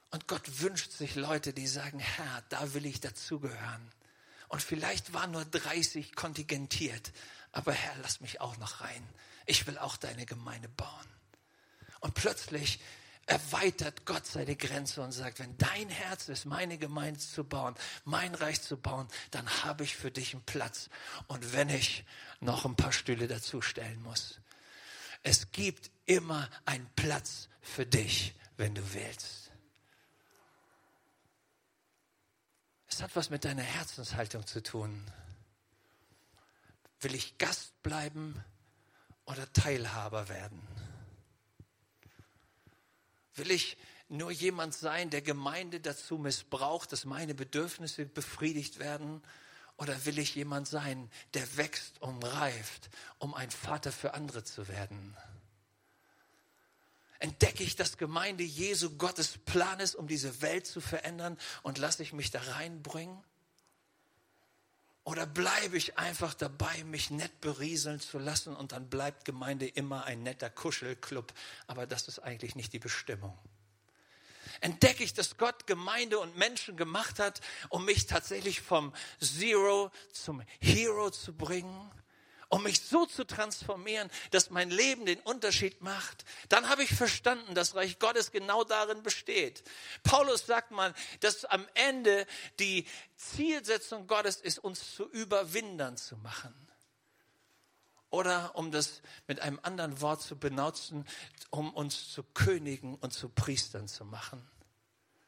Und 0.10 0.28
Gott 0.28 0.62
wünscht 0.62 0.92
sich 0.92 1.16
Leute, 1.16 1.54
die 1.54 1.68
sagen, 1.68 2.00
Herr, 2.00 2.44
da 2.50 2.74
will 2.74 2.86
ich 2.86 3.00
dazugehören. 3.00 3.92
Und 4.50 4.62
vielleicht 4.62 5.14
waren 5.14 5.32
nur 5.32 5.46
30 5.46 6.16
kontingentiert, 6.16 7.14
aber 7.52 7.72
Herr, 7.72 7.96
lass 8.02 8.20
mich 8.20 8.42
auch 8.42 8.58
noch 8.58 8.82
rein. 8.82 9.08
Ich 9.46 9.68
will 9.68 9.78
auch 9.78 9.96
deine 9.96 10.26
Gemeinde 10.26 10.68
bauen. 10.68 11.08
Und 12.02 12.16
plötzlich 12.16 12.82
erweitert 13.26 14.06
Gott 14.06 14.26
seine 14.26 14.56
Grenze 14.56 15.02
und 15.02 15.12
sagt, 15.12 15.40
wenn 15.40 15.58
dein 15.58 15.90
Herz 15.90 16.28
ist, 16.30 16.46
meine 16.46 16.78
Gemeinde 16.78 17.20
zu 17.20 17.44
bauen, 17.44 17.76
mein 18.04 18.36
Reich 18.36 18.62
zu 18.62 18.78
bauen, 18.78 19.08
dann 19.32 19.48
habe 19.64 19.84
ich 19.84 19.96
für 19.96 20.12
dich 20.12 20.34
einen 20.34 20.44
Platz. 20.44 20.90
Und 21.28 21.54
wenn 21.54 21.70
ich 21.70 22.04
noch 22.42 22.66
ein 22.66 22.76
paar 22.76 22.92
Stühle 22.92 23.28
dazustellen 23.28 24.02
muss. 24.02 24.40
Es 25.24 25.52
gibt 25.52 25.92
immer 26.06 26.50
einen 26.66 26.90
Platz 26.96 27.48
für 27.62 27.86
dich, 27.86 28.36
wenn 28.58 28.76
du 28.76 28.94
willst. 28.94 29.52
Es 32.88 33.02
hat 33.02 33.16
was 33.16 33.30
mit 33.30 33.46
deiner 33.46 33.62
Herzenshaltung 33.62 34.46
zu 34.46 34.62
tun. 34.62 35.06
Will 37.00 37.16
ich 37.16 37.38
Gast 37.38 37.82
bleiben 37.84 38.44
oder 39.26 39.52
Teilhaber 39.54 40.28
werden? 40.28 40.62
Will 43.36 43.52
ich 43.52 43.78
nur 44.10 44.32
jemand 44.32 44.74
sein, 44.74 45.10
der 45.10 45.22
Gemeinde 45.22 45.80
dazu 45.80 46.18
missbraucht, 46.18 46.92
dass 46.92 47.06
meine 47.06 47.34
Bedürfnisse 47.34 48.06
befriedigt 48.06 48.80
werden? 48.80 49.22
Oder 49.78 50.06
will 50.06 50.20
ich 50.20 50.36
jemand 50.36 50.68
sein, 50.68 51.10
der 51.34 51.58
wächst 51.58 52.02
und 52.02 52.24
reift, 52.24 52.90
um 53.20 53.34
ein 53.34 53.50
Vater 53.50 53.92
für 53.92 54.14
andere 54.14 54.44
zu 54.44 54.68
werden? 54.68 55.16
Entdecke 57.20 57.64
ich, 57.64 57.76
dass 57.76 57.98
Gemeinde 57.98 58.44
Jesu 58.44 58.98
Gottes 58.98 59.38
Plan 59.38 59.80
ist, 59.80 59.96
um 59.96 60.08
diese 60.08 60.42
Welt 60.42 60.68
zu 60.68 60.82
verändern 60.82 61.38
und 61.62 61.78
lasse 61.78 62.04
ich 62.04 62.14
mich 62.14 62.32
da 62.32 62.42
reinbringen? 62.42 63.24
Oder 65.04 65.26
bleibe 65.26 65.78
ich 65.78 65.98
einfach 65.98 66.36
dabei, 66.36 66.84
mich 66.84 67.10
nett 67.10 67.42
berieseln 67.42 68.00
zu 68.00 68.20
lassen 68.20 68.56
und 68.56 68.72
dann 68.72 68.90
bleibt 68.90 69.26
Gemeinde 69.26 69.68
immer 69.68 70.06
ein 70.06 70.22
netter 70.22 70.50
Kuschelclub, 70.50 71.34
aber 71.66 71.88
das 71.88 72.08
ist 72.08 72.20
eigentlich 72.20 72.56
nicht 72.56 72.72
die 72.72 72.80
Bestimmung. 72.80 73.38
Entdecke 74.60 75.04
ich, 75.04 75.16
dass 75.16 75.38
Gott 75.38 75.66
Gemeinde 75.66 76.20
und 76.20 76.38
Menschen 76.38 76.78
gemacht 76.78 77.18
hat, 77.18 77.42
um 77.70 77.84
mich 77.86 78.06
tatsächlich 78.06 78.62
vom 78.62 78.94
Zero 79.20 79.92
zum 80.14 80.44
Hero 80.60 81.10
zu 81.10 81.34
bringen? 81.34 81.90
Um 82.52 82.64
mich 82.64 82.82
so 82.82 83.06
zu 83.06 83.26
transformieren, 83.26 84.12
dass 84.32 84.50
mein 84.50 84.70
Leben 84.70 85.06
den 85.06 85.20
Unterschied 85.22 85.82
macht, 85.82 86.26
dann 86.50 86.68
habe 86.68 86.84
ich 86.84 86.94
verstanden, 86.94 87.56
dass 87.56 87.76
Reich 87.76 87.98
Gottes 87.98 88.32
genau 88.32 88.66
darin 88.66 89.04
besteht. 89.04 89.64
Paulus 90.04 90.46
sagt 90.46 90.72
mal, 90.72 90.94
dass 91.22 91.46
am 91.46 91.66
Ende 91.74 92.28
die 92.60 92.86
Zielsetzung 93.16 94.06
Gottes 94.06 94.36
ist, 94.42 94.60
uns 94.60 94.96
zu 94.96 95.10
Überwindern 95.10 95.96
zu 95.96 96.18
machen. 96.18 96.54
Oder 98.10 98.56
um 98.56 98.72
das 98.72 99.02
mit 99.28 99.40
einem 99.40 99.60
anderen 99.64 100.02
Wort 100.02 100.22
zu 100.22 100.38
benutzen, 100.38 101.08
um 101.50 101.74
uns 101.74 102.12
zu 102.12 102.22
Königen 102.22 102.96
und 102.96 103.14
zu 103.14 103.30
Priestern 103.30 103.88
zu 103.88 104.04
machen. 104.04 104.46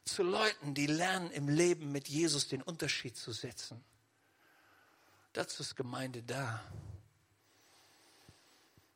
Zu 0.04 0.22
Leuten, 0.22 0.74
die 0.74 0.86
lernen 0.86 1.30
im 1.30 1.48
Leben 1.48 1.90
mit 1.90 2.08
Jesus 2.08 2.48
den 2.48 2.60
Unterschied 2.60 3.16
zu 3.16 3.32
setzen. 3.32 3.82
Dazu 5.32 5.62
ist 5.62 5.74
Gemeinde 5.74 6.22
da. 6.22 6.62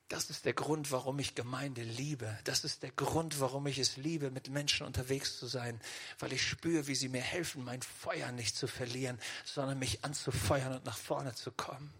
Das 0.08 0.30
ist 0.30 0.46
der 0.46 0.54
Grund, 0.54 0.90
warum 0.90 1.18
ich 1.18 1.34
Gemeinde 1.34 1.82
liebe. 1.82 2.38
Das 2.44 2.64
ist 2.64 2.82
der 2.82 2.90
Grund, 2.92 3.40
warum 3.40 3.66
ich 3.66 3.78
es 3.78 3.98
liebe, 3.98 4.30
mit 4.30 4.48
Menschen 4.48 4.86
unterwegs 4.86 5.38
zu 5.38 5.46
sein, 5.46 5.78
weil 6.18 6.32
ich 6.32 6.46
spüre, 6.46 6.86
wie 6.86 6.94
sie 6.94 7.10
mir 7.10 7.20
helfen, 7.20 7.62
mein 7.62 7.82
Feuer 7.82 8.32
nicht 8.32 8.56
zu 8.56 8.66
verlieren, 8.66 9.20
sondern 9.44 9.78
mich 9.78 10.04
anzufeuern 10.04 10.72
und 10.72 10.86
nach 10.86 10.96
vorne 10.96 11.34
zu 11.34 11.52
kommen. 11.52 11.92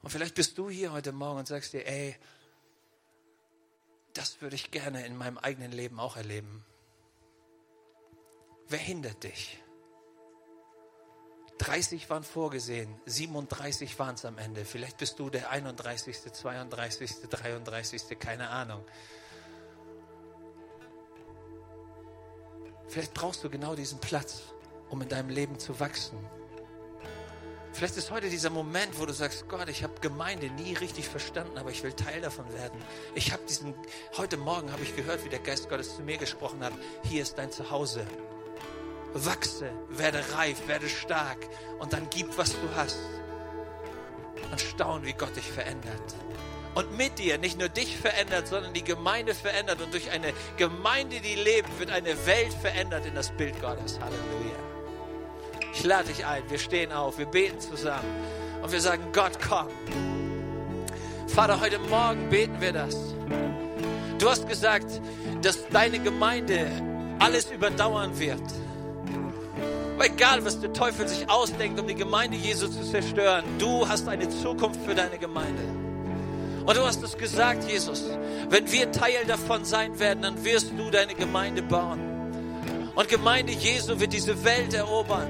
Und 0.00 0.10
vielleicht 0.10 0.34
bist 0.34 0.56
du 0.56 0.70
hier 0.70 0.92
heute 0.92 1.12
Morgen 1.12 1.40
und 1.40 1.48
sagst 1.48 1.74
dir, 1.74 1.86
ey, 1.86 2.16
das 4.14 4.40
würde 4.40 4.56
ich 4.56 4.70
gerne 4.70 5.04
in 5.06 5.16
meinem 5.16 5.36
eigenen 5.36 5.72
Leben 5.72 6.00
auch 6.00 6.16
erleben. 6.16 6.64
Wer 8.68 8.78
hindert 8.78 9.22
dich? 9.22 9.63
30 11.58 12.10
waren 12.10 12.24
vorgesehen, 12.24 12.94
37 13.06 13.98
waren 13.98 14.16
es 14.16 14.24
am 14.24 14.38
Ende. 14.38 14.64
Vielleicht 14.64 14.98
bist 14.98 15.18
du 15.18 15.30
der 15.30 15.50
31., 15.50 16.32
32., 16.32 17.28
33., 17.30 18.18
keine 18.18 18.48
Ahnung. 18.50 18.84
Vielleicht 22.88 23.14
brauchst 23.14 23.42
du 23.44 23.50
genau 23.50 23.74
diesen 23.74 24.00
Platz, 24.00 24.42
um 24.90 25.00
in 25.02 25.08
deinem 25.08 25.28
Leben 25.28 25.58
zu 25.58 25.78
wachsen. 25.80 26.18
Vielleicht 27.72 27.96
ist 27.96 28.12
heute 28.12 28.30
dieser 28.30 28.50
Moment, 28.50 29.00
wo 29.00 29.06
du 29.06 29.12
sagst, 29.12 29.48
Gott, 29.48 29.68
ich 29.68 29.82
habe 29.82 29.94
Gemeinde 30.00 30.48
nie 30.50 30.74
richtig 30.74 31.08
verstanden, 31.08 31.58
aber 31.58 31.70
ich 31.70 31.82
will 31.82 31.92
Teil 31.92 32.20
davon 32.20 32.52
werden. 32.52 32.80
Ich 33.16 33.32
habe 33.32 33.42
diesen, 33.48 33.74
heute 34.16 34.36
Morgen 34.36 34.70
habe 34.70 34.84
ich 34.84 34.94
gehört, 34.94 35.24
wie 35.24 35.28
der 35.28 35.40
Geist 35.40 35.68
Gottes 35.68 35.96
zu 35.96 36.02
mir 36.02 36.16
gesprochen 36.16 36.62
hat. 36.62 36.72
Hier 37.02 37.22
ist 37.22 37.36
dein 37.36 37.50
Zuhause 37.50 38.06
wachse, 39.14 39.70
werde 39.88 40.22
reif, 40.36 40.66
werde 40.66 40.88
stark 40.88 41.38
und 41.78 41.92
dann 41.92 42.08
gib, 42.10 42.36
was 42.36 42.52
du 42.52 42.68
hast. 42.76 42.98
Und 44.50 44.60
staun, 44.60 45.04
wie 45.04 45.12
Gott 45.12 45.34
dich 45.36 45.50
verändert. 45.50 46.14
Und 46.74 46.96
mit 46.96 47.18
dir 47.18 47.38
nicht 47.38 47.58
nur 47.58 47.68
dich 47.68 47.96
verändert, 47.96 48.48
sondern 48.48 48.72
die 48.72 48.82
Gemeinde 48.82 49.34
verändert. 49.34 49.80
Und 49.80 49.92
durch 49.92 50.10
eine 50.10 50.32
Gemeinde, 50.56 51.20
die 51.20 51.36
lebt, 51.36 51.78
wird 51.78 51.90
eine 51.90 52.26
Welt 52.26 52.52
verändert 52.52 53.06
in 53.06 53.14
das 53.14 53.30
Bild 53.30 53.60
Gottes. 53.60 53.98
Halleluja. 54.00 54.56
Ich 55.72 55.84
lade 55.84 56.08
dich 56.08 56.26
ein. 56.26 56.42
Wir 56.50 56.58
stehen 56.58 56.92
auf, 56.92 57.18
wir 57.18 57.26
beten 57.26 57.60
zusammen. 57.60 58.08
Und 58.62 58.72
wir 58.72 58.80
sagen, 58.80 59.04
Gott, 59.12 59.38
komm. 59.48 59.68
Vater, 61.28 61.60
heute 61.60 61.78
Morgen 61.78 62.28
beten 62.28 62.60
wir 62.60 62.72
das. 62.72 62.96
Du 64.18 64.28
hast 64.28 64.48
gesagt, 64.48 65.00
dass 65.42 65.68
deine 65.68 65.98
Gemeinde 65.98 66.70
alles 67.18 67.50
überdauern 67.50 68.18
wird. 68.18 68.42
Aber 69.94 70.06
egal, 70.06 70.44
was 70.44 70.60
der 70.60 70.72
Teufel 70.72 71.06
sich 71.06 71.28
ausdenkt, 71.30 71.78
um 71.78 71.86
die 71.86 71.94
Gemeinde 71.94 72.36
Jesu 72.36 72.66
zu 72.66 72.82
zerstören, 72.82 73.44
du 73.58 73.88
hast 73.88 74.08
eine 74.08 74.28
Zukunft 74.28 74.80
für 74.84 74.94
deine 74.94 75.18
Gemeinde. 75.18 75.62
Und 76.66 76.76
du 76.76 76.84
hast 76.84 77.02
es 77.02 77.16
gesagt, 77.16 77.70
Jesus, 77.70 78.04
wenn 78.48 78.70
wir 78.72 78.90
Teil 78.90 79.24
davon 79.26 79.64
sein 79.64 79.98
werden, 80.00 80.22
dann 80.22 80.44
wirst 80.44 80.72
du 80.76 80.90
deine 80.90 81.14
Gemeinde 81.14 81.62
bauen. 81.62 82.00
Und 82.94 83.08
Gemeinde 83.08 83.52
Jesu 83.52 84.00
wird 84.00 84.12
diese 84.12 84.44
Welt 84.44 84.74
erobern. 84.74 85.28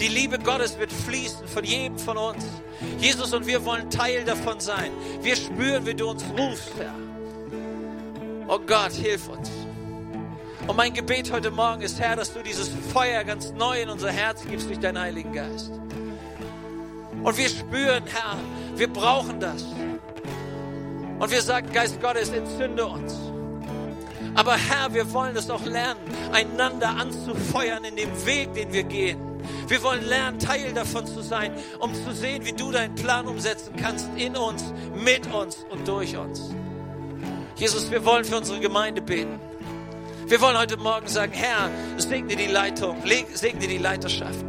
Die 0.00 0.08
Liebe 0.08 0.38
Gottes 0.38 0.78
wird 0.78 0.92
fließen 0.92 1.46
von 1.46 1.64
jedem 1.64 1.98
von 1.98 2.16
uns. 2.16 2.44
Jesus 2.98 3.32
und 3.32 3.46
wir 3.46 3.64
wollen 3.64 3.88
Teil 3.88 4.24
davon 4.24 4.58
sein. 4.58 4.90
Wir 5.22 5.36
spüren, 5.36 5.86
wie 5.86 5.94
du 5.94 6.10
uns 6.10 6.24
rufst, 6.36 6.72
Herr. 6.78 6.94
Oh 8.48 8.58
Gott, 8.58 8.92
hilf 8.92 9.28
uns. 9.28 9.50
Und 10.66 10.76
mein 10.76 10.92
Gebet 10.92 11.30
heute 11.32 11.52
Morgen 11.52 11.82
ist, 11.82 12.00
Herr, 12.00 12.16
dass 12.16 12.32
du 12.32 12.42
dieses 12.42 12.68
Feuer 12.92 13.22
ganz 13.22 13.52
neu 13.52 13.82
in 13.82 13.88
unser 13.88 14.10
Herz 14.10 14.44
gibst 14.50 14.68
durch 14.68 14.80
deinen 14.80 14.98
Heiligen 14.98 15.32
Geist. 15.32 15.70
Und 17.22 17.38
wir 17.38 17.48
spüren, 17.48 18.02
Herr, 18.06 18.36
wir 18.74 18.92
brauchen 18.92 19.38
das. 19.38 19.64
Und 21.20 21.30
wir 21.30 21.40
sagen, 21.40 21.72
Geist 21.72 22.00
Gottes, 22.02 22.30
entzünde 22.30 22.84
uns. 22.84 23.14
Aber 24.34 24.56
Herr, 24.56 24.92
wir 24.92 25.12
wollen 25.12 25.36
es 25.36 25.48
auch 25.50 25.64
lernen, 25.64 26.00
einander 26.32 26.88
anzufeuern 26.88 27.84
in 27.84 27.94
dem 27.94 28.26
Weg, 28.26 28.52
den 28.54 28.72
wir 28.72 28.82
gehen. 28.82 29.18
Wir 29.68 29.82
wollen 29.84 30.04
lernen, 30.04 30.40
Teil 30.40 30.72
davon 30.72 31.06
zu 31.06 31.22
sein, 31.22 31.52
um 31.78 31.94
zu 31.94 32.12
sehen, 32.12 32.44
wie 32.44 32.52
du 32.52 32.72
deinen 32.72 32.96
Plan 32.96 33.26
umsetzen 33.26 33.72
kannst 33.80 34.08
in 34.16 34.36
uns, 34.36 34.64
mit 34.94 35.32
uns 35.32 35.64
und 35.70 35.86
durch 35.86 36.16
uns. 36.16 36.50
Jesus, 37.54 37.88
wir 37.90 38.04
wollen 38.04 38.24
für 38.24 38.36
unsere 38.36 38.58
Gemeinde 38.58 39.00
beten. 39.00 39.38
Wir 40.28 40.40
wollen 40.40 40.58
heute 40.58 40.76
Morgen 40.76 41.06
sagen, 41.06 41.32
Herr, 41.32 41.70
segne 41.98 42.34
die 42.34 42.48
Leitung, 42.48 42.96
segne 43.32 43.68
die 43.68 43.78
Leiterschaft. 43.78 44.44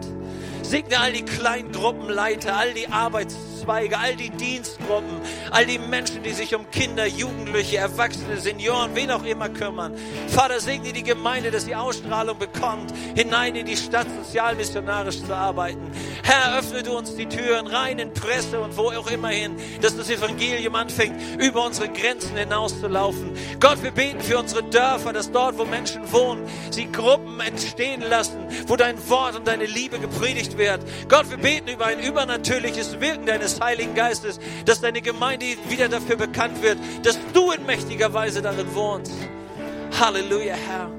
Segne 0.64 1.00
all 1.00 1.14
die 1.14 1.22
kleinen 1.22 1.72
Gruppenleiter, 1.72 2.58
all 2.58 2.74
die 2.74 2.88
Arbeits 2.88 3.36
Berufszweige, 3.58 3.98
all 3.98 4.16
die 4.16 4.30
Dienstgruppen, 4.30 5.22
all 5.52 5.66
die 5.66 5.80
Menschen, 5.80 6.24
die 6.24 6.32
sich 6.32 6.54
um 6.56 6.70
Kinder, 6.70 7.06
Jugendliche, 7.06 7.78
Erwachsene, 7.78 8.38
Senioren, 8.38 8.96
wen 8.96 9.12
auch 9.12 9.24
immer 9.24 9.50
kümmern. 9.50 9.94
Vater, 10.28 10.60
segne 10.60 10.94
die 10.94 11.04
Gemeinde, 11.04 11.52
dass 11.52 11.66
sie 11.66 11.76
Ausstrahlung 11.76 12.38
bekommt, 12.38 12.94
hinein 13.16 13.56
in 13.56 13.66
die 13.66 13.78
Stadt 13.78 14.08
sozialmissionarisch 14.24 15.24
zu 15.24 15.36
arbeiten. 15.36 15.92
Herr, 16.24 16.60
öffne 16.60 16.84
du 16.84 16.98
uns 16.98 17.16
die 17.16 17.26
Türen 17.26 17.68
rein 17.68 18.00
in 18.00 18.14
Presse 18.14 18.60
und 18.60 18.78
wo 18.78 18.90
auch 18.92 19.10
immer 19.10 19.30
hin, 19.30 19.56
dass 19.82 19.96
das 19.96 20.10
Evangelium 20.10 20.76
anfängt, 20.76 21.16
über 21.40 21.66
unsere 21.66 21.90
Grenzen 21.90 22.38
hinauszulaufen. 22.38 23.32
Gott, 23.60 23.82
wir 23.82 23.92
beten 23.92 24.22
für 24.22 24.38
unsere 24.38 24.64
Dörfer, 24.64 25.14
dass 25.14 25.32
dort, 25.32 25.58
wo 25.58 25.66
Menschen 25.66 26.12
wohnen, 26.12 26.46
sie 26.70 26.92
Gruppen 26.92 27.40
entstehen 27.40 28.02
lassen, 28.02 28.46
wo 28.68 28.76
dein 28.76 28.98
Wort 29.10 29.36
und 29.36 29.48
deine 29.48 29.66
Liebe 29.66 30.00
gepredigt 30.00 30.58
wird. 30.58 30.82
Gott, 31.10 31.30
wir 31.30 31.38
beten 31.38 31.70
über 31.70 31.86
ein 31.86 32.00
übernatürliches 32.00 33.00
Wirken 33.00 33.26
deines 33.48 33.62
Heiligen 33.62 33.96
Geistes, 33.96 34.40
dass 34.66 34.82
deine 34.82 35.02
Gemeinde 35.02 35.46
wieder 35.70 35.88
dafür 35.88 36.18
bekannt 36.18 36.62
wird, 36.62 36.78
dass 37.04 37.18
du 37.34 37.52
in 37.52 37.66
mächtiger 37.66 38.14
Weise 38.14 38.42
darin 38.42 38.74
wohnst. 38.74 39.14
Halleluja, 40.00 40.56
Herr. 40.56 40.90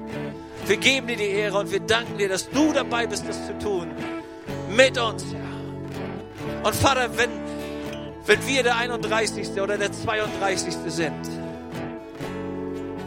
Wir 0.65 0.77
geben 0.77 1.07
dir 1.07 1.17
die 1.17 1.29
Ehre 1.29 1.57
und 1.59 1.71
wir 1.71 1.79
danken 1.79 2.17
dir, 2.17 2.29
dass 2.29 2.49
du 2.49 2.73
dabei 2.73 3.07
bist, 3.07 3.27
das 3.27 3.47
zu 3.47 3.57
tun. 3.59 3.91
Mit 4.69 4.97
uns, 4.97 5.25
Herr. 5.31 6.65
Und 6.65 6.75
Vater, 6.75 7.09
wenn, 7.17 7.29
wenn 8.25 8.47
wir 8.47 8.63
der 8.63 8.77
31. 8.77 9.61
oder 9.61 9.77
der 9.77 9.91
32. 9.91 10.73
sind, 10.87 11.13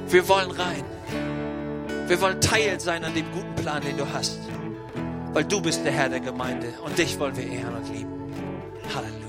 wir 0.09 0.29
wollen 0.29 0.51
rein. 0.51 0.85
Wir 2.07 2.21
wollen 2.21 2.41
Teil 2.41 2.79
sein 2.81 3.05
an 3.05 3.15
dem 3.15 3.31
guten 3.33 3.55
Plan, 3.57 3.83
den 3.83 3.97
du 3.97 4.05
hast. 4.13 4.39
Weil 5.33 5.45
du 5.45 5.61
bist 5.61 5.85
der 5.85 5.93
Herr 5.93 6.09
der 6.09 6.21
Gemeinde 6.21 6.75
und 6.85 6.99
dich 6.99 7.19
wollen 7.19 7.37
wir 7.37 7.47
ehren 7.47 7.75
und 7.75 7.89
lieben. 7.93 8.13
Halleluja. 8.95 9.22